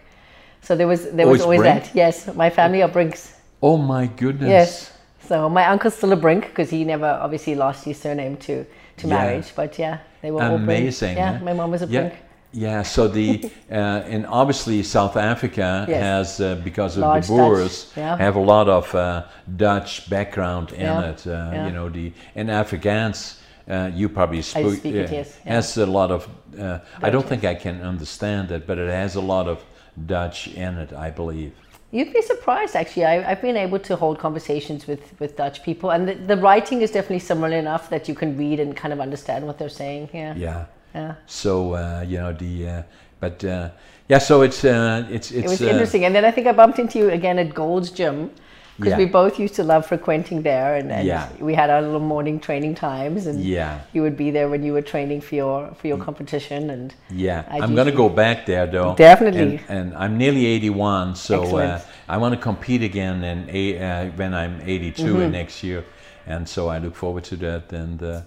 So 0.62 0.76
there 0.76 0.88
was 0.88 1.10
there 1.12 1.26
was 1.28 1.42
Always 1.42 1.62
that. 1.62 1.90
Yes, 1.96 2.28
my 2.36 2.50
family 2.50 2.82
are 2.82 2.90
Brinks. 2.90 3.34
oh 3.62 3.78
my 3.78 4.08
goodness! 4.08 4.50
Yes. 4.50 4.92
So 5.26 5.48
my 5.48 5.66
uncle's 5.68 5.96
still 5.96 6.12
a 6.12 6.18
Brink 6.18 6.48
because 6.48 6.70
he 6.70 6.84
never 6.84 7.08
obviously 7.22 7.56
lost 7.56 7.86
his 7.86 7.98
surname 7.98 8.36
to 8.38 8.66
to 8.98 9.08
Yeah. 9.08 9.16
marriage. 9.16 9.54
But 9.56 9.80
yeah, 9.80 10.00
they 10.22 10.32
were 10.32 10.44
all 10.44 10.58
Brink. 10.58 10.82
Amazing. 10.82 11.16
Yeah, 11.16 11.40
my 11.40 11.54
mom 11.54 11.72
was 11.72 11.82
a 11.82 11.86
yeah. 11.86 12.02
Brink. 12.02 12.16
Yeah, 12.52 12.82
so 12.82 13.08
the 13.08 13.52
uh, 13.72 13.76
and 14.14 14.26
obviously 14.26 14.82
South 14.84 15.16
Africa 15.16 15.86
Yes. 15.88 16.02
has 16.02 16.42
uh, 16.42 16.56
because 16.64 16.98
of 16.98 17.02
Large 17.02 17.28
the 17.28 17.34
Boers 17.34 17.92
yeah. 17.96 18.18
have 18.18 18.36
a 18.36 18.40
lot 18.40 18.68
of 18.68 18.94
uh, 18.96 19.26
Dutch 19.56 20.10
background 20.10 20.72
in 20.72 20.82
Yeah, 20.82 21.10
it. 21.10 21.28
Uh, 21.28 21.30
yeah. 21.30 21.68
You 21.68 21.74
know 21.74 21.90
the 21.90 22.12
and 22.36 22.50
Afrikaans. 22.50 23.36
Uh, 23.70 23.92
you 23.94 24.10
probably 24.10 24.42
speak, 24.42 24.80
speak 24.80 24.96
it, 24.96 25.12
yes, 25.12 25.36
has 25.46 25.78
a 25.78 25.86
lot 25.86 26.10
of. 26.10 26.28
Uh, 26.60 26.80
I 27.04 27.12
don't 27.12 27.28
think 27.28 27.44
I 27.44 27.54
can 27.54 27.84
understand 27.84 28.50
it, 28.52 28.66
but 28.66 28.80
it 28.80 28.90
has 28.90 29.14
a 29.16 29.22
lot 29.22 29.48
of 29.48 29.64
Dutch 30.08 30.48
in 30.48 30.76
it, 30.80 30.92
I 30.92 31.12
believe. 31.12 31.54
You'd 31.92 32.12
be 32.12 32.22
surprised, 32.24 32.76
actually. 32.76 33.06
I, 33.06 33.32
I've 33.32 33.42
been 33.44 33.58
able 33.58 33.78
to 33.80 33.96
hold 33.96 34.18
conversations 34.18 34.88
with, 34.88 35.20
with 35.20 35.38
Dutch 35.38 35.62
people, 35.64 35.92
and 35.92 36.08
the, 36.08 36.16
the 36.16 36.38
writing 36.38 36.82
is 36.82 36.90
definitely 36.90 37.20
similar 37.20 37.56
enough 37.58 37.92
that 37.92 38.08
you 38.08 38.16
can 38.16 38.36
read 38.36 38.60
and 38.60 38.76
kind 38.76 38.92
of 38.92 39.00
understand 39.00 39.46
what 39.46 39.60
they're 39.60 39.70
saying. 39.70 40.10
Yeah. 40.14 40.36
Yeah. 40.36 40.66
Yeah. 40.96 41.16
So 41.28 41.74
uh, 41.76 42.06
you 42.08 42.18
know 42.18 42.34
the, 42.34 42.68
uh, 42.70 42.84
but 43.20 43.44
uh, 43.44 43.70
yeah. 44.08 44.18
So 44.20 44.42
it's 44.42 44.64
uh, 44.66 45.08
it's 45.10 45.32
it's. 45.32 45.46
It 45.46 45.50
was 45.50 45.62
interesting. 45.62 46.06
And 46.06 46.16
then 46.16 46.26
I 46.26 46.32
think 46.32 46.48
I 46.48 46.52
bumped 46.52 46.80
into 46.80 47.00
you 47.00 47.10
again 47.10 47.38
at 47.40 47.54
Gold's 47.54 47.92
Gym 47.92 48.32
because 48.78 48.92
Yeah. 48.92 48.98
we 48.98 49.06
both 49.06 49.38
used 49.40 49.56
to 49.56 49.64
love 49.64 49.86
frequenting 49.86 50.42
there, 50.42 50.76
and, 50.76 50.90
and 50.92 51.06
Yeah. 51.06 51.28
we 51.42 51.54
had 51.54 51.70
our 51.70 51.82
little 51.82 52.00
morning 52.00 52.40
training 52.40 52.76
times, 52.76 53.28
and 53.28 53.40
Yeah. 53.44 53.80
you 53.94 54.02
would 54.02 54.16
be 54.16 54.32
there 54.32 54.48
when 54.48 54.64
you 54.64 54.72
were 54.74 54.82
training 54.82 55.22
for 55.22 55.36
your 55.36 55.70
for 55.76 55.88
your 55.88 55.98
competition, 55.98 56.70
and 56.70 56.94
Yeah, 57.10 57.44
I 57.52 57.58
I'm 57.60 57.76
going 57.76 57.88
to 57.92 57.98
go 57.98 58.10
back 58.10 58.46
there 58.46 58.68
though. 58.68 58.96
Definitely. 58.96 59.60
And, 59.68 59.94
and 59.94 59.98
I'm 59.98 60.18
nearly 60.18 60.46
81, 60.46 61.16
so 61.16 61.58
uh, 61.58 61.82
I 62.08 62.18
want 62.18 62.34
to 62.36 62.40
compete 62.42 62.82
again 62.82 63.24
in 63.24 63.50
uh, 63.82 64.12
when 64.16 64.34
I'm 64.34 64.62
82 64.66 65.04
Mm-hmm. 65.04 65.32
next 65.32 65.62
year, 65.64 65.84
and 66.26 66.48
so 66.48 66.70
I 66.70 66.78
look 66.80 66.96
forward 66.96 67.26
to 67.26 67.36
that. 67.38 67.74
And 67.74 68.02
uh, 68.02 68.22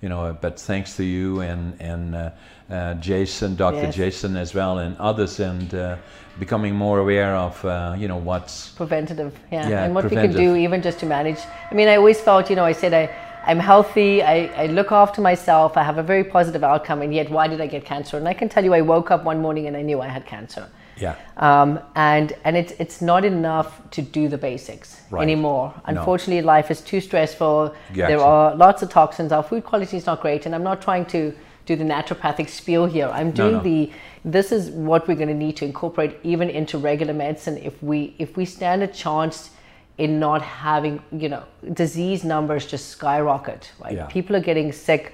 you 0.00 0.08
know, 0.08 0.36
but 0.40 0.60
thanks 0.60 0.96
to 0.96 1.04
you 1.04 1.40
and 1.40 1.80
and 1.80 2.14
uh, 2.14 2.30
uh, 2.70 2.94
Jason, 2.94 3.56
Dr. 3.56 3.76
Yes. 3.76 3.94
Jason 3.94 4.36
as 4.36 4.54
well, 4.54 4.78
and 4.78 4.96
others, 4.98 5.40
and 5.40 5.74
uh, 5.74 5.96
becoming 6.38 6.74
more 6.74 6.98
aware 6.98 7.34
of 7.34 7.64
uh, 7.64 7.94
you 7.98 8.08
know 8.08 8.16
what's 8.16 8.70
preventative 8.70 9.38
yeah, 9.50 9.68
Yeah, 9.68 9.84
and 9.84 9.94
what 9.94 10.04
we 10.04 10.16
can 10.16 10.32
do 10.32 10.56
even 10.56 10.82
just 10.82 10.98
to 11.00 11.06
manage 11.06 11.38
i 11.70 11.74
mean 11.74 11.88
i 11.88 11.96
always 11.96 12.20
felt 12.20 12.50
you 12.50 12.56
know 12.56 12.64
i 12.64 12.72
said 12.72 12.92
i 12.92 13.08
i'm 13.46 13.58
healthy 13.58 14.22
I, 14.22 14.64
I 14.64 14.66
look 14.66 14.92
after 14.92 15.20
myself 15.20 15.76
i 15.76 15.82
have 15.82 15.98
a 15.98 16.02
very 16.02 16.24
positive 16.24 16.62
outcome 16.62 17.02
and 17.02 17.14
yet 17.14 17.30
why 17.30 17.48
did 17.48 17.60
i 17.60 17.66
get 17.66 17.84
cancer 17.84 18.16
and 18.18 18.28
i 18.28 18.34
can 18.34 18.48
tell 18.48 18.64
you 18.64 18.74
i 18.74 18.80
woke 18.80 19.10
up 19.10 19.24
one 19.24 19.40
morning 19.40 19.66
and 19.66 19.76
i 19.76 19.82
knew 19.82 20.00
i 20.00 20.08
had 20.08 20.26
cancer 20.26 20.68
yeah 20.98 21.14
um, 21.36 21.78
and 21.94 22.32
and 22.44 22.56
it's 22.56 22.72
it's 22.78 23.00
not 23.02 23.24
enough 23.24 23.80
to 23.90 24.02
do 24.02 24.28
the 24.28 24.38
basics 24.38 25.00
Right. 25.10 25.22
anymore. 25.22 25.72
Unfortunately, 25.84 26.42
life 26.42 26.68
is 26.70 26.80
too 26.80 27.00
stressful. 27.00 27.74
Gotcha. 27.94 28.08
There 28.08 28.20
are 28.20 28.56
lots 28.56 28.82
of 28.82 28.88
toxins. 28.90 29.30
Our 29.30 29.42
food 29.42 29.62
quality 29.64 29.96
is 29.96 30.06
not 30.06 30.20
great, 30.20 30.46
and 30.46 30.54
I'm 30.54 30.64
not 30.64 30.82
trying 30.82 31.04
to 31.06 31.32
do 31.66 31.76
the 31.76 31.84
naturopathic 31.84 32.48
spiel 32.48 32.86
here. 32.86 33.08
I'm 33.12 33.30
doing 33.30 33.52
no. 33.58 33.60
the 33.60 33.92
this 34.24 34.50
is 34.50 34.70
what 34.70 35.06
we're 35.06 35.14
going 35.22 35.28
to 35.28 35.34
need 35.46 35.56
to 35.58 35.64
incorporate 35.64 36.18
even 36.24 36.50
into 36.50 36.78
regular 36.78 37.14
medicine 37.14 37.56
if 37.58 37.80
we 37.82 38.14
if 38.18 38.36
we 38.36 38.44
stand 38.44 38.82
a 38.82 38.88
chance 38.88 39.50
in 39.98 40.18
not 40.18 40.42
having 40.42 41.00
you 41.12 41.28
know 41.28 41.42
disease 41.74 42.24
numbers 42.24 42.66
just 42.66 42.88
skyrocket 42.88 43.70
right 43.84 43.94
Yeah. 43.94 44.06
people 44.06 44.34
are 44.36 44.40
getting 44.50 44.72
sick 44.72 45.12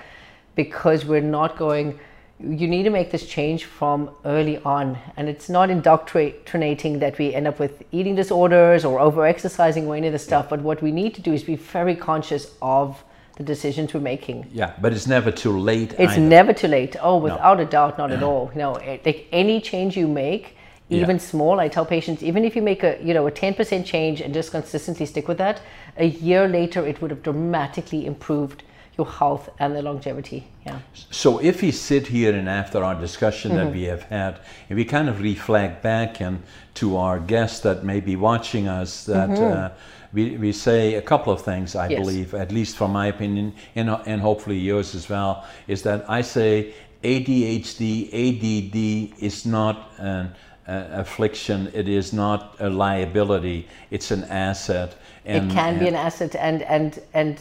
because 0.54 1.04
we're 1.04 1.20
not 1.38 1.56
going 1.58 1.98
you 2.42 2.66
need 2.66 2.82
to 2.82 2.90
make 2.90 3.10
this 3.10 3.26
change 3.26 3.64
from 3.64 4.10
early 4.24 4.58
on 4.58 4.98
and 5.16 5.28
it's 5.28 5.48
not 5.48 5.70
indoctrinating 5.70 6.98
that 6.98 7.16
we 7.18 7.34
end 7.34 7.46
up 7.46 7.58
with 7.58 7.82
eating 7.92 8.14
disorders 8.14 8.84
or 8.84 8.98
over 8.98 9.24
exercising 9.24 9.86
or 9.86 9.94
any 9.94 10.08
of 10.08 10.12
the 10.12 10.18
stuff 10.18 10.48
but 10.48 10.60
what 10.60 10.82
we 10.82 10.90
need 10.90 11.14
to 11.14 11.20
do 11.22 11.32
is 11.32 11.44
be 11.44 11.56
very 11.56 11.94
conscious 11.94 12.54
of 12.60 13.02
the 13.36 13.44
decisions 13.44 13.94
we're 13.94 14.00
making 14.00 14.46
yeah, 14.52 14.72
but 14.80 14.92
it's 14.92 15.06
never 15.06 15.30
too 15.30 15.58
late. 15.58 15.92
it's 15.98 16.12
either. 16.12 16.20
never 16.20 16.52
too 16.52 16.68
late 16.68 16.96
oh 17.00 17.16
without 17.16 17.60
a 17.60 17.64
doubt 17.64 17.96
not 17.96 18.10
at 18.10 18.22
all 18.22 18.50
you 18.52 18.58
know 18.58 18.72
like 18.72 19.26
any 19.32 19.60
change 19.60 19.96
you 19.96 20.08
make 20.08 20.56
even 20.90 21.16
Yeah. 21.16 21.22
small 21.22 21.60
i 21.60 21.68
tell 21.68 21.86
patients 21.86 22.22
even 22.22 22.44
if 22.44 22.56
you 22.56 22.62
make 22.62 22.82
a 22.82 22.98
you 23.02 23.14
know 23.14 23.26
a 23.26 23.30
10% 23.30 23.84
change 23.84 24.20
and 24.20 24.34
just 24.34 24.50
consistently 24.50 25.06
stick 25.06 25.28
with 25.28 25.38
that 25.38 25.60
a 25.96 26.06
year 26.06 26.48
later 26.48 26.86
it 26.86 27.00
would 27.00 27.10
have 27.10 27.22
dramatically 27.22 28.04
improved 28.04 28.62
your 28.98 29.06
health 29.06 29.48
and 29.58 29.74
the 29.74 29.82
longevity 29.82 30.44
yeah 30.66 30.78
So 31.10 31.38
if 31.40 31.62
we 31.62 31.70
sit 31.72 32.06
here 32.06 32.34
and 32.38 32.48
after 32.48 32.78
our 32.84 32.94
discussion 33.00 33.52
Mm-hmm. 33.52 33.64
that 33.64 33.72
we 33.74 33.84
have 33.84 34.02
had, 34.02 34.34
and 34.68 34.78
we 34.78 34.84
kind 34.84 35.08
of 35.08 35.20
reflect 35.22 35.82
back 35.82 36.20
and 36.20 36.42
to 36.74 36.96
our 36.96 37.18
guests 37.18 37.60
that 37.60 37.84
may 37.84 38.00
be 38.00 38.16
watching 38.16 38.68
us, 38.68 39.04
that 39.04 39.30
uh, 39.40 39.70
we, 40.12 40.36
we 40.36 40.52
say 40.52 40.94
a 40.94 41.02
couple 41.02 41.32
of 41.32 41.40
things, 41.42 41.74
I 41.74 41.78
Mm-hmm. 41.88 41.90
Yes. 41.92 42.00
believe, 42.00 42.34
at 42.34 42.52
least 42.52 42.76
from 42.76 42.92
my 42.92 43.06
opinion, 43.08 43.52
and, 43.74 43.88
and 44.06 44.20
hopefully 44.20 44.58
yours 44.58 44.94
as 44.94 45.08
well, 45.08 45.44
is 45.68 45.82
that 45.82 46.04
I 46.08 46.22
say 46.22 46.72
ADHD, 47.02 48.08
ADD 48.12 49.22
is 49.22 49.44
not 49.46 49.76
an 49.98 50.32
uh, 50.68 50.84
affliction, 51.02 51.68
it 51.74 51.88
is 51.88 52.12
not 52.12 52.54
a 52.60 52.68
liability, 52.70 53.66
it's 53.90 54.10
an 54.10 54.24
asset. 54.24 54.94
it 55.24 55.42
can 55.50 55.78
be 55.78 55.88
an 55.88 55.94
asset 55.94 56.34
and 56.36 56.62
and 56.62 56.98
and 57.14 57.36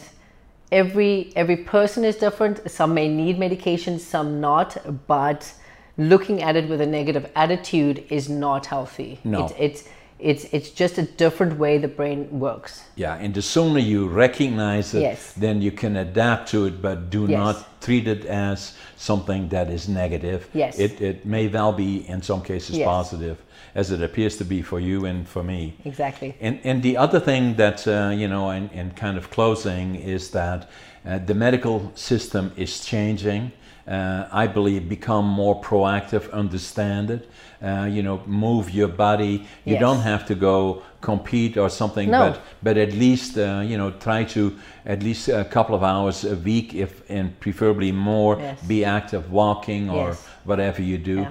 every 0.72 1.30
every 1.36 1.56
person 1.56 2.04
is 2.04 2.16
different 2.16 2.58
some 2.70 2.94
may 2.94 3.08
need 3.08 3.38
medication 3.38 3.98
some 3.98 4.40
not 4.40 4.76
but 5.06 5.52
looking 5.98 6.42
at 6.42 6.56
it 6.56 6.68
with 6.68 6.80
a 6.80 6.86
negative 6.86 7.30
attitude 7.36 8.04
is 8.08 8.28
not 8.28 8.66
healthy 8.66 9.20
No. 9.22 9.44
it's 9.44 9.54
it's 9.58 9.88
it's 10.18 10.44
it's 10.52 10.70
just 10.70 10.98
a 10.98 11.02
different 11.02 11.58
way 11.58 11.78
the 11.78 11.88
brain 11.88 12.28
works. 12.38 12.84
Yeah, 12.94 13.16
and 13.16 13.34
the 13.34 13.42
sooner 13.42 13.80
you 13.80 14.06
recognize 14.06 14.94
it, 14.94 15.02
Yes. 15.02 15.32
then 15.32 15.60
you 15.60 15.72
can 15.72 15.96
adapt 15.96 16.48
to 16.50 16.66
it, 16.66 16.80
but 16.80 17.10
do 17.10 17.22
Yes. 17.26 17.38
not 17.38 17.80
treat 17.80 18.06
it 18.06 18.24
as 18.26 18.74
something 18.96 19.48
that 19.48 19.68
is 19.68 19.88
negative. 19.88 20.48
Yes. 20.54 20.78
It, 20.78 21.00
it 21.00 21.26
may 21.26 21.48
well 21.48 21.72
be, 21.72 22.08
in 22.08 22.22
some 22.22 22.40
cases, 22.40 22.78
Yes. 22.78 22.86
positive, 22.86 23.36
as 23.74 23.90
it 23.90 24.02
appears 24.02 24.36
to 24.36 24.44
be 24.44 24.62
for 24.62 24.80
you 24.80 25.06
and 25.06 25.26
for 25.26 25.42
me. 25.42 25.74
Exactly. 25.84 26.34
And, 26.40 26.60
and 26.64 26.82
the 26.82 26.96
other 26.96 27.20
thing 27.20 27.54
that, 27.56 27.86
uh, 27.88 28.12
you 28.14 28.28
know, 28.28 28.50
in, 28.50 28.68
in 28.70 28.90
kind 28.92 29.16
of 29.16 29.30
closing 29.30 29.94
is 29.94 30.30
that 30.30 30.68
uh, 31.06 31.18
the 31.18 31.34
medical 31.34 31.90
system 31.94 32.52
is 32.56 32.84
changing. 32.84 33.52
Uh, 33.88 34.28
I 34.30 34.46
believe 34.46 34.88
become 34.88 35.26
more 35.26 35.60
proactive, 35.60 36.30
understand 36.32 37.10
it, 37.10 37.28
uh, 37.60 37.88
you 37.90 38.00
know, 38.02 38.22
move 38.26 38.70
your 38.70 38.86
body. 38.86 39.44
You 39.64 39.72
Yes. 39.74 39.80
don't 39.80 40.00
have 40.02 40.24
to 40.26 40.36
go 40.36 40.82
compete 41.00 41.56
or 41.56 41.68
something, 41.68 42.08
No. 42.08 42.30
but, 42.30 42.40
but 42.62 42.76
at 42.76 42.92
least, 42.92 43.36
uh, 43.36 43.60
you 43.64 43.76
know, 43.76 43.90
try 43.90 44.22
to 44.24 44.56
at 44.86 45.02
least 45.02 45.28
a 45.28 45.44
couple 45.44 45.74
of 45.74 45.82
hours 45.82 46.24
a 46.24 46.36
week, 46.36 46.74
if 46.74 47.02
and 47.10 47.38
preferably 47.40 47.90
more, 47.90 48.38
Yes. 48.38 48.62
be 48.62 48.84
active, 48.84 49.32
walking 49.32 49.90
or 49.90 50.08
Yes. 50.10 50.26
whatever 50.44 50.80
you 50.80 50.98
do. 50.98 51.20
Yeah. 51.22 51.28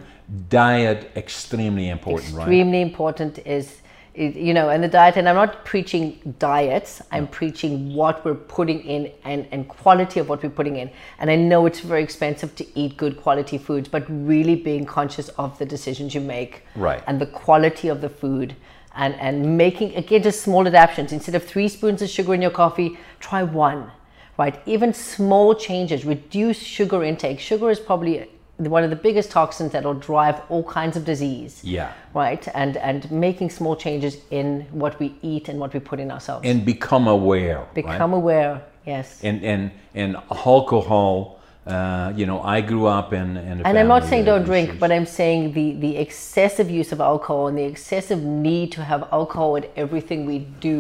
Diet, 0.49 1.11
extremely 1.15 1.89
important, 1.89 2.33
right? 2.33 2.43
extremely 2.43 2.81
important 2.81 3.39
is, 3.39 3.81
is 4.13 4.35
you 4.35 4.53
know 4.53 4.69
and 4.69 4.83
the 4.83 4.87
diet 4.89 5.15
and 5.15 5.27
i'm 5.29 5.35
not 5.35 5.63
preaching 5.63 6.19
diets 6.37 7.01
i'm 7.13 7.25
preaching 7.27 7.93
what 7.93 8.25
we're 8.25 8.35
putting 8.35 8.81
in 8.81 9.09
and, 9.23 9.47
and 9.51 9.69
quality 9.69 10.19
of 10.19 10.27
what 10.27 10.43
we're 10.43 10.49
putting 10.49 10.75
in. 10.77 10.89
And 11.19 11.29
i 11.29 11.35
know 11.35 11.65
it's 11.65 11.79
very 11.79 12.03
expensive 12.03 12.55
to 12.55 12.65
eat 12.79 12.97
good 12.97 13.21
quality 13.21 13.57
foods 13.57 13.89
but 13.89 14.05
really 14.09 14.55
being 14.55 14.85
conscious 14.85 15.29
of 15.29 15.57
the 15.57 15.65
decisions 15.65 16.13
you 16.13 16.21
make 16.21 16.65
Right. 16.75 17.03
and 17.07 17.19
the 17.19 17.25
quality 17.25 17.87
of 17.87 18.01
the 18.01 18.09
food 18.09 18.55
and 18.95 19.15
and 19.15 19.57
making 19.57 19.95
again 19.95 20.23
just 20.23 20.41
small 20.41 20.67
adaptations. 20.67 21.11
Instead 21.13 21.35
of 21.35 21.43
three 21.43 21.67
spoons 21.67 22.01
of 22.01 22.09
sugar 22.09 22.33
in 22.33 22.41
your 22.41 22.51
coffee 22.51 22.97
try 23.19 23.43
one 23.43 23.91
right? 24.37 24.61
Even 24.65 24.93
small 24.93 25.53
changes 25.53 26.05
reduce 26.05 26.57
sugar 26.57 27.03
intake. 27.03 27.39
Sugar 27.39 27.69
is 27.69 27.79
probably 27.79 28.27
one 28.69 28.83
of 28.83 28.89
the 28.89 28.95
biggest 28.95 29.31
toxins 29.31 29.71
that 29.71 29.83
will 29.83 29.93
drive 29.95 30.41
all 30.49 30.63
kinds 30.63 30.95
of 30.97 31.03
disease 31.05 31.61
Yeah. 31.63 31.91
right 32.13 32.47
and 32.53 32.77
and 32.77 33.09
making 33.11 33.49
small 33.49 33.75
changes 33.75 34.17
in 34.29 34.65
what 34.71 34.99
we 34.99 35.15
eat 35.21 35.49
and 35.49 35.59
what 35.59 35.73
we 35.73 35.79
put 35.79 35.99
in 35.99 36.11
ourselves 36.11 36.45
And 36.47 36.65
become 36.65 37.07
aware. 37.07 37.57
right? 37.59 37.73
become 37.73 38.13
aware 38.13 38.61
yes 38.85 39.19
and 39.23 39.43
and 39.43 39.71
and 39.95 40.15
alcohol. 40.55 41.37
Uh, 41.65 42.11
you 42.15 42.25
know, 42.25 42.41
I 42.41 42.61
grew 42.61 42.87
up 42.87 43.13
in 43.13 43.37
in 43.37 43.61
a 43.61 43.63
and 43.67 43.77
i'm 43.77 43.87
not 43.87 44.03
saying 44.09 44.25
don't 44.25 44.43
drink 44.43 44.79
but 44.79 44.91
i'm 44.91 45.05
saying 45.05 45.53
the 45.53 45.73
the 45.85 45.95
excessive 45.97 46.69
use 46.71 46.91
of 46.91 46.99
alcohol 46.99 47.47
and 47.49 47.55
the 47.57 47.63
excessive 47.63 48.19
need 48.23 48.71
to 48.71 48.81
have 48.83 49.01
alcohol 49.11 49.55
in 49.59 49.65
everything 49.75 50.25
we 50.25 50.39
do 50.69 50.77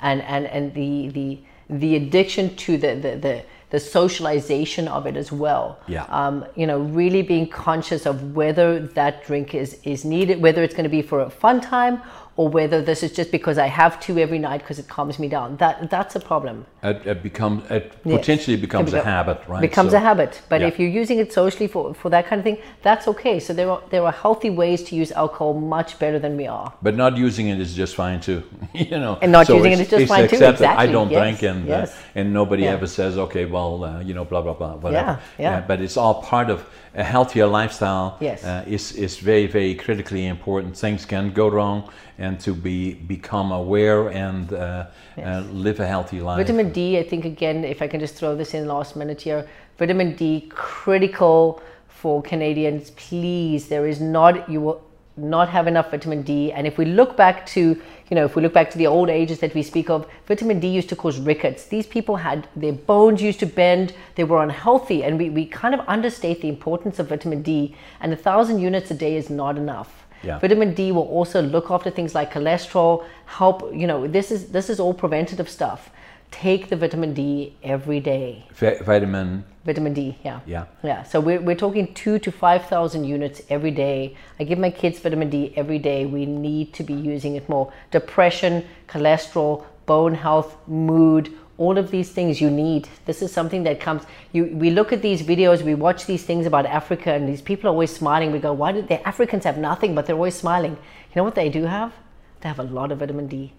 and 0.00 0.20
and 0.34 0.44
and 0.56 0.74
the 0.74 1.08
the 1.18 1.28
the 1.70 1.96
addiction 1.96 2.54
to 2.64 2.76
the 2.76 2.90
the 3.04 3.12
the, 3.16 3.34
the 3.70 3.80
socialization 3.80 4.88
of 4.88 5.06
it 5.06 5.16
as 5.16 5.32
well 5.32 5.78
Yeah. 5.86 6.04
um, 6.08 6.44
you 6.54 6.66
know 6.66 6.78
really 6.80 7.22
being 7.22 7.48
conscious 7.48 8.06
of 8.06 8.34
whether 8.34 8.80
that 8.98 9.24
drink 9.26 9.54
is 9.54 9.78
is 9.84 10.04
needed 10.04 10.40
whether 10.40 10.62
it's 10.62 10.74
going 10.74 10.84
to 10.84 10.96
be 11.00 11.02
for 11.02 11.20
a 11.20 11.30
fun 11.30 11.60
time 11.60 12.00
or 12.36 12.48
whether 12.48 12.82
this 12.82 13.02
is 13.02 13.12
just 13.12 13.30
because 13.30 13.58
i 13.58 13.66
have 13.66 13.98
to 14.00 14.18
every 14.18 14.38
night 14.38 14.60
because 14.60 14.78
it 14.78 14.88
calms 14.88 15.18
me 15.18 15.28
down 15.28 15.56
that 15.56 15.88
that's 15.90 16.16
a 16.16 16.20
problem 16.20 16.66
it, 16.82 17.06
it 17.06 17.22
becomes 17.22 17.62
it 17.70 17.92
Yes. 18.04 18.18
potentially 18.20 18.56
becomes 18.56 18.90
Can 18.90 18.98
a 19.00 19.02
habit, 19.04 19.40
right? 19.48 19.62
Becomes 19.62 19.92
So- 19.92 19.96
a 19.96 20.00
habit. 20.00 20.42
But 20.50 20.60
yeah. 20.60 20.66
if 20.68 20.78
you're 20.78 20.90
using 21.02 21.18
it 21.18 21.32
socially 21.32 21.66
for, 21.66 21.94
for 21.94 22.10
that 22.10 22.26
kind 22.26 22.38
of 22.40 22.44
thing, 22.44 22.58
that's 22.82 23.08
okay. 23.08 23.40
So 23.40 23.54
there 23.54 23.70
are 23.70 23.80
there 23.88 24.04
are 24.04 24.12
healthy 24.12 24.50
ways 24.50 24.82
to 24.88 24.94
use 24.94 25.10
alcohol 25.12 25.54
much 25.54 25.98
better 25.98 26.18
than 26.18 26.36
we 26.36 26.46
are. 26.46 26.74
But 26.82 26.94
not 26.94 27.16
using 27.16 27.48
it 27.48 27.58
is 27.58 27.72
just 27.74 27.94
fine 27.94 28.20
too, 28.20 28.42
you 28.74 28.98
know. 28.98 29.16
And 29.22 29.32
not 29.32 29.46
So 29.46 29.56
using 29.56 29.72
it's- 29.72 29.88
just 29.88 30.02
it's 30.02 30.10
fine 30.10 30.28
too, 30.28 30.36
accepted. 30.36 30.66
I 30.66 30.72
exactly, 30.72 30.92
don't 30.92 31.10
yes, 31.10 31.20
drink, 31.22 31.42
and 31.50 31.66
yes. 31.66 31.90
uh, 31.96 32.18
and 32.18 32.34
nobody 32.34 32.64
Yeah. 32.64 32.72
ever 32.76 32.86
says, 32.86 33.16
okay, 33.16 33.46
well, 33.46 33.82
uh, 33.84 34.00
you 34.00 34.12
know, 34.12 34.26
blah 34.26 34.42
blah 34.42 34.52
blah, 34.60 34.74
whatever. 34.74 35.18
Yeah, 35.38 35.46
yeah. 35.46 35.60
but 35.70 35.80
it's 35.80 35.96
all 35.96 36.16
part 36.22 36.50
of 36.50 36.58
a 36.94 37.04
healthier 37.04 37.46
lifestyle. 37.46 38.16
Yes. 38.20 38.44
uh, 38.44 38.64
is 38.66 38.92
is 38.92 39.18
very 39.18 39.46
very 39.46 39.74
critically 39.74 40.26
important. 40.26 40.76
Things 40.76 41.04
can 41.06 41.32
go 41.32 41.48
wrong, 41.48 41.90
and 42.18 42.38
to 42.40 42.54
be 42.54 42.94
become 42.94 43.52
aware 43.52 44.08
and 44.08 44.52
uh, 44.52 44.86
uh, 45.18 45.40
live 45.52 45.80
a 45.80 45.86
healthy 45.86 46.20
life. 46.20 46.38
Vitamin 46.38 46.72
D, 46.72 46.98
I 46.98 47.02
think 47.02 47.24
again, 47.24 47.64
if 47.64 47.82
I 47.82 47.88
can 47.88 48.00
just 48.00 48.14
throw 48.14 48.36
this 48.36 48.54
in 48.54 48.66
last 48.66 48.96
minute 48.96 49.20
here, 49.20 49.46
vitamin 49.78 50.14
D 50.16 50.48
critical 50.50 51.62
for 51.88 52.22
Canadians. 52.22 52.90
Please, 52.90 53.68
there 53.68 53.86
is 53.86 54.00
not 54.00 54.48
you 54.48 54.60
will 54.60 54.82
not 55.16 55.48
have 55.48 55.66
enough 55.66 55.90
vitamin 55.90 56.22
D. 56.22 56.52
And 56.52 56.66
if 56.66 56.78
we 56.78 56.84
look 56.84 57.16
back 57.16 57.46
to, 57.46 57.80
you 58.14 58.20
know, 58.20 58.26
if 58.26 58.36
we 58.36 58.42
look 58.42 58.52
back 58.52 58.70
to 58.70 58.78
the 58.78 58.86
old 58.86 59.10
ages 59.10 59.40
that 59.40 59.52
we 59.54 59.62
speak 59.64 59.90
of, 59.90 60.06
vitamin 60.28 60.60
D 60.60 60.68
used 60.68 60.88
to 60.90 60.94
cause 60.94 61.18
rickets. 61.18 61.64
These 61.64 61.88
people 61.88 62.14
had 62.14 62.46
their 62.54 62.72
bones 62.72 63.20
used 63.20 63.40
to 63.40 63.46
bend, 63.46 63.92
they 64.14 64.22
were 64.22 64.40
unhealthy, 64.40 65.02
and 65.02 65.18
we, 65.18 65.30
we 65.30 65.46
kind 65.46 65.74
of 65.74 65.80
understate 65.88 66.40
the 66.40 66.48
importance 66.48 67.00
of 67.00 67.08
vitamin 67.08 67.42
D. 67.42 67.74
And 68.00 68.12
a 68.12 68.16
thousand 68.16 68.60
units 68.60 68.92
a 68.92 68.94
day 68.94 69.16
is 69.16 69.30
not 69.30 69.56
enough. 69.56 70.06
Yeah. 70.22 70.38
Vitamin 70.38 70.74
D 70.74 70.92
will 70.92 71.08
also 71.08 71.42
look 71.42 71.72
after 71.72 71.90
things 71.90 72.14
like 72.14 72.32
cholesterol, 72.32 73.04
help, 73.26 73.74
you 73.74 73.88
know, 73.88 74.06
this 74.06 74.30
is 74.30 74.46
this 74.46 74.70
is 74.70 74.78
all 74.78 74.94
preventative 74.94 75.50
stuff. 75.50 75.90
Take 76.34 76.68
the 76.68 76.74
vitamin 76.74 77.14
D 77.14 77.54
every 77.62 78.00
day. 78.00 78.44
Vi- 78.54 78.78
vitamin, 78.82 79.44
Vitamin 79.64 79.94
D, 79.94 80.18
yeah. 80.24 80.40
yeah. 80.46 80.64
Yeah. 80.82 81.04
So 81.04 81.20
we're, 81.20 81.40
we're 81.40 81.54
talking 81.54 81.94
two 81.94 82.18
to 82.18 82.32
5,000 82.32 83.04
units 83.04 83.40
every 83.48 83.70
day. 83.70 84.16
I 84.40 84.42
give 84.42 84.58
my 84.58 84.70
kids 84.70 84.98
vitamin 84.98 85.30
D 85.30 85.52
every 85.54 85.78
day. 85.78 86.06
We 86.06 86.26
need 86.26 86.72
to 86.74 86.82
be 86.82 86.92
using 86.92 87.36
it 87.36 87.48
more. 87.48 87.72
Depression, 87.92 88.64
cholesterol, 88.88 89.64
bone 89.86 90.14
health, 90.16 90.56
mood, 90.66 91.32
all 91.56 91.78
of 91.78 91.92
these 91.92 92.10
things 92.10 92.40
you 92.40 92.50
need. 92.50 92.88
This 93.06 93.22
is 93.22 93.30
something 93.30 93.62
that 93.62 93.78
comes. 93.78 94.02
You, 94.32 94.46
we 94.46 94.70
look 94.70 94.92
at 94.92 95.02
these 95.02 95.22
videos, 95.22 95.62
we 95.62 95.76
watch 95.76 96.04
these 96.06 96.24
things 96.24 96.46
about 96.46 96.66
Africa, 96.66 97.12
and 97.12 97.28
these 97.28 97.40
people 97.42 97.68
are 97.68 97.72
always 97.72 97.94
smiling. 97.94 98.32
We 98.32 98.40
go, 98.40 98.52
why 98.52 98.72
did 98.72 98.88
the 98.88 99.00
Africans 99.06 99.44
have 99.44 99.56
nothing, 99.56 99.94
but 99.94 100.06
they're 100.06 100.16
always 100.16 100.34
smiling? 100.34 100.72
You 100.72 101.14
know 101.14 101.22
what 101.22 101.36
they 101.36 101.48
do 101.48 101.62
have? 101.62 101.92
They 102.40 102.48
have 102.48 102.58
a 102.58 102.64
lot 102.64 102.90
of 102.90 102.98
vitamin 102.98 103.28
D 103.28 103.52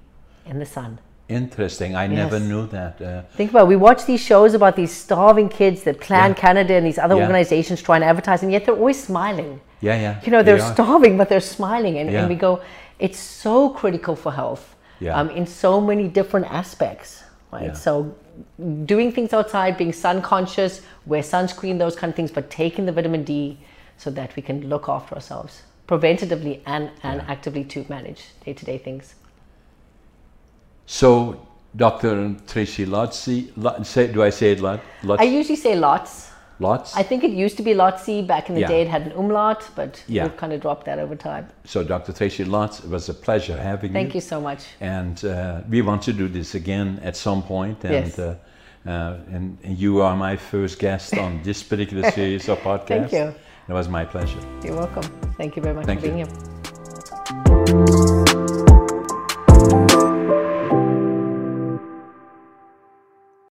in 0.45 0.59
the 0.59 0.65
sun. 0.65 0.99
Interesting. 1.27 1.95
I 1.95 2.05
never 2.07 2.39
knew 2.39 2.67
that. 2.67 3.01
Uh, 3.01 3.23
Think 3.35 3.49
about 3.49 3.63
it. 3.63 3.67
we 3.69 3.75
watch 3.75 4.05
these 4.05 4.21
shows 4.21 4.53
about 4.53 4.75
these 4.75 4.91
starving 4.91 5.49
kids 5.49 5.81
that 5.83 5.99
Plan 5.99 6.31
Yeah. 6.31 6.35
Canada 6.35 6.73
and 6.75 6.85
these 6.85 6.99
other 6.99 7.15
Yeah. 7.15 7.21
organizations 7.23 7.81
try 7.81 7.95
and 7.95 8.03
advertise, 8.05 8.43
and 8.43 8.51
yet 8.51 8.65
they're 8.65 8.75
always 8.75 9.01
smiling. 9.03 9.59
yeah, 9.81 9.95
yeah. 9.99 10.15
You 10.23 10.31
know, 10.31 10.39
they 10.43 10.53
they're 10.53 10.61
are. 10.63 10.73
starving, 10.73 11.17
but 11.17 11.29
they're 11.29 11.39
smiling, 11.57 11.97
and, 11.99 12.11
Yeah. 12.11 12.19
and 12.21 12.29
we 12.29 12.35
go, 12.35 12.59
it's 12.99 13.19
so 13.19 13.69
critical 13.69 14.15
for 14.15 14.31
health, 14.31 14.75
Yeah. 14.99 15.19
um, 15.19 15.29
in 15.31 15.45
so 15.47 15.81
many 15.81 16.07
different 16.07 16.45
aspects, 16.51 17.23
right? 17.51 17.75
So, 17.75 18.15
doing 18.85 19.11
things 19.11 19.33
outside, 19.33 19.77
being 19.77 19.93
sun 19.93 20.21
conscious, 20.21 20.81
wear 21.05 21.21
sunscreen, 21.23 21.77
those 21.79 21.95
kind 21.95 22.09
of 22.11 22.15
things, 22.15 22.31
but 22.31 22.49
taking 22.49 22.85
the 22.85 22.91
vitamin 22.91 23.23
D 23.23 23.57
so 23.97 24.09
that 24.11 24.35
we 24.35 24.41
can 24.41 24.69
look 24.69 24.87
after 24.89 25.15
ourselves 25.15 25.63
preventatively 25.87 26.59
and, 26.65 26.89
and 27.03 27.21
actively 27.27 27.63
to 27.63 27.85
manage 27.89 28.21
day 28.45 28.53
to 28.53 28.65
day 28.65 28.77
things. 28.77 29.15
So, 30.85 31.45
Dr. 31.75 32.35
Tracy 32.47 32.85
Lotzi, 32.85 33.51
Lot, 33.57 33.85
say, 33.85 34.07
do 34.07 34.23
I 34.23 34.29
say 34.29 34.51
it 34.53 34.59
Lot? 34.61 34.79
Lots? 35.03 35.21
I 35.21 35.25
usually 35.25 35.55
say 35.57 35.75
lots. 35.75 36.31
Lots? 36.59 36.95
I 36.95 37.03
think 37.03 37.23
it 37.25 37.31
used 37.31 37.57
to 37.57 37.63
be 37.63 37.73
Lotzi 37.73 38.25
back 38.25 38.47
in 38.47 38.55
the 38.55 38.61
Yeah. 38.61 38.67
day. 38.69 38.81
It 38.83 38.87
had 38.87 39.01
an 39.07 39.11
umlaut, 39.11 39.67
but 39.75 40.01
Yeah. 40.07 40.23
we've 40.23 40.37
kind 40.37 40.53
of 40.53 40.61
dropped 40.61 40.85
that 40.85 40.99
over 40.99 41.15
time. 41.15 41.47
so, 41.65 41.83
Dr. 41.83 42.13
Tracy 42.13 42.45
Lotz, 42.45 42.79
it 42.83 42.89
was 42.89 43.09
a 43.09 43.13
pleasure 43.13 43.57
having 43.57 43.89
you. 43.91 43.93
Thank 43.93 44.15
you 44.15 44.21
so 44.21 44.39
much. 44.39 44.61
And 44.79 45.23
uh, 45.25 45.61
we 45.69 45.81
want 45.81 46.01
to 46.03 46.13
do 46.13 46.29
this 46.29 46.55
again 46.55 46.99
at 47.03 47.17
some 47.17 47.41
point. 47.43 47.83
And, 47.83 47.93
Yes. 48.07 48.17
uh, 48.19 48.35
uh, 48.87 49.17
and, 49.33 49.57
and 49.65 49.77
you 49.77 50.01
are 50.01 50.15
my 50.15 50.37
first 50.37 50.79
guest 50.79 51.17
on 51.17 51.41
this 51.43 51.61
particular 51.61 52.09
series 52.11 52.47
of 52.47 52.59
podcasts. 52.59 52.87
Thank 53.09 53.11
you. 53.11 53.33
It 53.67 53.73
was 53.73 53.89
my 53.89 54.05
pleasure. 54.05 54.39
You're 54.63 54.77
welcome. 54.77 55.03
Thank 55.37 55.57
you 55.57 55.61
very 55.61 55.75
much 55.75 55.85
Thank 55.87 55.99
for 55.99 56.07
being 56.07 56.19
you. 56.19 56.25
here. 58.15 58.24